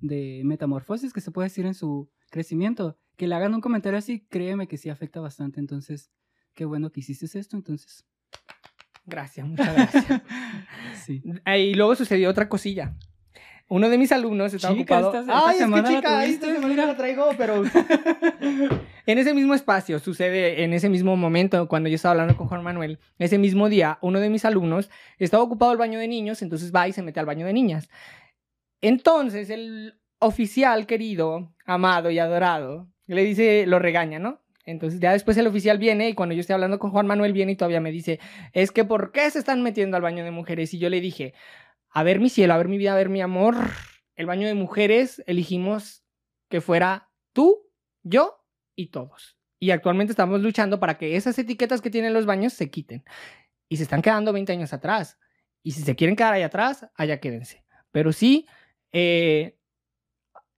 de 0.00 0.42
metamorfosis 0.44 1.12
que 1.12 1.20
se 1.20 1.30
puede 1.30 1.46
decir 1.48 1.66
en 1.66 1.74
su 1.74 2.08
crecimiento, 2.30 2.98
que 3.16 3.26
le 3.26 3.34
hagan 3.34 3.54
un 3.54 3.60
comentario 3.60 3.98
así, 3.98 4.26
créeme 4.28 4.68
que 4.68 4.78
sí 4.78 4.90
afecta 4.90 5.20
bastante. 5.20 5.60
Entonces, 5.60 6.12
qué 6.54 6.64
bueno 6.64 6.90
que 6.90 7.00
hiciste 7.00 7.26
esto, 7.38 7.56
entonces. 7.56 8.04
Gracias, 9.04 9.46
muchas 9.46 9.74
gracias. 9.74 10.04
Sí. 11.04 11.22
Y 11.56 11.74
luego 11.74 11.94
sucedió 11.96 12.30
otra 12.30 12.48
cosilla. 12.48 12.94
Uno 13.68 13.88
de 13.88 13.96
mis 13.98 14.12
alumnos 14.12 14.52
estaba 14.52 14.74
Chica, 14.74 14.98
ocupado. 14.98 15.20
esta- 15.20 15.32
esta 15.34 15.48
Ay, 15.48 15.56
es 15.58 15.64
que 15.64 15.70
la 15.70 15.88
chica, 15.88 16.20
tuviste, 16.22 16.46
esta 16.50 16.60
semana 16.60 16.86
la 16.86 16.96
traigo, 16.96 17.30
pero 17.38 17.62
en 19.06 19.18
ese 19.18 19.32
mismo 19.34 19.54
espacio 19.54 19.98
sucede, 19.98 20.62
en 20.62 20.74
ese 20.74 20.88
mismo 20.90 21.16
momento, 21.16 21.66
cuando 21.68 21.88
yo 21.88 21.96
estaba 21.96 22.12
hablando 22.12 22.36
con 22.36 22.48
Juan 22.48 22.62
Manuel, 22.62 22.98
ese 23.18 23.38
mismo 23.38 23.68
día, 23.70 23.98
uno 24.02 24.20
de 24.20 24.28
mis 24.28 24.44
alumnos 24.44 24.90
estaba 25.18 25.42
ocupado 25.42 25.72
el 25.72 25.78
baño 25.78 25.98
de 25.98 26.06
niños, 26.08 26.42
entonces 26.42 26.70
va 26.74 26.86
y 26.86 26.92
se 26.92 27.02
mete 27.02 27.18
al 27.18 27.26
baño 27.26 27.46
de 27.46 27.52
niñas. 27.54 27.88
Entonces 28.82 29.48
el 29.48 29.94
oficial 30.18 30.86
querido, 30.86 31.52
amado 31.64 32.10
y 32.10 32.18
adorado, 32.18 32.88
le 33.06 33.24
dice, 33.24 33.64
lo 33.66 33.78
regaña, 33.78 34.18
¿no? 34.18 34.41
Entonces 34.64 35.00
ya 35.00 35.12
después 35.12 35.36
el 35.36 35.46
oficial 35.46 35.78
viene 35.78 36.08
y 36.08 36.14
cuando 36.14 36.34
yo 36.34 36.40
estoy 36.40 36.54
hablando 36.54 36.78
con 36.78 36.90
Juan 36.90 37.06
Manuel 37.06 37.32
viene 37.32 37.52
y 37.52 37.56
todavía 37.56 37.80
me 37.80 37.90
dice, 37.90 38.20
es 38.52 38.70
que 38.70 38.84
¿por 38.84 39.12
qué 39.12 39.30
se 39.30 39.38
están 39.38 39.62
metiendo 39.62 39.96
al 39.96 40.02
baño 40.02 40.24
de 40.24 40.30
mujeres? 40.30 40.72
Y 40.74 40.78
yo 40.78 40.88
le 40.88 41.00
dije, 41.00 41.34
a 41.90 42.02
ver 42.02 42.20
mi 42.20 42.28
cielo, 42.28 42.54
a 42.54 42.58
ver 42.58 42.68
mi 42.68 42.78
vida, 42.78 42.92
a 42.92 42.96
ver 42.96 43.08
mi 43.08 43.20
amor, 43.20 43.56
el 44.14 44.26
baño 44.26 44.46
de 44.46 44.54
mujeres 44.54 45.22
elegimos 45.26 46.04
que 46.48 46.60
fuera 46.60 47.10
tú, 47.32 47.68
yo 48.02 48.44
y 48.76 48.88
todos. 48.88 49.36
Y 49.58 49.70
actualmente 49.70 50.12
estamos 50.12 50.40
luchando 50.40 50.80
para 50.80 50.98
que 50.98 51.16
esas 51.16 51.38
etiquetas 51.38 51.80
que 51.80 51.90
tienen 51.90 52.12
los 52.12 52.26
baños 52.26 52.52
se 52.52 52.70
quiten. 52.70 53.04
Y 53.68 53.76
se 53.76 53.84
están 53.84 54.02
quedando 54.02 54.32
20 54.32 54.52
años 54.52 54.72
atrás. 54.72 55.18
Y 55.62 55.72
si 55.72 55.82
se 55.82 55.94
quieren 55.94 56.16
quedar 56.16 56.34
ahí 56.34 56.42
atrás, 56.42 56.86
allá 56.94 57.20
quédense. 57.20 57.64
Pero 57.92 58.12
sí, 58.12 58.46
eh, 58.92 59.56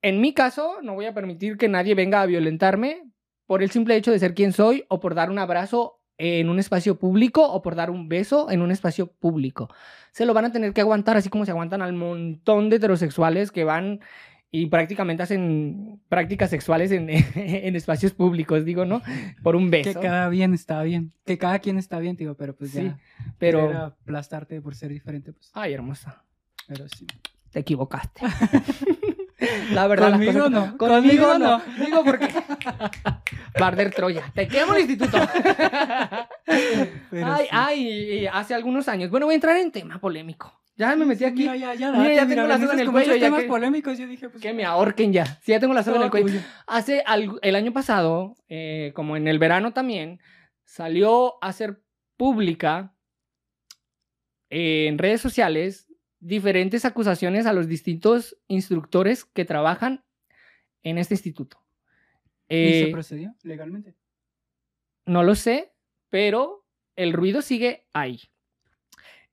en 0.03 0.21
mi 0.21 0.35
caso, 0.35 0.81
no 0.83 0.95
voy 0.95 1.07
a 1.07 1.15
permitir 1.15 1.57
que 1.57 1.69
nadie 1.69 1.95
venga 1.95 2.23
a 2.23 2.27
violentarme 2.27 3.03
por 3.47 3.63
el 3.63 3.71
simple 3.71 3.97
hecho 3.97 4.11
de 4.13 4.19
ser 4.19 4.35
quien 4.35 4.53
soy 4.53 4.85
o 4.89 5.01
por 5.01 5.15
dar 5.15 5.31
un 5.31 5.39
abrazo 5.39 6.01
en 6.17 6.49
un 6.49 6.59
espacio 6.61 6.99
público 6.99 7.43
o 7.51 7.61
por 7.63 7.75
dar 7.75 7.91
un 7.91 8.09
beso 8.09 8.51
en 8.51 8.63
un 8.63 8.71
espacio 8.71 9.09
público. 9.09 9.69
Se 10.13 10.25
lo 10.27 10.33
van 10.35 10.45
a 10.45 10.53
tener 10.53 10.73
que 10.73 10.81
aguantar 10.81 11.17
así 11.17 11.29
como 11.29 11.45
se 11.45 11.51
aguantan 11.51 11.83
al 11.83 11.93
montón 11.93 12.71
de 12.71 12.77
heterosexuales 12.77 13.51
que 13.51 13.65
van 13.65 14.01
y 14.53 14.67
prácticamente 14.67 15.25
hacen 15.25 16.01
prácticas 16.09 16.51
sexuales 16.51 16.93
en, 16.93 17.09
en 17.35 17.75
espacios 17.75 18.13
públicos, 18.13 18.65
digo, 18.65 18.85
¿no? 18.85 19.03
Por 19.43 19.57
un 19.57 19.69
Que 19.73 19.83
beso. 19.83 20.01
cada 20.01 20.29
bien 20.29 20.55
está 20.55 20.81
bien. 20.85 21.13
Que 21.27 21.37
cada 21.39 21.59
quien 21.59 21.77
está 21.79 21.99
bien, 21.99 22.17
tío, 22.17 22.37
pero 22.37 22.55
pues 22.55 22.71
Sí, 22.71 22.85
ya. 22.85 22.99
pero... 23.39 23.63
querer 23.67 23.77
aplastarte 23.79 24.61
por 24.63 24.77
ser 24.77 24.91
diferente, 24.93 25.33
pues. 25.33 25.51
Ay, 25.55 25.73
hermosa, 25.73 26.23
Pero 26.69 26.87
sí. 26.89 27.05
te 27.51 27.59
equivocaste. 27.59 28.21
La 29.73 29.87
verdad, 29.87 30.13
Conmigo 30.13 30.49
no, 30.51 30.77
Conmigo 30.77 30.79
conmigo 30.79 31.39
no. 31.39 31.59
no. 31.59 31.63
Digo 31.85 32.05
porque... 32.05 32.29
Barder 33.59 33.95
Troya. 33.95 34.31
Te 34.35 34.49
quemo 34.49 34.75
el 34.75 34.81
instituto. 34.81 35.17
Pero 37.11 37.27
ay, 37.33 37.45
sí. 37.45 37.49
ay, 37.53 38.27
hace 38.27 38.55
algunos 38.55 38.89
años. 38.89 39.11
Bueno, 39.11 39.27
voy 39.27 39.35
a 39.35 39.37
entrar 39.37 39.57
en 39.57 39.71
tema 39.71 39.99
polémico. 40.01 40.61
Ya 40.77 40.97
me 40.97 41.05
metí 41.05 41.25
aquí. 41.25 41.43
Mira, 41.43 41.55
ya, 41.57 41.75
ya, 41.75 41.93
Mira, 41.93 42.03
date, 42.03 42.15
ya 42.17 42.27
tengo 42.29 42.47
la 42.49 42.59
soga 42.59 42.73
en 42.73 42.81
el 42.81 42.91
cuello, 42.91 43.15
ya 43.15 43.27
temas 43.27 43.43
que- 43.43 43.49
polémicos, 43.49 43.97
yo 43.97 44.09
dije, 44.09 44.29
pues. 44.29 44.43
Que 44.43 44.53
me 44.53 44.65
ahorquen 44.65 45.13
ya. 45.13 45.25
Sí, 45.43 45.53
ya 45.53 45.61
tengo 45.61 45.73
la 45.73 45.85
soga 45.85 45.99
en 45.99 46.03
el 46.03 46.11
cuello. 46.11 46.27
tuyo. 46.27 46.41
Hace 46.67 47.03
al- 47.07 47.39
el 47.43 47.55
año 47.55 47.73
pasado, 47.73 48.35
eh, 48.49 48.91
como 48.97 49.17
en 49.17 49.29
el 49.29 49.39
verano 49.39 49.73
también, 49.73 50.19
salió 50.65 51.35
a 51.43 51.53
ser 51.53 51.81
pública 52.17 52.93
eh, 54.51 54.87
en 54.89 54.99
redes 54.99 55.21
sociales 55.21 55.87
diferentes 56.25 56.87
acusaciones 56.87 57.45
a 57.45 57.53
los 57.53 57.69
distintos 57.69 58.37
instructores 58.49 59.27
que 59.27 59.45
trabajan 59.45 60.03
en 60.83 60.97
este 60.97 61.15
instituto. 61.15 61.59
¿Y 62.49 62.57
Eh, 62.57 62.85
se 62.87 62.93
procedió 62.93 63.35
legalmente? 63.43 63.95
no 65.07 65.23
lo 65.23 65.35
sé, 65.35 65.75
pero 66.09 66.65
el 66.97 67.13
ruido 67.13 67.43
sigue 67.43 67.87
ahí. 67.93 68.23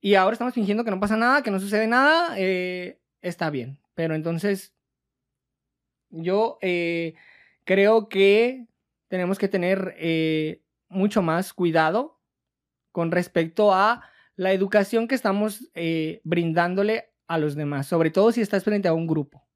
Y 0.02 0.16
ahora 0.16 0.34
estamos 0.34 0.54
fingiendo 0.54 0.84
que 0.84 0.92
no 0.92 1.00
pasa 1.00 1.16
nada, 1.16 1.44
que 1.44 1.52
no 1.52 1.62
sucede 1.62 1.88
nada, 1.88 2.36
eh, 2.38 3.00
está 3.22 3.50
bien. 3.50 3.80
Pero 3.94 4.14
entonces, 4.14 4.74
yo 6.10 6.58
eh, 6.62 7.14
creo 7.64 8.10
que 8.10 8.68
tenemos 9.08 9.38
que 9.38 9.48
tener 9.48 9.96
eh, 9.98 10.62
mucho 10.90 11.22
más 11.22 11.54
cuidado 11.54 12.20
con 12.92 13.12
respecto 13.12 13.74
a 13.74 14.11
la 14.42 14.54
educación 14.54 15.08
que 15.08 15.14
estamos 15.14 15.70
eh, 15.76 16.20
brindándole 16.24 17.12
a 17.28 17.38
los 17.38 17.54
demás, 17.54 17.86
sobre 17.86 18.10
todo 18.10 18.32
si 18.32 18.42
estás 18.42 18.64
frente 18.64 18.88
a 18.88 18.94
un 18.94 19.06
grupo. 19.06 19.48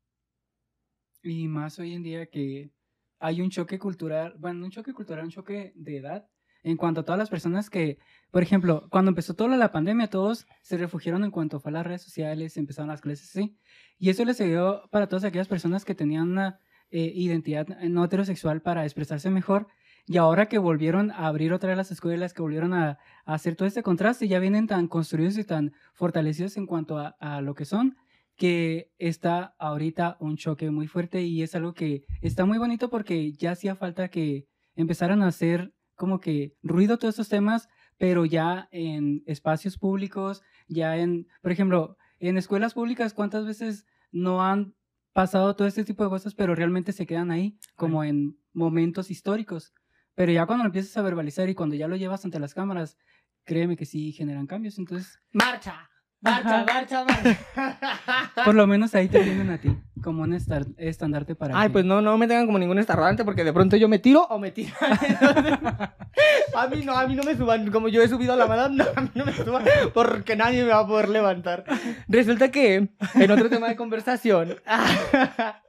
Y 1.24 1.48
más 1.48 1.80
hoy 1.80 1.96
en 1.96 2.04
día 2.04 2.28
que 2.28 2.70
hay 3.18 3.42
un 3.42 3.50
choque 3.50 3.80
cultural, 3.80 4.36
bueno, 4.38 4.60
no 4.60 4.66
un 4.66 4.72
choque 4.72 4.94
cultural, 4.94 5.26
un 5.26 5.32
choque 5.32 5.74
de 5.74 5.98
edad 5.98 6.30
en 6.62 6.78
cuanto 6.78 7.02
a 7.02 7.04
todas 7.04 7.18
las 7.18 7.32
personas 7.32 7.72
que, 7.72 7.98
por 8.30 8.44
ejemplo, 8.44 8.88
cuando 8.92 9.10
empezó 9.10 9.34
toda 9.34 9.58
la 9.58 9.72
pandemia, 9.72 10.08
todos 10.08 10.46
se 10.62 10.78
refugiaron 10.78 11.24
en 11.24 11.32
cuanto 11.32 11.60
fue 11.60 11.72
a 11.72 11.74
las 11.74 11.88
redes 11.88 12.04
sociales, 12.04 12.56
empezaron 12.56 12.90
las 12.90 13.02
clases, 13.02 13.28
sí. 13.28 13.58
Y 13.98 14.12
eso 14.12 14.24
les 14.24 14.38
dio 14.38 14.88
para 14.92 15.08
todas 15.08 15.24
aquellas 15.24 15.48
personas 15.48 15.84
que 15.84 15.96
tenían 15.96 16.30
una 16.30 16.60
eh, 16.92 17.12
identidad 17.16 17.68
no 17.68 18.06
heterosexual 18.06 18.62
para 18.62 18.84
expresarse 18.84 19.32
mejor. 19.32 19.68
Y 20.08 20.18
ahora 20.18 20.48
que 20.48 20.60
volvieron 20.60 21.12
a 21.12 21.28
abrir 21.28 21.52
otra 21.52 21.70
vez 21.70 21.78
las 21.78 21.92
escuelas, 21.92 22.34
que 22.34 22.42
volvieron 22.42 22.74
a, 22.74 23.00
a 23.26 23.34
hacer 23.34 23.56
todo 23.56 23.68
este 23.68 23.82
contraste, 23.82 24.28
ya 24.28 24.40
vienen 24.40 24.68
tan 24.68 24.88
construidos 24.88 25.38
y 25.38 25.44
tan 25.44 25.74
fortalecidos 25.94 26.58
en 26.58 26.68
cuanto 26.68 27.00
a, 27.00 27.16
a 27.20 27.42
lo 27.42 27.56
que 27.56 27.66
son, 27.66 27.98
que 28.36 28.92
está 29.00 29.56
ahorita 29.58 30.18
un 30.20 30.38
choque 30.38 30.70
muy 30.70 30.88
fuerte 30.88 31.24
y 31.24 31.42
es 31.42 31.56
algo 31.56 31.74
que 31.74 32.04
está 32.22 32.46
muy 32.46 32.58
bonito 32.58 32.90
porque 32.90 33.32
ya 33.34 33.52
hacía 33.52 33.76
falta 33.76 34.10
que 34.10 34.46
empezaran 34.76 35.24
a 35.24 35.28
hacer 35.28 35.74
como 35.96 36.20
que 36.20 36.54
ruido 36.62 36.98
todos 36.98 37.14
estos 37.14 37.30
temas, 37.30 37.68
pero 37.98 38.26
ya 38.26 38.68
en 38.72 39.24
espacios 39.26 39.78
públicos, 39.78 40.42
ya 40.68 40.98
en, 40.98 41.28
por 41.42 41.52
ejemplo, 41.52 41.98
en 42.20 42.38
escuelas 42.38 42.74
públicas, 42.74 43.14
¿cuántas 43.14 43.46
veces 43.46 43.86
no 44.12 44.44
han 44.44 44.76
pasado 45.14 45.56
todo 45.56 45.68
este 45.68 45.86
tipo 45.86 46.04
de 46.04 46.10
cosas, 46.10 46.36
pero 46.36 46.56
realmente 46.56 46.92
se 46.92 47.06
quedan 47.06 47.32
ahí, 47.32 47.58
como 47.76 48.04
en 48.04 48.38
momentos 48.54 49.10
históricos? 49.10 49.74
Pero 50.16 50.32
ya 50.32 50.46
cuando 50.46 50.64
lo 50.64 50.70
empiezas 50.70 50.96
a 50.98 51.02
verbalizar 51.02 51.50
y 51.50 51.56
cuando 51.56 51.76
ya 51.76 51.88
lo 51.88 51.96
llevas 51.96 52.24
ante 52.26 52.40
las 52.40 52.54
cámaras, 52.54 52.98
créeme 53.44 53.76
que 53.76 53.86
sí 53.86 54.12
generan 54.14 54.48
cambios. 54.48 54.78
Entonces, 54.80 55.20
Marcha, 55.34 55.90
marcha, 56.22 56.62
Ajá. 56.62 56.66
marcha, 56.74 57.06
marcha. 57.06 58.32
por 58.46 58.56
lo 58.56 58.66
menos 58.66 58.96
ahí 58.96 59.08
te 59.10 59.20
tienen 59.24 59.50
a 59.52 59.58
ti, 59.60 59.78
como 60.02 60.24
un 60.24 60.34
estandarte 60.34 61.36
para 61.36 61.60
Ay, 61.60 61.68
que- 61.68 61.74
pues 61.74 61.86
no, 61.86 62.02
no 62.02 62.18
me 62.18 62.28
tengan 62.28 62.46
como 62.46 62.58
ningún 62.60 62.80
estarrante 62.80 63.24
porque 63.26 63.44
de 63.44 63.54
pronto 63.54 63.76
yo 63.76 63.88
me 63.90 64.00
tiro 64.00 64.24
o 64.30 64.40
me 64.40 64.52
tiran. 64.52 64.74
a 66.56 66.68
mí 66.68 66.86
no, 66.86 66.98
a 66.98 67.06
mí 67.08 67.16
no 67.16 67.24
me 67.24 67.36
suban. 67.36 67.70
Como 67.72 67.90
yo 67.90 68.02
he 68.02 68.08
subido 68.08 68.34
a 68.34 68.36
la 68.38 68.48
madame, 68.48 68.78
no, 68.78 68.86
a 68.96 69.02
mí 69.02 69.10
no 69.16 69.26
me 69.26 69.34
suban 69.34 69.66
porque 69.94 70.36
nadie 70.38 70.64
me 70.64 70.70
va 70.70 70.80
a 70.80 70.88
poder 70.88 71.10
levantar. 71.10 71.66
Resulta 72.08 72.50
que, 72.52 72.90
en 73.16 73.32
otro 73.32 73.50
tema 73.50 73.68
de 73.68 73.76
conversación, 73.76 74.56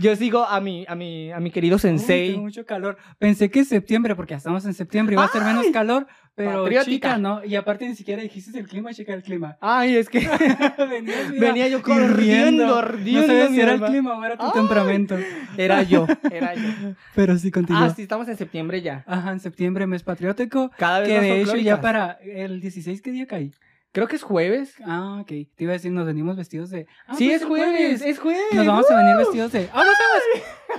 Yo 0.00 0.14
sigo 0.16 0.44
a 0.44 0.60
mi, 0.60 0.84
a 0.88 0.94
mi, 0.94 1.32
a 1.32 1.40
mi 1.40 1.50
querido 1.50 1.76
Uy, 1.76 1.80
sensei. 1.80 2.30
tengo 2.30 2.42
mucho 2.42 2.64
calor. 2.64 2.96
Pensé 3.18 3.50
que 3.50 3.60
en 3.60 3.64
septiembre, 3.64 4.14
porque 4.14 4.32
ya 4.32 4.38
estamos 4.38 4.64
en 4.64 4.74
septiembre, 4.74 5.14
iba 5.14 5.24
a 5.24 5.28
ser 5.28 5.42
menos 5.42 5.66
calor, 5.72 6.06
pero 6.34 6.62
Patriótica. 6.62 6.84
chica, 7.08 7.18
¿no? 7.18 7.44
Y 7.44 7.56
aparte 7.56 7.86
ni 7.88 7.94
siquiera 7.96 8.22
dijiste 8.22 8.56
el 8.58 8.66
clima, 8.68 8.92
chica, 8.94 9.12
el 9.14 9.22
clima. 9.22 9.56
Ay, 9.60 9.96
es 9.96 10.08
que 10.08 10.20
Venías, 10.90 11.28
mira, 11.30 11.40
venía 11.40 11.68
yo 11.68 11.82
corriendo, 11.82 12.76
ardiendo. 12.76 13.20
No 13.20 13.26
sabía 13.26 13.48
si 13.48 13.60
era 13.60 13.72
el 13.74 13.82
clima 13.82 14.18
o 14.18 14.24
era 14.24 14.36
tu 14.36 14.44
Ay. 14.46 14.50
temperamento. 14.54 15.18
Era 15.56 15.82
yo, 15.82 16.06
era 16.30 16.54
yo. 16.54 16.94
Pero 17.14 17.36
sí, 17.36 17.50
continúa. 17.50 17.86
Ah, 17.86 17.90
sí, 17.94 18.02
estamos 18.02 18.28
en 18.28 18.36
septiembre 18.36 18.80
ya. 18.80 19.04
Ajá, 19.06 19.32
en 19.32 19.40
septiembre, 19.40 19.86
mes 19.86 20.02
patriótico. 20.02 20.70
Cada 20.78 21.00
vez 21.00 21.08
Que 21.08 21.14
más 21.16 21.22
de 21.24 21.42
hecho 21.42 21.56
ya 21.56 21.80
para 21.80 22.12
el 22.22 22.60
16, 22.60 23.02
¿qué 23.02 23.10
día 23.10 23.26
cae? 23.26 23.50
Creo 23.92 24.08
que 24.08 24.16
es 24.16 24.22
jueves. 24.22 24.74
Ah, 24.86 25.18
ok. 25.20 25.26
Te 25.28 25.64
iba 25.64 25.72
a 25.72 25.74
decir, 25.74 25.92
nos 25.92 26.06
venimos 26.06 26.36
vestidos 26.36 26.70
de. 26.70 26.86
Ah, 27.06 27.14
sí, 27.14 27.28
pues 27.28 27.42
es 27.42 27.46
jueves, 27.46 28.02
es 28.02 28.18
jueves. 28.18 28.42
Nos 28.54 28.66
vamos 28.66 28.90
a 28.90 28.96
venir 28.96 29.16
vestidos 29.18 29.52
de. 29.52 29.68
¡Vamos, 29.72 29.94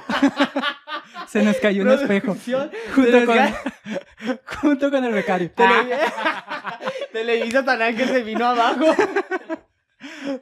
vamos! 0.09 0.64
Se 1.28 1.43
nos 1.43 1.57
cayó 1.57 1.84
un 1.84 1.91
espejo. 1.91 2.36
Junto 2.95 3.26
con, 3.26 3.36
cae- 3.38 3.53
junto 4.61 4.91
con 4.91 5.03
el 5.05 5.14
becario. 5.14 5.51
Tele- 5.51 5.97
Televisa 7.14 7.64
tan 7.64 7.95
que 7.95 8.05
se 8.07 8.24
vino 8.24 8.45
abajo. 8.45 8.86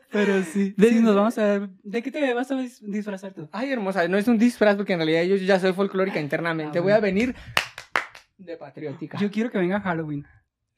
Pero 0.09 0.41
sí. 0.43 0.73
De- 0.77 0.89
sí, 0.89 0.99
nos 0.99 1.15
vamos 1.15 1.37
a 1.37 1.43
ver. 1.43 1.69
¿De 1.83 2.01
qué 2.01 2.11
te 2.11 2.33
vas 2.33 2.51
a 2.51 2.55
dis- 2.55 2.79
disfrazar 2.81 3.33
tú? 3.33 3.49
Ay, 3.51 3.71
hermosa, 3.71 4.07
no 4.07 4.17
es 4.17 4.27
un 4.27 4.37
disfraz 4.37 4.75
porque 4.75 4.93
en 4.93 4.99
realidad 4.99 5.23
yo 5.23 5.35
ya 5.35 5.59
soy 5.59 5.73
folclórica 5.73 6.19
internamente. 6.19 6.79
Ah, 6.79 6.81
Voy 6.81 6.93
a 6.93 6.99
venir 6.99 7.35
de 8.37 8.57
patriótica. 8.57 9.17
Yo 9.17 9.29
quiero 9.29 9.51
que 9.51 9.57
venga 9.57 9.79
Halloween. 9.81 10.25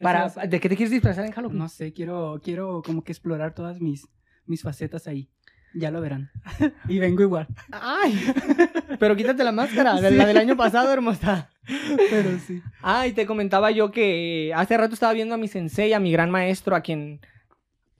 Para, 0.03 0.25
Eso 0.27 0.41
es- 0.41 0.49
¿De 0.49 0.59
qué 0.59 0.69
te 0.69 0.75
quieres 0.75 0.91
disfrazar 0.91 1.25
en 1.25 1.31
Halloween? 1.31 1.57
No 1.57 1.69
sé, 1.69 1.93
quiero, 1.93 2.39
quiero 2.43 2.81
como 2.85 3.03
que 3.03 3.11
explorar 3.11 3.53
todas 3.55 3.79
mis, 3.81 4.07
mis 4.45 4.61
facetas 4.61 5.07
ahí. 5.07 5.29
Ya 5.75 5.89
lo 5.89 6.01
verán. 6.01 6.29
Y 6.87 6.99
vengo 6.99 7.23
igual. 7.23 7.47
Ay, 7.71 8.13
pero 8.99 9.15
quítate 9.15 9.43
la 9.43 9.51
máscara, 9.51 9.99
de 9.99 10.11
la 10.11 10.25
del 10.27 10.37
año 10.37 10.55
pasado, 10.55 10.93
hermosa. 10.93 11.49
Pero 12.11 12.37
sí. 12.39 12.61
Ay, 12.81 13.13
te 13.13 13.25
comentaba 13.25 13.71
yo 13.71 13.89
que 13.91 14.51
hace 14.55 14.77
rato 14.77 14.93
estaba 14.93 15.13
viendo 15.13 15.33
a 15.33 15.37
mi 15.39 15.47
sensei, 15.47 15.93
a 15.93 15.99
mi 15.99 16.11
gran 16.11 16.29
maestro, 16.29 16.75
a 16.75 16.81
quien 16.81 17.21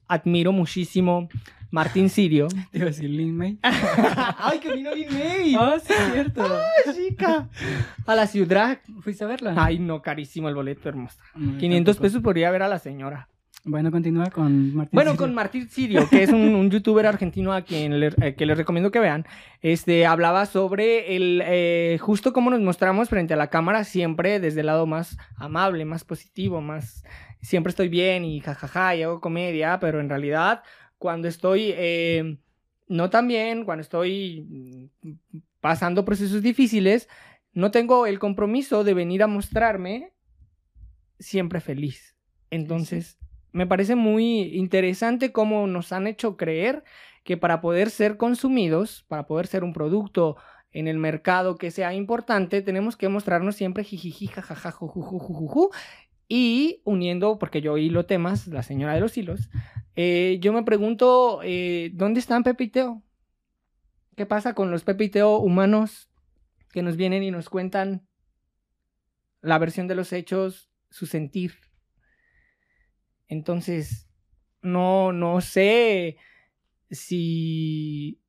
admiro 0.08 0.52
muchísimo, 0.52 1.30
Martín 1.74 2.10
Sirio. 2.12 2.48
Te 2.72 2.78
iba 2.78 2.86
a 2.86 2.90
decir 2.92 3.10
Lin 3.10 3.36
May. 3.36 3.58
Ay, 3.64 4.60
que 4.60 4.74
vino 4.74 4.94
Lin 4.94 5.08
May. 5.12 5.56
Ah, 5.58 5.76
sí, 5.84 5.92
es 5.92 6.14
cierto. 6.14 6.46
chica. 6.96 7.50
A 8.06 8.14
la 8.16 8.28
ciudad. 8.28 8.78
¿Fuiste 9.02 9.24
a 9.24 9.28
verla? 9.28 9.56
Ay, 9.58 9.80
no, 9.80 10.02
carísimo 10.04 10.50
el 10.50 10.56
boleto, 10.56 10.88
hermosa. 10.88 11.20
No, 11.36 11.58
500 11.58 11.96
tampoco. 11.96 12.02
pesos 12.08 12.22
por 12.22 12.38
ir 12.38 12.46
a 12.46 12.52
ver 12.52 12.62
a 12.62 12.68
la 12.68 12.78
señora. 12.78 13.28
Bueno, 13.66 13.90
continúa 13.92 14.26
con 14.30 14.76
Martín. 14.76 14.90
Bueno, 14.92 15.12
Sirio. 15.12 15.26
con 15.26 15.34
Martín 15.34 15.68
Sirio, 15.70 16.08
que 16.10 16.22
es 16.24 16.30
un, 16.32 16.54
un 16.54 16.70
youtuber 16.70 17.08
argentino 17.08 17.54
a 17.54 17.62
quien 17.62 18.00
le- 18.00 18.14
eh, 18.22 18.36
que 18.36 18.46
les 18.46 18.58
recomiendo 18.58 18.92
que 18.92 19.00
vean, 19.00 19.26
este, 19.62 20.06
hablaba 20.06 20.46
sobre 20.46 21.16
el 21.16 21.42
eh, 21.46 21.98
justo 22.02 22.34
cómo 22.34 22.52
nos 22.52 22.60
mostramos 22.60 23.08
frente 23.10 23.34
a 23.34 23.38
la 23.38 23.48
cámara 23.48 23.84
siempre 23.86 24.40
desde 24.42 24.60
el 24.60 24.66
lado 24.66 24.86
más 24.86 25.18
amable, 25.38 25.86
más 25.86 26.04
positivo, 26.04 26.60
más 26.62 27.04
siempre 27.42 27.70
estoy 27.70 27.88
bien 27.88 28.26
y 28.26 28.42
jajaja 28.42 28.96
y 28.98 29.04
hago 29.04 29.22
comedia, 29.22 29.80
pero 29.80 30.02
en 30.02 30.10
realidad 30.10 30.62
cuando 31.04 31.28
estoy 31.28 31.74
eh, 31.76 32.38
no 32.88 33.10
tan 33.10 33.28
bien, 33.28 33.66
cuando 33.66 33.82
estoy 33.82 34.90
mm, 35.02 35.10
pasando 35.60 36.06
procesos 36.06 36.42
difíciles, 36.42 37.10
no 37.52 37.72
tengo 37.72 38.06
el 38.06 38.20
compromiso 38.20 38.86
de 38.86 38.94
venir 38.94 39.22
a 39.22 39.28
mostrarme 39.28 40.14
siempre 41.20 41.60
feliz. 41.60 42.16
Entonces, 42.52 43.18
me 43.52 43.68
parece 43.68 43.96
muy 43.96 44.56
interesante 44.56 45.34
cómo 45.34 45.68
nos 45.68 45.92
han 45.92 46.08
hecho 46.08 46.38
creer 46.38 46.86
que 47.26 47.36
para 47.36 47.60
poder 47.60 47.90
ser 47.90 48.16
consumidos, 48.16 49.04
para 49.10 49.28
poder 49.28 49.48
ser 49.48 49.66
un 49.66 49.74
producto 49.74 50.38
en 50.72 50.88
el 50.88 51.00
mercado 51.00 51.58
que 51.58 51.70
sea 51.70 51.94
importante, 51.94 52.62
tenemos 52.62 52.96
que 52.96 53.10
mostrarnos 53.10 53.58
siempre 53.58 53.84
jijiji, 53.84 54.28
jajaja, 54.28 54.72
jujujujujuju, 54.72 55.70
y 56.28 56.82
uniendo, 56.86 57.38
porque 57.40 57.62
yo 57.62 57.78
hilo 57.78 58.06
temas, 58.06 58.48
la 58.48 58.64
señora 58.64 58.94
de 58.94 59.02
los 59.02 59.18
hilos, 59.18 59.50
eh, 59.96 60.38
yo 60.42 60.54
me 60.54 60.64
pregunto, 60.64 61.42
eh, 61.44 61.92
¿dónde 61.94 62.20
están 62.20 62.44
Pepe 62.44 62.66
y 62.66 62.70
Teo? 62.70 63.04
¿Qué 64.16 64.26
pasa 64.26 64.54
con 64.54 64.72
los 64.72 64.84
Pepe 64.84 65.06
y 65.06 65.10
Teo 65.10 65.38
humanos 65.38 66.10
que 66.72 66.84
nos 66.84 66.98
vienen 66.98 67.24
y 67.24 67.32
nos 67.32 67.50
cuentan 67.50 68.08
la 69.42 69.58
versión 69.58 69.88
de 69.88 69.96
los 69.96 70.14
hechos, 70.14 70.72
su 70.90 71.06
sentir? 71.06 71.54
Entonces, 73.28 74.08
no, 74.62 75.12
no 75.12 75.42
sé 75.42 76.18
si 76.92 78.22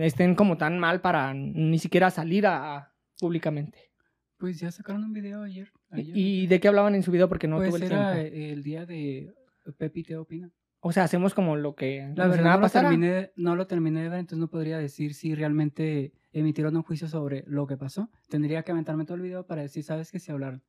estén 0.00 0.34
como 0.34 0.56
tan 0.56 0.78
mal 0.78 1.00
para 1.00 1.32
ni 1.34 1.78
siquiera 1.78 2.10
salir 2.10 2.46
a- 2.46 2.92
públicamente. 3.18 3.90
Pues 4.38 4.60
ya 4.60 4.70
sacaron 4.70 5.04
un 5.04 5.12
video 5.12 5.42
ayer. 5.42 5.72
ayer. 5.90 6.16
¿Y 6.16 6.46
de 6.46 6.60
qué 6.60 6.68
hablaban 6.68 6.94
en 6.94 7.02
su 7.02 7.10
video? 7.10 7.28
Porque 7.28 7.48
no 7.48 7.56
pues 7.56 7.70
tuve 7.70 7.78
el 7.78 7.84
era 7.84 8.14
tiempo. 8.14 8.36
el 8.36 8.62
día 8.62 8.86
de 8.86 9.34
Pepi 9.78 10.02
te 10.02 10.16
opina. 10.16 10.50
O 10.80 10.92
sea, 10.92 11.04
hacemos 11.04 11.34
como 11.34 11.56
lo 11.56 11.74
que 11.74 12.12
La 12.14 12.28
verdad 12.28 12.44
nada 12.44 12.56
no 12.56 12.62
lo, 12.62 12.68
terminé, 12.70 13.32
no 13.34 13.56
lo 13.56 13.66
terminé 13.66 14.02
de 14.02 14.08
ver, 14.08 14.20
entonces 14.20 14.38
no 14.38 14.48
podría 14.48 14.78
decir 14.78 15.14
si 15.14 15.34
realmente 15.34 16.12
emitieron 16.32 16.76
un 16.76 16.82
juicio 16.82 17.08
sobre 17.08 17.44
lo 17.46 17.66
que 17.66 17.76
pasó. 17.76 18.10
Tendría 18.28 18.62
que 18.62 18.72
aventarme 18.72 19.04
todo 19.04 19.16
el 19.16 19.22
video 19.22 19.46
para 19.46 19.62
decir, 19.62 19.82
sabes 19.82 20.12
que 20.12 20.20
se 20.20 20.32
hablaron. 20.32 20.62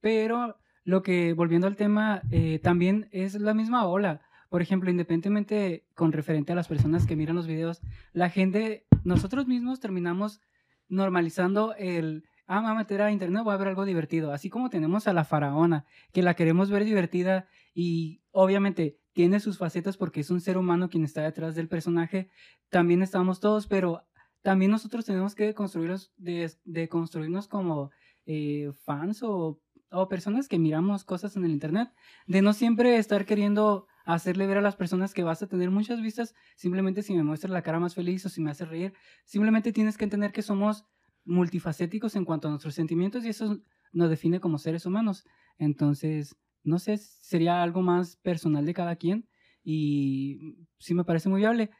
Pero 0.00 0.58
lo 0.84 1.02
que, 1.02 1.32
volviendo 1.32 1.66
al 1.66 1.76
tema, 1.76 2.20
eh, 2.30 2.58
también 2.58 3.08
es 3.10 3.40
la 3.40 3.54
misma 3.54 3.86
ola. 3.86 4.20
Por 4.50 4.60
ejemplo, 4.60 4.90
independientemente 4.90 5.86
con 5.94 6.12
referente 6.12 6.52
a 6.52 6.56
las 6.56 6.68
personas 6.68 7.06
que 7.06 7.16
miran 7.16 7.36
los 7.36 7.46
videos, 7.46 7.80
la 8.12 8.28
gente, 8.28 8.86
nosotros 9.02 9.46
mismos 9.46 9.80
terminamos 9.80 10.42
normalizando 10.88 11.74
el, 11.78 12.24
ah, 12.46 12.60
me 12.60 12.68
voy 12.68 12.76
a 12.76 12.78
meter 12.78 13.02
a 13.02 13.12
internet, 13.12 13.42
voy 13.44 13.54
a 13.54 13.58
ver 13.58 13.68
algo 13.68 13.84
divertido. 13.84 14.32
Así 14.32 14.50
como 14.50 14.70
tenemos 14.70 15.06
a 15.06 15.12
la 15.12 15.24
faraona, 15.24 15.86
que 16.12 16.22
la 16.22 16.34
queremos 16.34 16.70
ver 16.70 16.84
divertida 16.84 17.48
y 17.74 18.22
obviamente 18.30 18.98
tiene 19.12 19.40
sus 19.40 19.58
facetas 19.58 19.96
porque 19.96 20.20
es 20.20 20.30
un 20.30 20.40
ser 20.40 20.58
humano 20.58 20.88
quien 20.88 21.04
está 21.04 21.22
detrás 21.22 21.54
del 21.54 21.68
personaje, 21.68 22.30
también 22.68 23.02
estamos 23.02 23.40
todos, 23.40 23.66
pero 23.66 24.02
también 24.42 24.70
nosotros 24.70 25.04
tenemos 25.04 25.34
que 25.34 25.54
construirnos, 25.54 26.12
de, 26.16 26.88
construirnos 26.88 27.48
como 27.48 27.90
eh, 28.26 28.72
fans 28.84 29.22
o, 29.22 29.60
o 29.90 30.08
personas 30.08 30.48
que 30.48 30.58
miramos 30.58 31.04
cosas 31.04 31.36
en 31.36 31.44
el 31.44 31.52
internet, 31.52 31.92
de 32.26 32.42
no 32.42 32.52
siempre 32.52 32.96
estar 32.96 33.24
queriendo 33.24 33.86
hacerle 34.04 34.46
ver 34.46 34.58
a 34.58 34.62
las 34.62 34.76
personas 34.76 35.14
que 35.14 35.22
vas 35.22 35.42
a 35.42 35.46
tener 35.46 35.70
muchas 35.70 36.02
vistas, 36.02 36.34
simplemente 36.56 37.02
si 37.02 37.14
me 37.14 37.22
muestras 37.22 37.52
la 37.52 37.62
cara 37.62 37.80
más 37.80 37.94
feliz 37.94 38.26
o 38.26 38.28
si 38.28 38.42
me 38.42 38.50
hace 38.50 38.64
reír, 38.64 38.92
simplemente 39.24 39.72
tienes 39.72 39.96
que 39.96 40.04
entender 40.04 40.32
que 40.32 40.42
somos 40.42 40.86
multifacéticos 41.24 42.16
en 42.16 42.24
cuanto 42.24 42.48
a 42.48 42.50
nuestros 42.50 42.74
sentimientos 42.74 43.24
y 43.24 43.28
eso 43.28 43.58
nos 43.92 44.10
define 44.10 44.40
como 44.40 44.58
seres 44.58 44.86
humanos. 44.86 45.24
Entonces, 45.58 46.36
no 46.62 46.78
sé, 46.78 46.96
sería 46.98 47.62
algo 47.62 47.82
más 47.82 48.16
personal 48.16 48.64
de 48.66 48.74
cada 48.74 48.96
quien 48.96 49.28
y 49.62 50.56
sí 50.78 50.94
me 50.94 51.04
parece 51.04 51.28
muy 51.28 51.40
viable. 51.40 51.70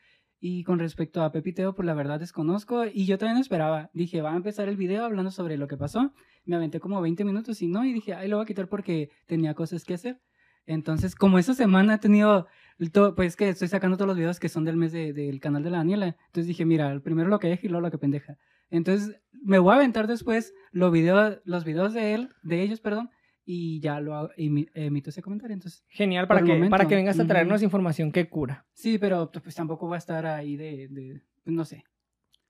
Y 0.41 0.63
con 0.65 0.79
respecto 0.79 1.23
a 1.23 1.33
Pepiteo, 1.33 1.75
pues 1.75 1.87
la 1.87 1.95
verdad 1.95 2.21
desconozco 2.21 2.85
y 2.85 3.07
yo 3.07 3.17
también 3.17 3.39
esperaba. 3.39 3.91
Dije, 3.95 4.21
va 4.21 4.33
a 4.33 4.37
empezar 4.37 4.69
el 4.69 4.77
video 4.77 5.05
hablando 5.05 5.31
sobre 5.31 5.57
lo 5.57 5.69
que 5.69 5.77
pasó. 5.79 6.13
Me 6.45 6.57
aventé 6.57 6.81
como 6.81 7.01
20 7.01 7.25
minutos 7.25 7.63
y 7.63 7.67
no, 7.67 7.85
y 7.85 7.93
dije, 7.95 8.13
ay, 8.15 8.29
lo 8.29 8.37
voy 8.37 8.45
a 8.45 8.47
quitar 8.47 8.69
porque 8.69 9.11
tenía 9.27 9.55
cosas 9.55 9.85
que 9.85 9.95
hacer. 9.95 10.21
Entonces, 10.67 11.15
como 11.15 11.39
esa 11.39 11.55
semana 11.55 11.95
he 11.95 11.99
tenido, 11.99 12.47
el 12.79 12.91
to- 12.91 13.15
pues 13.15 13.37
que 13.37 13.49
estoy 13.51 13.69
sacando 13.69 13.97
todos 13.97 14.09
los 14.09 14.17
videos 14.17 14.39
que 14.41 14.49
son 14.51 14.65
del 14.65 14.77
mes 14.77 14.93
de- 14.93 15.13
del 15.15 15.41
canal 15.41 15.63
de 15.63 15.71
la 15.71 15.79
Daniela. 15.79 16.07
Entonces 16.09 16.47
dije, 16.47 16.65
mira, 16.67 17.01
primero 17.01 17.29
lo 17.29 17.39
que 17.39 17.49
deje 17.49 17.67
y 17.67 17.71
luego 17.71 17.83
lo 17.87 17.91
que 17.91 17.99
pendeja. 17.99 18.37
Entonces, 18.77 19.17
me 19.43 19.59
voy 19.59 19.73
a 19.73 19.77
aventar 19.77 20.07
después 20.07 20.53
los 20.73 20.91
videos, 20.93 21.39
los 21.45 21.65
videos 21.65 21.93
de 21.95 22.15
él, 22.15 22.31
de 22.43 22.63
ellos, 22.63 22.81
perdón, 22.81 23.11
y 23.45 23.81
ya 23.81 24.01
lo 24.01 24.15
hago- 24.15 24.31
emi- 24.37 24.69
emito 24.75 25.11
ese 25.11 25.23
comentario. 25.23 25.55
Entonces, 25.55 25.85
Genial 25.89 26.27
para 26.27 26.41
que, 26.43 26.53
momento. 26.53 26.71
para 26.71 26.87
que 26.89 26.95
vengas 26.97 27.19
a 27.21 27.27
traernos 27.27 27.63
información 27.63 28.11
que 28.11 28.29
cura. 28.29 28.67
sí, 28.73 28.99
pero 28.99 29.31
pues 29.31 29.55
tampoco 29.55 29.87
voy 29.87 29.97
a 29.97 29.99
estar 29.99 30.25
ahí 30.27 30.57
de, 30.57 30.89
de 30.89 31.21
pues, 31.45 31.55
no 31.55 31.65
sé, 31.65 31.85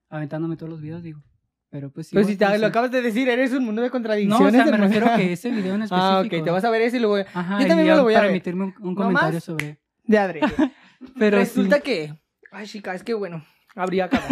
aventándome 0.08 0.56
todos 0.56 0.70
los 0.70 0.80
videos, 0.80 1.02
digo. 1.02 1.22
Pero 1.70 1.90
pues 1.90 2.06
sí. 2.06 2.14
Pero 2.14 2.26
si 2.28 2.36
te, 2.36 2.44
no 2.44 2.52
lo 2.52 2.58
sé. 2.58 2.64
acabas 2.66 2.92
de 2.92 3.02
decir, 3.02 3.28
eres 3.28 3.50
un 3.52 3.64
mundo 3.64 3.82
de 3.82 3.88
No, 3.88 3.92
contradicciones. 3.92 4.54
o 4.60 4.62
sea, 4.62 4.66
me 4.70 4.76
refiero 4.78 5.06
a 5.10 5.16
que 5.16 5.32
ese 5.32 5.50
video 5.50 5.74
en 5.74 5.82
específico. 5.82 5.96
Ah, 6.16 6.22
ok, 6.24 6.44
te 6.44 6.50
vas 6.52 6.64
a 6.64 6.70
ver 6.70 6.82
ese 6.82 6.98
y 6.98 7.00
luego 7.00 7.16
Ajá, 7.34 7.60
Yo 7.60 7.66
también 7.66 7.88
y 7.88 7.90
me 7.90 7.96
lo 7.96 8.04
voy 8.04 8.14
a 8.14 8.18
para 8.18 8.26
ver. 8.28 8.30
emitirme 8.36 8.64
un, 8.66 8.74
un 8.80 8.90
No 8.90 8.94
comentario 8.94 9.34
más. 9.34 9.44
sobre. 9.44 9.80
de 10.04 10.18
adrede. 10.18 10.46
Pero 11.18 11.38
Resulta 11.38 11.76
sí. 11.76 11.82
que. 11.82 12.14
Ay, 12.52 12.66
chica, 12.68 12.94
es 12.94 13.02
que 13.02 13.14
bueno, 13.14 13.44
habría 13.74 14.04
acabado. 14.04 14.28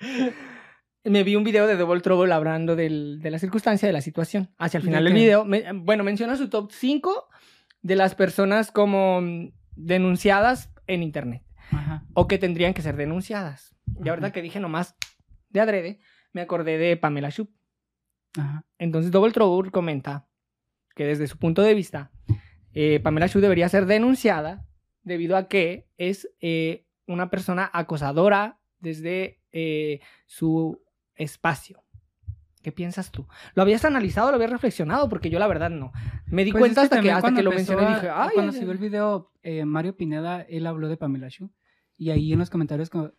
me 1.04 1.22
vi 1.22 1.36
un 1.36 1.44
video 1.44 1.66
de 1.66 1.76
Double 1.76 2.00
Trouble 2.00 2.32
hablando 2.32 2.76
del- 2.76 3.20
de 3.20 3.30
la 3.30 3.38
circunstancia, 3.38 3.86
de 3.86 3.92
la 3.92 4.00
situación. 4.00 4.50
Hacia 4.58 4.78
el 4.78 4.82
¿De 4.84 4.88
final 4.88 5.04
del 5.04 5.12
video, 5.14 5.44
me- 5.44 5.72
bueno, 5.72 6.04
menciona 6.04 6.36
su 6.36 6.48
top 6.48 6.70
5 6.72 7.28
de 7.82 7.96
las 7.96 8.14
personas 8.14 8.70
como 8.72 9.20
denunciadas 9.76 10.72
en 10.86 11.02
internet 11.02 11.42
Ajá. 11.70 12.04
o 12.14 12.26
que 12.26 12.38
tendrían 12.38 12.74
que 12.74 12.82
ser 12.82 12.96
denunciadas. 12.96 13.74
Y 14.04 14.08
ahorita 14.08 14.32
que 14.32 14.42
dije 14.42 14.60
nomás 14.60 14.96
de 15.50 15.60
adrede, 15.60 16.00
me 16.32 16.40
acordé 16.40 16.76
de 16.78 16.96
Pamela 16.96 17.30
Schupp. 17.30 17.50
Ajá. 18.38 18.64
Entonces 18.78 19.10
Double 19.10 19.32
Trouble 19.32 19.70
comenta 19.70 20.28
que 20.94 21.04
desde 21.06 21.26
su 21.26 21.38
punto 21.38 21.62
de 21.62 21.74
vista, 21.74 22.10
eh, 22.74 23.00
Pamela 23.00 23.28
Schupp 23.28 23.42
debería 23.42 23.68
ser 23.68 23.86
denunciada 23.86 24.66
debido 25.02 25.36
a 25.36 25.48
que 25.48 25.88
es 25.96 26.28
eh, 26.40 26.84
una 27.06 27.30
persona 27.30 27.70
acosadora 27.72 28.60
desde 28.80 29.40
eh, 29.52 30.00
su 30.26 30.82
espacio. 31.18 31.82
¿Qué 32.62 32.72
piensas 32.72 33.12
tú? 33.12 33.26
¿Lo 33.54 33.62
habías 33.62 33.84
analizado, 33.84 34.30
lo 34.30 34.34
habías 34.36 34.50
reflexionado? 34.50 35.08
Porque 35.08 35.30
yo 35.30 35.38
la 35.38 35.46
verdad 35.46 35.70
no. 35.70 35.92
Me 36.26 36.44
di 36.44 36.50
Pues 36.50 36.62
cuenta 36.62 36.82
es 36.82 36.88
que 36.88 36.94
hasta 36.96 37.02
que, 37.02 37.12
hasta 37.12 37.32
que 37.34 37.42
lo 37.42 37.50
mencioné 37.50 37.84
a- 37.84 37.94
dije, 37.94 38.10
ay, 38.10 38.30
cuando 38.34 38.52
ay, 38.52 38.58
subió 38.58 38.72
el 38.72 38.78
ay". 38.78 38.82
video, 38.88 39.32
eh, 39.42 39.64
Mario 39.64 39.96
Pineda, 39.96 40.42
él 40.42 40.66
habló 40.66 40.88
de 40.88 40.96
Pamela 40.96 41.28
Shu. 41.28 41.50
Y 41.96 42.10
ahí 42.10 42.32
en 42.32 42.38
los 42.40 42.50
comentarios 42.50 42.90
co- 42.90 43.12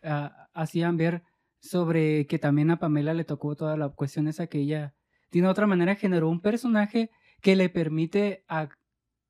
hacían 0.52 0.96
ver 0.96 1.22
sobre 1.58 2.26
que 2.26 2.38
también 2.38 2.70
a 2.70 2.78
Pamela 2.78 3.12
le 3.14 3.24
tocó 3.24 3.54
toda 3.56 3.76
la 3.76 3.88
cuestión 3.90 4.28
esa 4.28 4.46
que 4.46 4.58
ella, 4.60 4.94
de 5.30 5.40
una 5.40 5.50
otra 5.50 5.66
manera, 5.66 5.94
generó 5.96 6.28
un 6.28 6.40
personaje 6.40 7.10
que 7.42 7.56
le 7.56 7.68
permite 7.70 8.44
ac- 8.48 8.76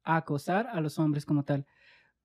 acosar 0.02 0.66
a 0.72 0.80
los 0.80 0.98
hombres 0.98 1.24
como 1.24 1.44
tal. 1.44 1.66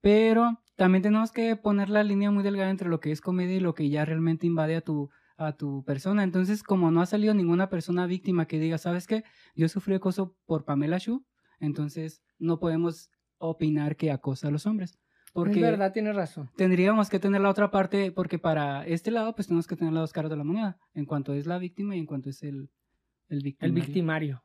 Pero 0.02 0.62
también 0.76 1.02
tenemos 1.04 1.32
que 1.32 1.56
poner 1.56 1.89
la 1.89 2.04
línea 2.04 2.32
muy 2.32 2.43
delgada 2.43 2.70
entre 2.70 2.89
lo 2.89 3.00
que 3.00 3.12
es 3.12 3.22
comedia 3.22 3.56
y 3.56 3.60
lo 3.60 3.74
que 3.74 3.89
ya 3.89 4.06
realmente 4.06 4.46
invade 4.48 4.76
a 4.76 4.82
tu, 4.82 5.10
a 5.38 5.54
tu 5.58 5.84
persona. 5.84 6.24
Entonces, 6.24 6.64
como 6.64 6.92
no 6.92 7.02
ha 7.02 7.06
salido 7.06 7.34
ninguna 7.34 7.70
persona 7.70 8.06
víctima 8.08 8.48
que 8.48 8.60
diga, 8.60 8.78
¿sabes 8.78 9.08
qué? 9.08 9.24
Yo 9.56 9.68
sufrí 9.68 9.96
acoso 9.96 10.36
por 10.46 10.66
Pamela 10.66 10.98
Shu, 10.98 11.26
entonces 11.60 12.24
no 12.40 12.60
podemos 12.60 13.10
opinar 13.38 13.96
que 13.96 14.12
acosa 14.12 14.48
a 14.48 14.52
los 14.52 14.66
hombres. 14.66 14.98
Porque 15.34 15.56
Es 15.56 15.62
verdad, 15.62 15.92
tienes 15.92 16.16
razón. 16.16 16.50
tendríamos 16.56 17.10
que 17.10 17.20
tener 17.20 17.42
la 17.42 17.50
otra 17.50 17.70
parte, 17.70 18.12
porque 18.14 18.40
para 18.40 18.86
este 18.88 19.12
lado, 19.12 19.36
pues 19.36 19.48
tenemos 19.48 19.68
que 19.68 19.76
tener 19.76 19.92
las 19.94 20.04
dos 20.04 20.14
caras 20.14 20.32
de 20.32 20.38
la 20.38 20.46
moneda, 20.46 20.78
en 20.94 21.06
cuanto 21.06 21.34
es 21.34 21.46
la 21.46 21.58
víctima 21.58 21.96
y 21.96 22.00
en 22.00 22.06
cuanto 22.06 22.30
es 22.30 22.42
el, 22.42 22.70
el 23.28 23.58
El 23.60 23.72
victimario. 23.74 24.44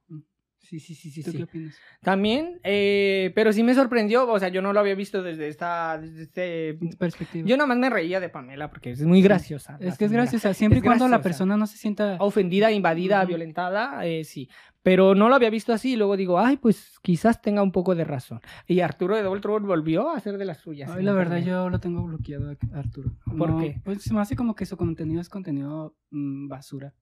Sí, 0.60 0.78
sí, 0.78 0.94
sí, 0.94 1.10
sí. 1.10 1.22
¿Tú 1.24 1.32
sí. 1.32 1.36
qué 1.38 1.42
opinas? 1.44 1.74
También, 2.02 2.60
eh, 2.62 3.32
pero 3.34 3.52
sí 3.52 3.62
me 3.62 3.74
sorprendió, 3.74 4.30
o 4.30 4.38
sea, 4.38 4.48
yo 4.50 4.62
no 4.62 4.72
lo 4.72 4.78
había 4.80 4.94
visto 4.94 5.22
desde 5.22 5.48
esta, 5.48 5.98
desde 5.98 6.22
este... 6.22 6.78
Perspectiva. 6.98 7.46
Yo 7.48 7.56
nada 7.56 7.66
más 7.66 7.78
me 7.78 7.90
reía 7.90 8.20
de 8.20 8.28
Pamela 8.28 8.70
porque 8.70 8.90
es 8.92 9.02
muy 9.02 9.20
graciosa. 9.22 9.78
la 9.80 9.88
es 9.88 9.98
que 9.98 10.04
es 10.04 10.12
graciosa, 10.12 10.54
siempre 10.54 10.78
Es 10.78 10.84
y 10.84 10.86
cuando 10.86 11.04
la 11.06 11.16
graciosa. 11.16 11.22
persona 11.22 11.56
no 11.56 11.66
se 11.66 11.76
sienta... 11.76 12.16
Ofendida, 12.20 12.70
invadida, 12.70 13.20
Ujú. 13.20 13.28
violentada, 13.28 14.06
eh, 14.06 14.22
sí. 14.24 14.48
Pero 14.82 15.14
no 15.14 15.28
lo 15.28 15.34
había 15.34 15.50
visto 15.50 15.72
así 15.72 15.92
y 15.92 15.96
luego 15.96 16.16
digo, 16.16 16.38
ay, 16.38 16.56
pues 16.56 16.98
quizás 17.02 17.42
tenga 17.42 17.62
un 17.62 17.72
poco 17.72 17.94
de 17.94 18.04
razón. 18.04 18.40
Y 18.66 18.80
Arturo 18.80 19.16
de 19.16 19.22
Double 19.22 19.40
volvió 19.60 20.08
a 20.10 20.16
hacer 20.16 20.38
de 20.38 20.44
las 20.44 20.58
suyas. 20.58 20.90
Ay, 20.90 21.02
la 21.04 21.12
verdad, 21.12 21.38
yo 21.38 21.68
lo 21.68 21.80
tengo 21.80 22.02
bloqueado, 22.04 22.50
a 22.50 22.78
Arturo. 22.78 23.12
¿Por 23.36 23.50
No, 23.50 23.58
qué? 23.58 23.80
Pues 23.84 24.02
se 24.02 24.14
me 24.14 24.20
hace 24.20 24.36
como 24.36 24.54
que 24.54 24.64
su 24.66 24.76
contenido 24.76 25.20
es 25.20 25.28
contenido 25.28 25.96
mm, 26.10 26.48
basura. 26.48 26.94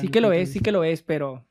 Sí 0.00 0.08
que 0.08 0.20
lo 0.20 0.32
es, 0.32 0.52
sí 0.52 0.60
que 0.60 0.72
lo 0.72 0.84
es, 0.84 1.02
pero... 1.02 1.44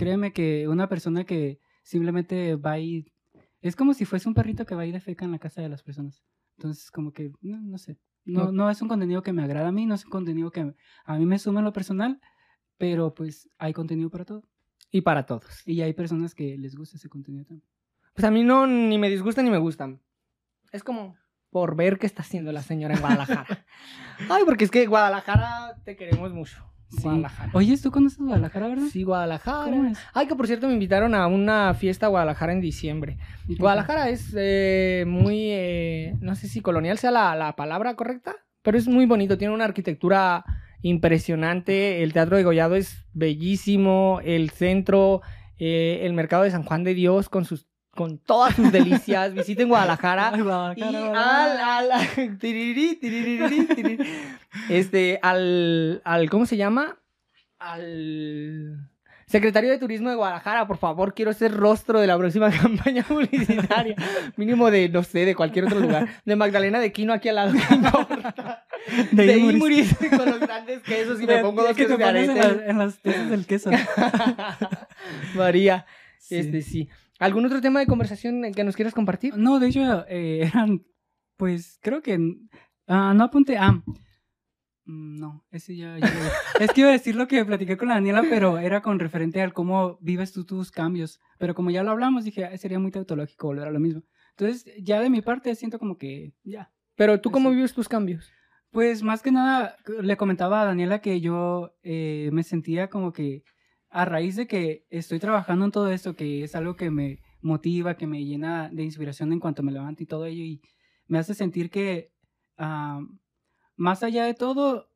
Créeme 0.00 0.32
que 0.32 0.66
una 0.68 0.88
persona 0.88 1.24
que 1.24 1.60
simplemente 1.82 2.56
va 2.56 2.78
y... 2.78 3.12
Es 3.60 3.76
como 3.76 3.92
si 3.94 4.04
fuese 4.06 4.28
un 4.28 4.34
perrito 4.34 4.64
que 4.64 4.74
va 4.74 4.86
y 4.86 4.92
defeca 4.92 5.24
en 5.26 5.32
la 5.32 5.38
casa 5.38 5.60
de 5.60 5.68
las 5.68 5.82
personas. 5.82 6.24
Entonces, 6.56 6.90
como 6.90 7.12
que, 7.12 7.30
no, 7.42 7.60
no 7.60 7.76
sé. 7.78 7.98
No, 8.24 8.50
No. 8.52 8.70
es 8.70 8.80
un 8.80 8.88
contenido 8.88 9.22
que 9.22 9.32
me 9.32 9.42
agrada 9.42 9.68
a 9.68 9.72
mí, 9.72 9.86
no 9.86 9.94
es 9.94 10.04
un 10.04 10.10
contenido 10.10 10.50
que 10.50 10.74
a 11.04 11.18
mí 11.18 11.26
me 11.26 11.38
suma 11.38 11.60
en 11.60 11.64
lo 11.66 11.72
personal, 11.72 12.20
pero 12.78 13.14
pues 13.14 13.48
hay 13.58 13.72
contenido 13.72 14.08
para 14.10 14.24
todo. 14.24 14.44
Y 14.90 15.02
para 15.02 15.26
todos. 15.26 15.66
Y 15.66 15.82
hay 15.82 15.92
personas 15.92 16.34
que 16.34 16.56
les 16.58 16.74
gusta 16.74 16.96
ese 16.96 17.08
contenido 17.08 17.44
también. 17.44 17.66
Pues 18.14 18.24
a 18.24 18.30
mí 18.30 18.42
no, 18.42 18.66
ni 18.66 18.98
me 18.98 19.08
disgustan 19.10 19.44
ni 19.44 19.50
me 19.50 19.58
gustan. 19.58 20.00
Es 20.72 20.82
como 20.82 21.16
por 21.50 21.76
ver 21.76 21.98
qué 21.98 22.06
está 22.06 22.22
haciendo 22.22 22.52
la 22.52 22.62
señora 22.62 22.94
en 22.94 23.00
Guadalajara. 23.00 23.66
Ay, 24.30 24.44
porque 24.46 24.64
es 24.64 24.70
que 24.70 24.86
Guadalajara 24.86 25.80
te 25.84 25.96
queremos 25.96 26.32
mucho. 26.32 26.64
Sí. 26.90 27.02
Guadalajara. 27.02 27.50
Oye, 27.54 27.78
¿tú 27.78 27.90
conoces 27.90 28.18
Guadalajara, 28.18 28.68
verdad? 28.68 28.86
Sí, 28.90 29.04
Guadalajara. 29.04 29.70
¿Cómo 29.70 29.84
es? 29.84 29.98
Ay, 30.12 30.26
que 30.26 30.34
por 30.34 30.46
cierto 30.46 30.66
me 30.66 30.74
invitaron 30.74 31.14
a 31.14 31.26
una 31.26 31.72
fiesta 31.74 32.06
a 32.06 32.08
Guadalajara 32.08 32.52
en 32.52 32.60
diciembre. 32.60 33.18
¿Y 33.48 33.54
qué 33.54 33.62
Guadalajara 33.62 34.08
es 34.08 34.34
eh, 34.36 35.04
muy, 35.06 35.50
eh, 35.50 36.14
no 36.20 36.34
sé 36.34 36.48
si 36.48 36.60
colonial 36.60 36.98
sea 36.98 37.10
la, 37.10 37.34
la 37.36 37.54
palabra 37.54 37.94
correcta, 37.94 38.34
pero 38.62 38.76
es 38.76 38.88
muy 38.88 39.06
bonito, 39.06 39.38
tiene 39.38 39.54
una 39.54 39.64
arquitectura 39.64 40.44
impresionante, 40.82 42.02
el 42.02 42.12
Teatro 42.12 42.36
de 42.36 42.44
Gollado 42.44 42.74
es 42.74 43.06
bellísimo, 43.12 44.20
el 44.24 44.50
centro, 44.50 45.22
eh, 45.58 46.00
el 46.04 46.14
Mercado 46.14 46.42
de 46.44 46.50
San 46.50 46.64
Juan 46.64 46.84
de 46.84 46.94
Dios 46.94 47.28
con 47.28 47.44
sus 47.44 47.69
con 48.00 48.16
todas 48.18 48.54
sus 48.54 48.72
delicias, 48.72 49.34
visiten 49.34 49.68
Guadalajara. 49.68 50.30
Ay, 50.32 50.40
Y 50.40 50.42
Guadalajara, 50.42 51.76
al, 51.78 51.90
al, 51.90 52.08
este, 54.70 55.18
al, 55.22 56.00
al, 56.04 56.30
¿cómo 56.30 56.46
se 56.46 56.56
llama? 56.56 56.96
Al 57.58 58.88
secretario 59.26 59.70
de 59.70 59.78
Turismo 59.78 60.08
de 60.08 60.16
Guadalajara, 60.16 60.66
por 60.66 60.78
favor, 60.78 61.12
quiero 61.14 61.32
ser 61.34 61.52
rostro 61.52 62.00
de 62.00 62.06
la 62.06 62.16
próxima 62.16 62.50
campaña 62.62 63.02
publicitaria. 63.02 63.94
Mínimo 64.36 64.70
de, 64.70 64.88
no 64.88 65.02
sé, 65.02 65.26
de 65.26 65.34
cualquier 65.34 65.66
otro 65.66 65.78
lugar. 65.78 66.08
De 66.24 66.36
Magdalena 66.36 66.80
de 66.80 66.90
Quino 66.92 67.12
aquí 67.12 67.28
al 67.28 67.34
lado. 67.36 67.52
¿qué 67.52 67.74
importa? 67.74 68.64
De 69.12 69.26
De 69.26 69.36
Imuris. 69.38 69.56
Imuris 69.56 69.96
con 70.18 70.30
los 70.30 70.40
grandes 70.40 70.80
quesos 70.80 71.20
y 71.20 71.26
me 71.26 71.38
pongo 71.38 71.62
dos 71.62 71.76
que 71.76 71.84
te 71.86 71.96
quesos 71.96 71.98
de 71.98 72.04
pones 72.06 72.28
en, 72.30 72.38
arete. 72.38 72.56
las- 72.60 72.68
en 72.70 72.78
las 72.78 72.96
piezas 72.96 73.30
del 73.30 73.46
queso. 73.46 73.70
María, 75.34 75.86
Sí. 76.18 76.36
este 76.36 76.62
sí. 76.62 76.88
¿Algún 77.20 77.44
otro 77.44 77.60
tema 77.60 77.80
de 77.80 77.86
conversación 77.86 78.50
que 78.54 78.64
nos 78.64 78.74
quieras 78.74 78.94
compartir? 78.94 79.36
No, 79.36 79.60
de 79.60 79.68
hecho, 79.68 80.06
eh, 80.08 80.40
eran, 80.54 80.84
pues, 81.36 81.78
creo 81.82 82.02
que, 82.02 82.18
ah, 82.86 83.12
no 83.14 83.24
apunté, 83.24 83.58
ah, 83.58 83.72
mm, 84.86 85.16
no, 85.20 85.44
ese 85.50 85.76
ya, 85.76 85.98
es 85.98 86.72
que 86.72 86.80
iba 86.80 86.88
a 86.88 86.92
decir 86.92 87.14
lo 87.16 87.28
que 87.28 87.44
platiqué 87.44 87.76
con 87.76 87.88
la 87.88 87.94
Daniela, 87.94 88.22
pero 88.28 88.58
era 88.58 88.80
con 88.80 88.98
referente 88.98 89.42
al 89.42 89.52
cómo 89.52 89.98
vives 90.00 90.32
tú 90.32 90.44
tus 90.44 90.70
cambios, 90.70 91.20
pero 91.38 91.54
como 91.54 91.70
ya 91.70 91.82
lo 91.82 91.90
hablamos, 91.90 92.24
dije, 92.24 92.46
"Ay, 92.46 92.56
sería 92.56 92.78
muy 92.78 92.90
tautológico 92.90 93.48
volver 93.48 93.68
a 93.68 93.70
lo 93.70 93.80
mismo. 93.80 94.02
Entonces, 94.30 94.64
ya 94.82 94.98
de 95.00 95.10
mi 95.10 95.20
parte 95.20 95.54
siento 95.54 95.78
como 95.78 95.98
que, 95.98 96.32
ya. 96.42 96.72
Pero 96.96 97.20
tú, 97.20 97.30
¿cómo 97.30 97.50
Eso. 97.50 97.56
vives 97.56 97.74
tus 97.74 97.88
cambios? 97.88 98.32
Pues 98.70 99.02
más 99.02 99.20
que 99.20 99.30
nada, 99.30 99.76
le 100.00 100.16
comentaba 100.16 100.62
a 100.62 100.64
Daniela 100.64 101.00
que 101.00 101.20
yo 101.20 101.74
eh, 101.82 102.30
me 102.32 102.44
sentía 102.44 102.88
como 102.88 103.12
que 103.12 103.42
a 103.90 104.04
raíz 104.04 104.36
de 104.36 104.46
que 104.46 104.86
estoy 104.90 105.18
trabajando 105.18 105.64
en 105.64 105.72
todo 105.72 105.90
esto, 105.90 106.14
que 106.14 106.44
es 106.44 106.54
algo 106.54 106.76
que 106.76 106.90
me 106.90 107.20
motiva, 107.42 107.96
que 107.96 108.06
me 108.06 108.24
llena 108.24 108.70
de 108.70 108.84
inspiración 108.84 109.32
en 109.32 109.40
cuanto 109.40 109.62
me 109.62 109.72
levanto 109.72 110.02
y 110.02 110.06
todo 110.06 110.26
ello, 110.26 110.44
y 110.44 110.62
me 111.06 111.18
hace 111.18 111.34
sentir 111.34 111.70
que 111.70 112.12
ah, 112.56 113.00
más 113.76 114.02
allá 114.02 114.24
de 114.24 114.34
todo 114.34 114.90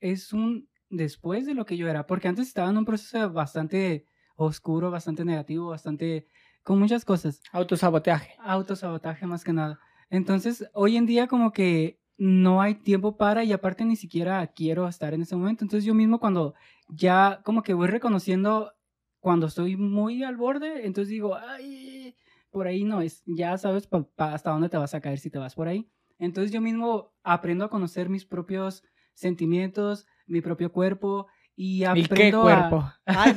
es 0.00 0.32
un 0.32 0.68
después 0.88 1.46
de 1.46 1.54
lo 1.54 1.66
que 1.66 1.76
yo 1.76 1.88
era, 1.88 2.06
porque 2.06 2.28
antes 2.28 2.46
estaba 2.46 2.70
en 2.70 2.78
un 2.78 2.84
proceso 2.84 3.32
bastante 3.32 4.06
oscuro, 4.36 4.90
bastante 4.90 5.24
negativo, 5.24 5.68
bastante 5.68 6.28
con 6.62 6.78
muchas 6.78 7.04
cosas 7.04 7.40
Autosabotaje. 7.52 8.34
autosabotaje 8.38 9.26
más 9.26 9.44
que 9.44 9.52
nada. 9.52 9.80
Entonces, 10.10 10.68
hoy 10.74 10.96
en 10.96 11.06
día 11.06 11.26
como 11.26 11.52
que 11.52 12.00
no 12.18 12.62
hay 12.62 12.76
tiempo 12.76 13.16
para 13.16 13.44
y 13.44 13.52
aparte 13.52 13.84
ni 13.84 13.96
siquiera 13.96 14.46
quiero 14.48 14.88
estar 14.88 15.12
en 15.14 15.22
ese 15.22 15.36
momento. 15.36 15.64
Entonces 15.64 15.84
yo 15.84 15.94
mismo 15.94 16.18
cuando 16.18 16.54
ya 16.88 17.40
como 17.44 17.62
que 17.62 17.74
voy 17.74 17.88
reconociendo 17.88 18.72
cuando 19.20 19.46
estoy 19.46 19.76
muy 19.76 20.22
al 20.22 20.36
borde, 20.36 20.86
entonces 20.86 21.08
digo, 21.10 21.34
ay, 21.36 22.16
por 22.50 22.66
ahí 22.66 22.84
no 22.84 23.00
es, 23.00 23.22
ya 23.26 23.58
sabes 23.58 23.86
pa- 23.86 24.04
pa- 24.14 24.34
hasta 24.34 24.50
dónde 24.50 24.68
te 24.68 24.76
vas 24.76 24.94
a 24.94 25.00
caer 25.00 25.18
si 25.18 25.30
te 25.30 25.38
vas 25.38 25.54
por 25.54 25.68
ahí. 25.68 25.90
Entonces 26.18 26.52
yo 26.52 26.60
mismo 26.60 27.12
aprendo 27.24 27.64
a 27.64 27.70
conocer 27.70 28.08
mis 28.08 28.24
propios 28.24 28.82
sentimientos, 29.14 30.06
mi 30.26 30.40
propio 30.40 30.70
cuerpo 30.72 31.26
y 31.56 31.80
¿Y 31.80 31.84
aprendo 31.84 32.48
a- 32.48 32.68
cuerpo? 32.70 32.92
Ay, 33.06 33.32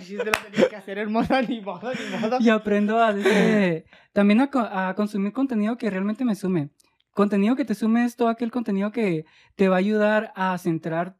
chiste 0.00 0.24
lo 0.24 0.32
tenía 0.50 0.68
que 0.68 0.76
hacer 0.76 0.98
hermosa, 0.98 1.42
ni 1.48 1.60
modo, 1.60 1.90
ni 1.92 2.20
modo. 2.20 2.38
y 2.40 2.48
aprendo 2.48 2.98
a 2.98 3.12
desde- 3.12 3.84
también 4.12 4.40
a, 4.40 4.88
a 4.88 4.94
consumir 4.94 5.32
contenido 5.32 5.76
que 5.76 5.90
realmente 5.90 6.24
me 6.24 6.34
sume. 6.34 6.70
Contenido 7.12 7.54
que 7.54 7.64
te 7.64 7.74
sume 7.74 8.04
es 8.04 8.16
todo 8.16 8.28
aquel 8.28 8.50
contenido 8.50 8.90
que 8.90 9.24
te 9.54 9.68
va 9.68 9.76
a 9.76 9.78
ayudar 9.78 10.32
a 10.34 10.56
centrar 10.58 11.16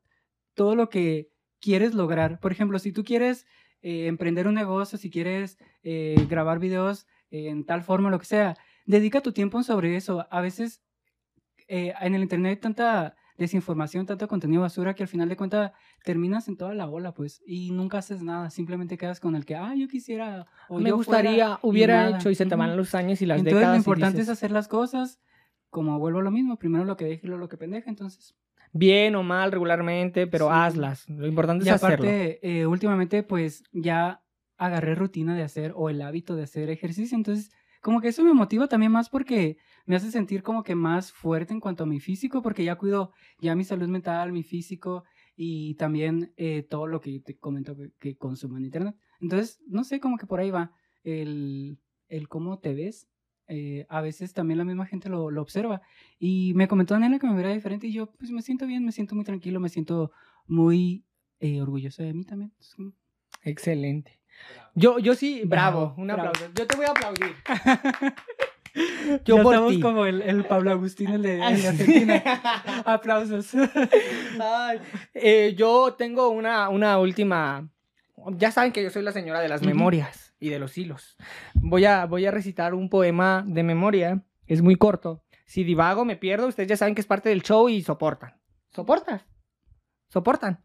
todo 0.54 0.74
lo 0.74 0.88
que 0.88 1.30
quieres 1.64 1.94
lograr. 1.94 2.38
Por 2.40 2.52
ejemplo, 2.52 2.78
si 2.78 2.92
tú 2.92 3.04
quieres 3.04 3.46
eh, 3.80 4.06
emprender 4.06 4.46
un 4.46 4.54
negocio, 4.54 4.98
si 4.98 5.10
quieres 5.10 5.56
eh, 5.82 6.14
grabar 6.28 6.58
videos 6.58 7.06
en 7.30 7.64
tal 7.64 7.82
forma, 7.82 8.10
lo 8.10 8.18
que 8.18 8.26
sea, 8.26 8.54
dedica 8.86 9.20
tu 9.20 9.32
tiempo 9.32 9.62
sobre 9.62 9.96
eso. 9.96 10.26
A 10.30 10.40
veces 10.40 10.82
eh, 11.68 11.94
en 12.00 12.14
el 12.14 12.22
internet 12.22 12.50
hay 12.50 12.60
tanta 12.60 13.16
desinformación, 13.36 14.06
tanto 14.06 14.28
contenido 14.28 14.62
basura 14.62 14.94
que 14.94 15.02
al 15.02 15.08
final 15.08 15.28
de 15.28 15.36
cuentas 15.36 15.72
terminas 16.04 16.46
en 16.46 16.56
toda 16.56 16.74
la 16.74 16.88
ola, 16.88 17.12
pues, 17.12 17.42
y 17.44 17.72
nunca 17.72 17.98
haces 17.98 18.22
nada, 18.22 18.50
simplemente 18.50 18.96
quedas 18.96 19.18
con 19.18 19.34
el 19.34 19.44
que, 19.44 19.56
ah, 19.56 19.74
yo 19.74 19.88
quisiera, 19.88 20.46
o 20.68 20.78
me 20.78 20.90
yo 20.90 20.98
fuera", 21.02 21.22
gustaría, 21.22 21.58
y 21.60 21.66
hubiera 21.68 22.10
hecho 22.10 22.30
y 22.30 22.36
se 22.36 22.46
te 22.46 22.54
van 22.54 22.76
los 22.76 22.94
años 22.94 23.20
y 23.22 23.26
las 23.26 23.38
Entonces 23.38 23.56
décadas. 23.56 23.72
lo 23.72 23.76
y 23.76 23.78
importante 23.78 24.18
dices, 24.18 24.28
es 24.28 24.38
hacer 24.38 24.52
las 24.52 24.68
cosas 24.68 25.18
como 25.70 25.98
vuelvo 25.98 26.20
a 26.20 26.22
lo 26.22 26.30
mismo, 26.30 26.56
primero 26.56 26.84
lo 26.84 26.96
que 26.96 27.06
deje 27.06 27.22
y 27.24 27.26
luego 27.26 27.40
lo 27.40 27.48
que 27.48 27.56
pendeja, 27.56 27.90
entonces. 27.90 28.36
Bien 28.74 29.14
o 29.14 29.22
mal 29.22 29.52
regularmente, 29.52 30.26
pero 30.26 30.50
Sí. 30.50 30.52
hazlas. 30.52 31.08
Lo 31.08 31.26
importante 31.28 31.62
Y 31.62 31.68
es 31.68 31.72
hacerlo. 31.72 32.18
aparte, 32.18 32.40
eh, 32.42 32.66
últimamente 32.66 33.22
pues 33.22 33.64
ya 33.72 34.24
agarré 34.58 34.94
rutina 34.94 35.36
de 35.36 35.42
hacer 35.42 35.72
o 35.76 35.90
el 35.90 36.02
hábito 36.02 36.36
de 36.36 36.44
hacer 36.44 36.70
ejercicio, 36.70 37.16
entonces 37.16 37.50
como 37.82 38.00
que 38.00 38.08
eso 38.08 38.24
me 38.24 38.34
motiva 38.34 38.68
también 38.68 38.92
más 38.92 39.10
porque 39.10 39.58
me 39.86 39.96
hace 39.96 40.10
sentir 40.10 40.42
como 40.42 40.62
que 40.64 40.74
más 40.74 41.12
fuerte 41.12 41.52
en 41.54 41.60
cuanto 41.60 41.84
a 41.84 41.86
mi 41.86 42.00
físico, 42.00 42.42
porque 42.42 42.64
ya 42.64 42.76
cuido 42.76 43.12
ya 43.40 43.54
mi 43.56 43.64
salud 43.64 43.88
mental, 43.88 44.32
mi 44.32 44.42
físico 44.42 45.04
y 45.36 45.74
también 45.76 46.32
eh, 46.36 46.62
todo 46.62 46.86
lo 46.88 47.00
que 47.00 47.20
te 47.20 47.38
comento 47.38 47.76
que, 47.76 47.92
que 48.00 48.16
consumo 48.16 48.56
en 48.58 48.64
internet. 48.64 48.96
Entonces, 49.20 49.60
no 49.68 49.84
sé, 49.84 50.00
como 50.00 50.16
que 50.18 50.26
por 50.26 50.40
ahí 50.40 50.50
va 50.50 50.72
el, 51.04 51.78
el 52.08 52.28
cómo 52.28 52.58
te 52.60 52.74
ves 52.74 53.08
eh, 53.48 53.86
a 53.88 54.00
veces 54.00 54.32
también 54.32 54.58
la 54.58 54.64
misma 54.64 54.86
gente 54.86 55.08
lo, 55.08 55.30
lo 55.30 55.42
observa. 55.42 55.82
Y 56.18 56.52
me 56.54 56.68
comentó 56.68 56.98
Nela 56.98 57.18
que 57.18 57.26
me 57.26 57.34
vería 57.34 57.52
diferente 57.52 57.86
y 57.86 57.92
yo 57.92 58.06
pues 58.06 58.30
me 58.30 58.42
siento 58.42 58.66
bien, 58.66 58.84
me 58.84 58.92
siento 58.92 59.14
muy 59.14 59.24
tranquilo, 59.24 59.60
me 59.60 59.68
siento 59.68 60.12
muy 60.46 61.04
eh, 61.40 61.60
orgulloso 61.60 62.02
de 62.02 62.14
mí 62.14 62.24
también. 62.24 62.52
Excelente. 63.42 64.20
Yo, 64.74 64.98
yo 64.98 65.14
sí, 65.14 65.42
bravo, 65.44 65.80
Bravo, 65.80 65.94
un 66.00 66.06
bravo. 66.08 66.22
aplauso. 66.28 66.52
Yo 66.54 66.66
te 66.66 66.76
voy 66.76 66.86
a 66.86 66.90
aplaudir. 66.90 67.34
Yo 69.24 69.40
por 69.40 69.54
estamos 69.54 69.78
como 69.78 70.04
el, 70.04 70.20
el 70.22 70.44
Pablo 70.46 70.72
Agustín, 70.72 71.08
el 71.10 71.22
de, 71.22 71.40
el 71.46 71.62
de 71.62 71.68
Argentina. 71.68 72.22
Aplausos. 72.84 73.54
Ay, 74.40 74.80
eh, 75.14 75.54
yo 75.56 75.94
tengo 75.94 76.30
una, 76.30 76.68
una 76.70 76.98
última. 76.98 77.68
Ya 78.32 78.50
saben 78.50 78.72
que 78.72 78.82
yo 78.82 78.90
soy 78.90 79.02
la 79.02 79.12
señora 79.12 79.40
de 79.40 79.48
las 79.48 79.62
memorias 79.62 80.33
y 80.44 80.50
de 80.50 80.58
los 80.58 80.76
hilos. 80.76 81.16
Voy 81.54 81.86
a, 81.86 82.04
voy 82.04 82.26
a 82.26 82.30
recitar 82.30 82.74
un 82.74 82.90
poema 82.90 83.42
de 83.46 83.62
memoria. 83.62 84.22
Es 84.46 84.60
muy 84.60 84.76
corto. 84.76 85.24
Si 85.46 85.64
divago, 85.64 86.04
me 86.04 86.16
pierdo. 86.16 86.46
Ustedes 86.48 86.68
ya 86.68 86.76
saben 86.76 86.94
que 86.94 87.00
es 87.00 87.06
parte 87.06 87.30
del 87.30 87.42
show 87.42 87.68
y 87.70 87.80
soportan. 87.82 88.34
¿Soportan? 88.70 89.22
¿Soportan? 90.08 90.60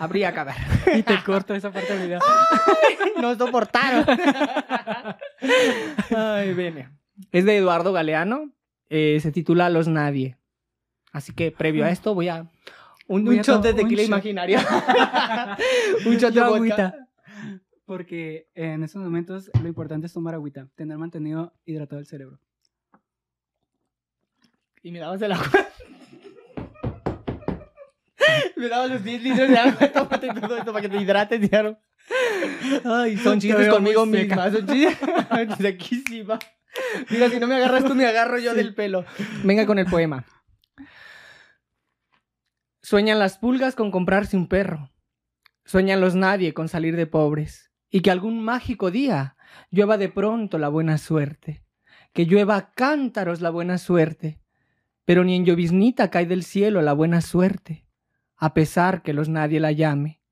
Habría 0.00 0.32
que 0.34 0.42
ver. 0.44 0.54
y 0.98 1.02
te 1.04 1.22
corto 1.24 1.54
esa 1.54 1.70
parte 1.70 1.96
del 1.96 2.06
video. 2.08 2.18
no 3.20 3.34
soportaron. 3.36 4.04
Ay, 6.16 6.54
viene. 6.54 6.88
Es 7.30 7.44
de 7.44 7.56
Eduardo 7.58 7.92
Galeano. 7.92 8.50
eh, 8.90 9.18
se 9.20 9.30
titula 9.32 9.70
Los 9.70 9.86
Nadie. 9.88 10.36
Así 11.12 11.32
que 11.32 11.50
previo 11.52 11.84
a 11.84 11.90
esto 11.90 12.14
voy 12.14 12.28
a. 12.28 12.50
Un, 13.08 13.24
Voy 13.24 13.34
un 13.34 13.40
a 13.40 13.42
shot 13.42 13.62
de 13.62 13.74
tequila 13.74 14.02
shot. 14.02 14.08
imaginario. 14.08 14.58
un 16.06 16.16
shot 16.16 16.32
de 16.32 16.40
vodka. 16.40 16.94
Porque 17.84 18.48
en 18.54 18.82
estos 18.84 19.02
momentos 19.02 19.50
lo 19.60 19.68
importante 19.68 20.06
es 20.06 20.12
tomar 20.12 20.34
agüita, 20.34 20.68
tener 20.74 20.98
mantenido 20.98 21.52
hidratado 21.64 22.00
el 22.00 22.06
cerebro. 22.06 22.38
Y 24.82 24.92
me 24.92 24.98
dabas 25.00 25.20
el 25.22 25.32
agua. 25.32 25.46
me 28.56 28.68
dabas 28.68 28.90
los 28.90 29.04
10 29.04 29.22
litros 29.22 29.48
de 29.48 29.58
agua. 29.58 29.88
Tómate 29.92 30.28
todo 30.40 30.56
esto 30.56 30.72
para 30.72 30.82
que 30.82 30.88
te 30.88 31.00
hidrates, 31.02 31.40
diario. 31.40 31.78
Ay, 32.84 33.16
son 33.16 33.38
Te 33.38 33.48
chistes 33.48 33.68
conmigo 33.68 34.06
misma. 34.06 34.50
Son 34.50 34.66
chistes. 34.66 35.56
Sequísima. 35.58 36.38
Mira, 37.10 37.28
si 37.28 37.38
no 37.38 37.46
me 37.46 37.56
agarras 37.56 37.84
tú, 37.84 37.94
me 37.94 38.06
agarro 38.06 38.38
yo 38.38 38.52
Sí. 38.52 38.56
del 38.56 38.74
pelo. 38.74 39.04
Venga 39.44 39.66
con 39.66 39.78
el 39.78 39.86
poema. 39.86 40.24
Sueñan 42.80 43.18
las 43.18 43.38
pulgas 43.38 43.74
con 43.74 43.90
comprarse 43.90 44.36
un 44.36 44.48
perro. 44.48 44.90
Sueñan 45.64 46.00
los 46.00 46.14
nadie 46.14 46.54
con 46.54 46.68
salir 46.68 46.96
de 46.96 47.06
pobres. 47.06 47.71
Y 47.92 48.00
que 48.00 48.10
algún 48.10 48.42
mágico 48.42 48.90
día 48.90 49.36
llueva 49.70 49.98
de 49.98 50.08
pronto 50.08 50.58
la 50.58 50.68
buena 50.68 50.96
suerte. 50.96 51.62
Que 52.14 52.24
llueva 52.24 52.56
a 52.56 52.72
cántaros 52.72 53.42
la 53.42 53.50
buena 53.50 53.76
suerte. 53.76 54.40
Pero 55.04 55.24
ni 55.24 55.36
en 55.36 55.44
lloviznita 55.44 56.10
cae 56.10 56.24
del 56.24 56.42
cielo 56.42 56.80
la 56.80 56.94
buena 56.94 57.20
suerte, 57.20 57.86
a 58.36 58.54
pesar 58.54 59.02
que 59.02 59.12
los 59.12 59.28
nadie 59.28 59.60
la 59.60 59.72
llame. 59.72 60.22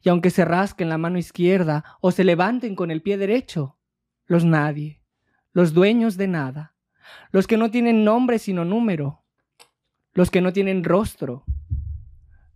Y 0.00 0.08
aunque 0.08 0.30
se 0.30 0.44
rasquen 0.44 0.88
la 0.88 0.98
mano 0.98 1.18
izquierda 1.18 1.84
o 2.00 2.12
se 2.12 2.24
levanten 2.24 2.74
con 2.74 2.90
el 2.90 3.02
pie 3.02 3.18
derecho, 3.18 3.78
los 4.24 4.44
nadie, 4.44 5.02
los 5.52 5.74
dueños 5.74 6.16
de 6.16 6.28
nada, 6.28 6.76
los 7.30 7.46
que 7.46 7.56
no 7.58 7.70
tienen 7.70 8.04
nombre 8.04 8.38
sino 8.38 8.64
número, 8.64 9.24
los 10.14 10.30
que 10.30 10.40
no 10.40 10.52
tienen 10.52 10.84
rostro, 10.84 11.44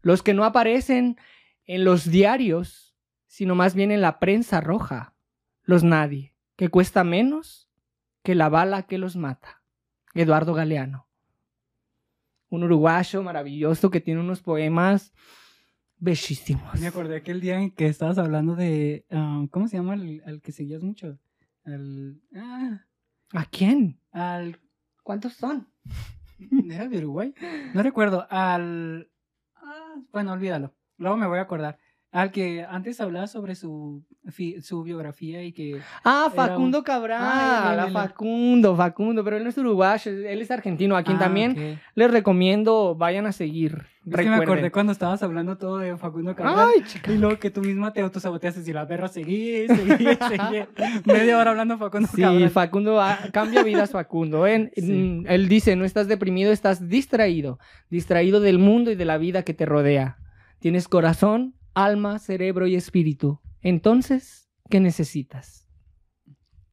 los 0.02 0.22
que 0.22 0.34
no 0.34 0.44
aparecen 0.44 1.18
en 1.66 1.84
los 1.84 2.10
diarios, 2.10 2.85
sino 3.36 3.54
más 3.54 3.74
bien 3.74 3.90
en 3.90 4.00
la 4.00 4.18
prensa 4.18 4.62
roja, 4.62 5.14
los 5.62 5.84
nadie, 5.84 6.34
que 6.56 6.70
cuesta 6.70 7.04
menos 7.04 7.68
que 8.22 8.34
la 8.34 8.48
bala 8.48 8.84
que 8.84 8.96
los 8.96 9.14
mata. 9.14 9.62
Eduardo 10.14 10.54
Galeano. 10.54 11.06
Un 12.48 12.64
uruguayo 12.64 13.22
maravilloso 13.22 13.90
que 13.90 14.00
tiene 14.00 14.22
unos 14.22 14.40
poemas 14.40 15.12
bellísimos. 15.98 16.80
Me 16.80 16.86
acordé 16.86 17.16
aquel 17.16 17.42
día 17.42 17.60
en 17.60 17.72
que 17.72 17.88
estabas 17.88 18.16
hablando 18.16 18.56
de. 18.56 19.04
ah, 19.10 19.44
¿Cómo 19.50 19.68
se 19.68 19.76
llama 19.76 19.92
el, 19.92 20.22
al 20.24 20.40
que 20.40 20.52
seguías 20.52 20.82
mucho? 20.82 21.18
Al. 21.66 22.18
Ah, 22.34 22.86
¿A 23.34 23.44
quién? 23.44 24.00
al. 24.12 24.58
¿Cuántos 25.02 25.34
son? 25.34 25.68
¿Era 26.70 26.88
de 26.88 26.96
Uruguay? 26.96 27.34
No 27.74 27.82
recuerdo. 27.82 28.26
Al. 28.30 29.10
ah, 29.56 29.96
bueno, 30.10 30.32
olvídalo. 30.32 30.74
Luego 30.96 31.18
me 31.18 31.26
voy 31.26 31.38
a 31.38 31.42
acordar. 31.42 31.78
Al 32.16 32.30
que 32.30 32.64
antes 32.68 33.00
hablaba 33.00 33.26
sobre 33.26 33.54
su, 33.54 34.02
su 34.62 34.82
biografía 34.82 35.42
y 35.44 35.52
que. 35.52 35.80
Ah, 36.02 36.30
Facundo 36.34 36.78
un- 36.78 36.84
Cabral. 36.84 37.20
Ah. 37.22 37.88
Facundo, 37.92 38.74
Facundo. 38.74 39.22
Pero 39.22 39.36
él 39.36 39.42
no 39.44 39.50
es 39.50 39.58
uruguayo, 39.58 40.10
él 40.10 40.40
es 40.40 40.50
argentino. 40.50 40.96
A 40.96 41.02
quien 41.02 41.18
Ah, 41.18 41.20
también 41.20 41.78
les 41.94 42.10
recomiendo 42.10 42.94
vayan 42.94 43.26
a 43.26 43.32
seguir. 43.32 43.82
Es 44.08 44.16
que 44.16 44.30
me 44.30 44.36
acordé 44.36 44.70
cuando 44.70 44.92
estabas 44.92 45.22
hablando 45.24 45.58
todo 45.58 45.78
de 45.78 45.96
Facundo 45.96 46.34
Cabral. 46.34 46.68
Ay, 46.74 46.84
chica. 46.84 47.12
Y 47.12 47.18
luego 47.18 47.38
que 47.40 47.50
tú 47.50 47.60
misma 47.60 47.92
te 47.92 48.00
autosaboteaste 48.02 48.62
y 48.70 48.72
la 48.72 48.86
perra 48.86 49.08
seguí, 49.08 49.66
seguí, 49.66 50.06
seguí. 50.06 50.64
Media 51.04 51.36
hora 51.38 51.50
hablando 51.50 51.74
de 51.74 51.80
Facundo 51.80 52.08
Sí, 52.14 52.22
Cabral. 52.22 52.50
Facundo 52.50 53.00
ah, 53.00 53.18
cambia 53.32 53.62
vidas, 53.62 53.90
Facundo. 53.90 54.46
¿eh? 54.46 54.70
Sí. 54.76 54.92
Mm, 54.92 55.24
Él 55.28 55.48
dice, 55.48 55.76
no 55.76 55.84
estás 55.84 56.06
deprimido, 56.08 56.52
estás 56.52 56.88
distraído. 56.88 57.58
Distraído 57.90 58.40
del 58.40 58.58
mundo 58.58 58.90
y 58.90 58.94
de 58.94 59.04
la 59.04 59.18
vida 59.18 59.42
que 59.42 59.54
te 59.54 59.66
rodea. 59.66 60.18
Tienes 60.60 60.88
corazón, 60.88 61.54
alma, 61.76 62.18
cerebro 62.18 62.66
y 62.66 62.74
espíritu. 62.74 63.38
Entonces, 63.60 64.48
¿qué 64.70 64.80
necesitas? 64.80 65.68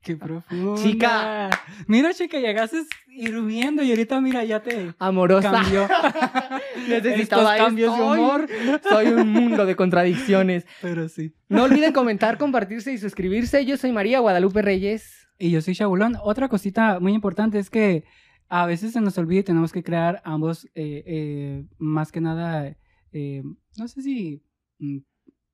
Qué 0.02 0.16
profundo. 0.16 0.76
Chica. 0.82 1.50
Mira, 1.88 2.14
chica, 2.14 2.40
llegaste 2.40 2.78
hirviendo 3.08 3.84
y 3.84 3.90
ahorita, 3.90 4.20
mira, 4.22 4.44
ya 4.44 4.62
te 4.62 4.94
Amorosa. 5.00 5.52
cambió. 5.52 5.88
Necesitaba 6.88 7.56
Estos 7.56 7.68
cambios 7.68 7.98
de 7.98 8.04
humor. 8.04 8.48
Soy 8.82 9.08
un 9.08 9.30
mundo 9.30 9.66
de 9.66 9.76
contradicciones. 9.76 10.66
Pero 10.82 11.08
sí. 11.08 11.34
No 11.50 11.64
olviden 11.64 11.94
comentar, 11.94 12.38
compartirse 12.38 12.92
y 12.94 12.98
suscribirse. 12.98 13.66
Yo 13.66 13.78
soy 13.78 13.92
María 13.92 14.20
Guadalupe 14.20 14.62
Reyes. 14.62 15.28
Y 15.38 15.52
yo 15.52 15.62
soy 15.62 15.76
Chabulón. 15.76 16.16
Otra 16.22 16.48
cosita 16.48 17.00
muy 17.00 17.14
importante 17.14 17.60
es 17.60 17.70
que 17.70 18.06
a 18.50 18.66
veces 18.66 18.94
se 18.94 19.02
nos 19.02 19.18
olvida 19.18 19.40
y 19.40 19.44
tenemos 19.44 19.72
que 19.72 19.84
crear 19.84 20.22
ambos, 20.24 20.66
eh, 20.76 21.04
eh, 21.06 21.66
más 21.78 22.12
que 22.12 22.22
nada, 22.22 22.76
eh, 23.12 23.42
no 23.78 23.88
sé 23.88 24.02
si 24.02 24.44
mm, 24.80 24.98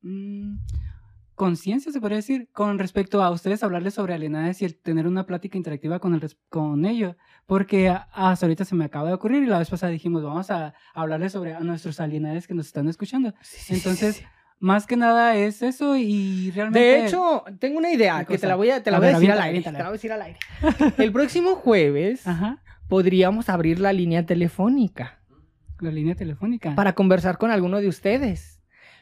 mm, 0.02 0.60
conciencia 1.36 1.92
se 1.92 2.02
podría 2.02 2.18
decir, 2.18 2.50
con 2.52 2.78
respecto 2.80 3.24
a 3.24 3.32
ustedes 3.32 3.64
hablarles 3.64 3.94
sobre 3.94 4.14
alienades 4.14 4.62
y 4.62 4.66
el 4.66 4.76
tener 4.76 5.08
una 5.08 5.26
plática 5.26 5.58
interactiva 5.58 6.00
con, 6.00 6.14
el, 6.14 6.22
con 6.50 6.86
ellos. 6.86 7.16
Porque 7.46 7.90
hasta 7.90 8.46
ahorita 8.46 8.66
se 8.66 8.76
me 8.76 8.86
acaba 8.86 9.08
de 9.08 9.14
ocurrir 9.14 9.44
y 9.44 9.46
la 9.48 9.60
vez 9.60 9.70
pasada 9.70 9.92
dijimos, 9.92 10.22
vamos 10.22 10.52
a 10.52 10.74
hablarles 10.94 11.32
sobre 11.32 11.54
a 11.54 11.62
nuestros 11.62 12.00
alienades 12.00 12.46
que 12.46 12.54
nos 12.54 12.68
están 12.68 12.88
escuchando. 12.90 13.34
Entonces, 13.70 14.24
Más 14.60 14.86
que 14.86 14.98
nada 14.98 15.38
es 15.38 15.62
eso 15.62 15.96
y 15.96 16.52
realmente... 16.52 16.80
De 16.80 17.06
hecho, 17.06 17.46
tengo 17.60 17.78
una 17.78 17.94
idea 17.94 18.26
¿Qué 18.26 18.34
que 18.34 18.40
te 18.40 18.48
la 18.48 18.56
voy 18.56 18.70
a, 18.72 18.84
te 18.84 18.92
la 18.92 18.98
A 18.98 19.00
voy 19.00 19.10
a 19.10 19.14
decir 19.14 19.32
al 19.32 19.42
aire. 19.42 19.62
Te 19.62 19.72
la 19.72 19.80
voy 19.80 19.88
a 19.88 19.92
decir 19.94 20.12
al 20.12 20.22
aire. 20.22 20.40
El 20.98 21.14
próximo 21.14 21.56
jueves 21.56 22.28
Ajá, 22.28 22.62
podríamos 22.90 23.48
abrir 23.48 23.80
la 23.80 23.94
línea 23.94 24.26
telefónica 24.26 25.20
la 25.80 25.92
línea 25.92 26.14
telefónica. 26.16 26.76
para 26.76 26.94
conversar 26.94 27.38
con 27.38 27.52
alguno 27.52 27.80
de 27.80 27.88
ustedes. 27.88 28.59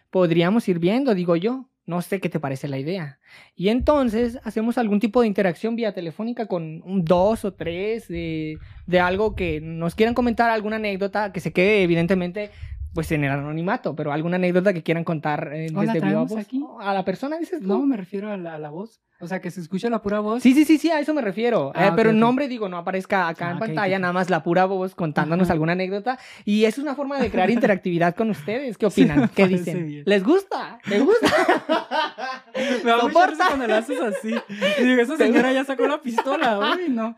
Podríamos 0.10 0.68
ir 0.68 0.80
viendo, 0.80 1.14
digo 1.16 1.36
yo. 1.36 1.70
No 1.86 2.02
sé 2.02 2.20
qué 2.20 2.28
te 2.28 2.42
parece 2.42 2.68
la 2.68 2.78
idea. 2.78 3.18
Y 3.56 3.70
entonces 3.70 4.40
hacemos 4.44 4.78
algún 4.78 5.00
tipo 5.00 5.22
de 5.22 5.28
interacción 5.28 5.78
vía 5.78 5.94
telefónica 5.94 6.46
con 6.46 6.82
un 6.84 7.06
dos 7.06 7.46
o 7.46 7.54
tres 7.54 8.10
de, 8.10 8.58
de 8.88 9.00
algo 9.00 9.36
que 9.36 9.62
nos 9.62 9.96
quieran 9.96 10.14
comentar, 10.14 10.50
alguna 10.50 10.76
anécdota 10.76 11.32
que 11.32 11.40
se 11.40 11.54
quede 11.54 11.84
evidentemente 11.84 12.52
pues 12.98 13.12
en 13.12 13.24
el 13.24 13.30
anonimato, 13.32 13.96
pero 13.96 14.12
alguna 14.12 14.38
anécdota 14.38 14.74
que 14.74 14.82
quieran 14.82 15.04
contar 15.04 15.52
eh, 15.54 15.68
¿O 15.70 15.76
la 15.76 15.82
desde 15.82 15.94
viva 15.94 16.00
traemos 16.08 16.30
voz. 16.32 16.40
aquí? 16.40 16.66
A 16.80 16.96
la 16.96 17.06
persona 17.06 17.38
dices 17.38 17.62
tú? 17.62 17.68
No, 17.68 17.86
me 17.86 17.96
refiero 17.96 18.32
a 18.32 18.38
la, 18.38 18.56
a 18.56 18.58
la 18.58 18.72
voz. 18.72 19.02
O 19.20 19.28
sea, 19.28 19.40
que 19.40 19.52
se 19.52 19.62
escucha 19.62 19.88
la 19.92 20.02
pura 20.02 20.20
voz. 20.20 20.42
Sí, 20.42 20.54
sí, 20.56 20.66
sí, 20.66 20.80
sí, 20.80 20.90
a 20.90 21.00
eso 21.00 21.14
me 21.14 21.22
refiero. 21.22 21.72
Ah, 21.76 21.88
Eh, 21.88 21.92
pero 21.96 22.10
el 22.10 22.20
nombre, 22.20 22.48
digo, 22.48 22.70
no 22.70 22.78
aparezca 22.78 23.28
acá 23.28 23.48
Ah, 23.48 23.52
en 23.52 23.58
ok, 23.58 23.60
pantalla, 23.66 24.00
nada 24.00 24.14
más 24.14 24.32
la 24.32 24.42
pura 24.42 24.66
voz 24.66 24.96
contándonos 24.96 25.46
Ajá. 25.48 25.54
alguna 25.54 25.74
anécdota. 25.74 26.18
Y 26.44 26.66
es 26.66 26.80
una 26.80 26.96
forma 26.96 27.20
de 27.20 27.30
crear 27.30 27.50
interactividad 27.52 28.16
con 28.16 28.32
ustedes. 28.32 28.80
¿Qué 28.80 28.88
opinan? 28.88 29.30
¿Qué 29.36 29.48
dicen? 29.48 29.86
bien. 29.88 30.04
¿Les 30.08 30.24
gusta? 30.24 30.80
¿Les 30.88 31.04
gusta? 31.04 31.28
Me 32.84 32.92
¿Soporta? 32.92 33.28
risa 33.28 33.44
cuando 33.48 33.68
lo 33.68 33.76
haces 33.76 34.00
así. 34.02 34.34
Y 34.80 34.84
digo, 34.84 35.02
esa 35.04 35.18
señora 35.18 35.52
ya 35.54 35.64
sacó 35.66 35.88
la 35.88 36.02
pistola. 36.02 36.60
Uy, 36.76 36.90
no. 36.90 37.16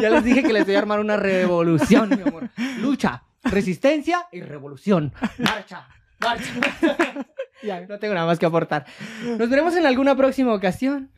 ya 0.00 0.10
les 0.10 0.22
dije 0.24 0.42
que 0.44 0.52
les 0.52 0.64
voy 0.64 0.74
a 0.76 0.78
armar 0.78 1.00
una 1.00 1.16
revolución, 1.16 2.08
mi 2.10 2.22
amor. 2.22 2.48
Lucha, 2.80 3.22
resistencia 3.50 4.26
y 4.32 4.40
revolución. 4.40 5.12
Marcha, 5.38 5.88
marcha. 6.20 6.52
ya, 7.62 7.80
no 7.86 7.98
tengo 7.98 8.14
nada 8.14 8.26
más 8.26 8.38
que 8.38 8.46
aportar. 8.46 8.86
Nos 9.38 9.48
veremos 9.48 9.74
en 9.76 9.86
alguna 9.86 10.16
próxima 10.16 10.54
ocasión. 10.54 11.10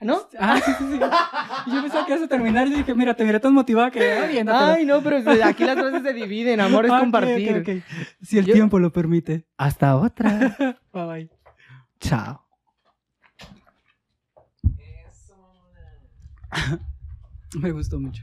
¿No? 0.00 0.28
Ah, 0.38 0.60
sí, 0.64 0.70
sí, 0.78 0.84
sí. 0.92 1.00
Yo 1.00 1.82
pensaba 1.82 2.06
que 2.06 2.12
ibas 2.12 2.24
a 2.24 2.28
terminar 2.28 2.68
y 2.68 2.74
dije, 2.74 2.94
mira, 2.94 3.14
te 3.14 3.24
miré 3.24 3.40
tan 3.40 3.52
motivada 3.52 3.90
que 3.90 4.12
ah, 4.12 4.26
bien. 4.26 4.48
Ay, 4.48 4.84
no, 4.86 5.02
pero 5.02 5.18
aquí 5.44 5.64
las 5.64 5.76
frases 5.76 6.02
se 6.02 6.12
dividen. 6.12 6.60
Amor 6.60 6.86
es 6.86 6.92
compartir. 6.92 7.82
Si 8.22 8.38
el 8.38 8.46
Yo- 8.46 8.54
tiempo 8.54 8.78
lo 8.78 8.92
permite. 8.92 9.46
Hasta 9.56 9.96
otra. 9.96 10.56
Bye 10.92 11.06
bye. 11.06 11.30
Chao. 12.00 12.44
Me 17.58 17.72
gustó 17.72 17.98
mucho. 17.98 18.22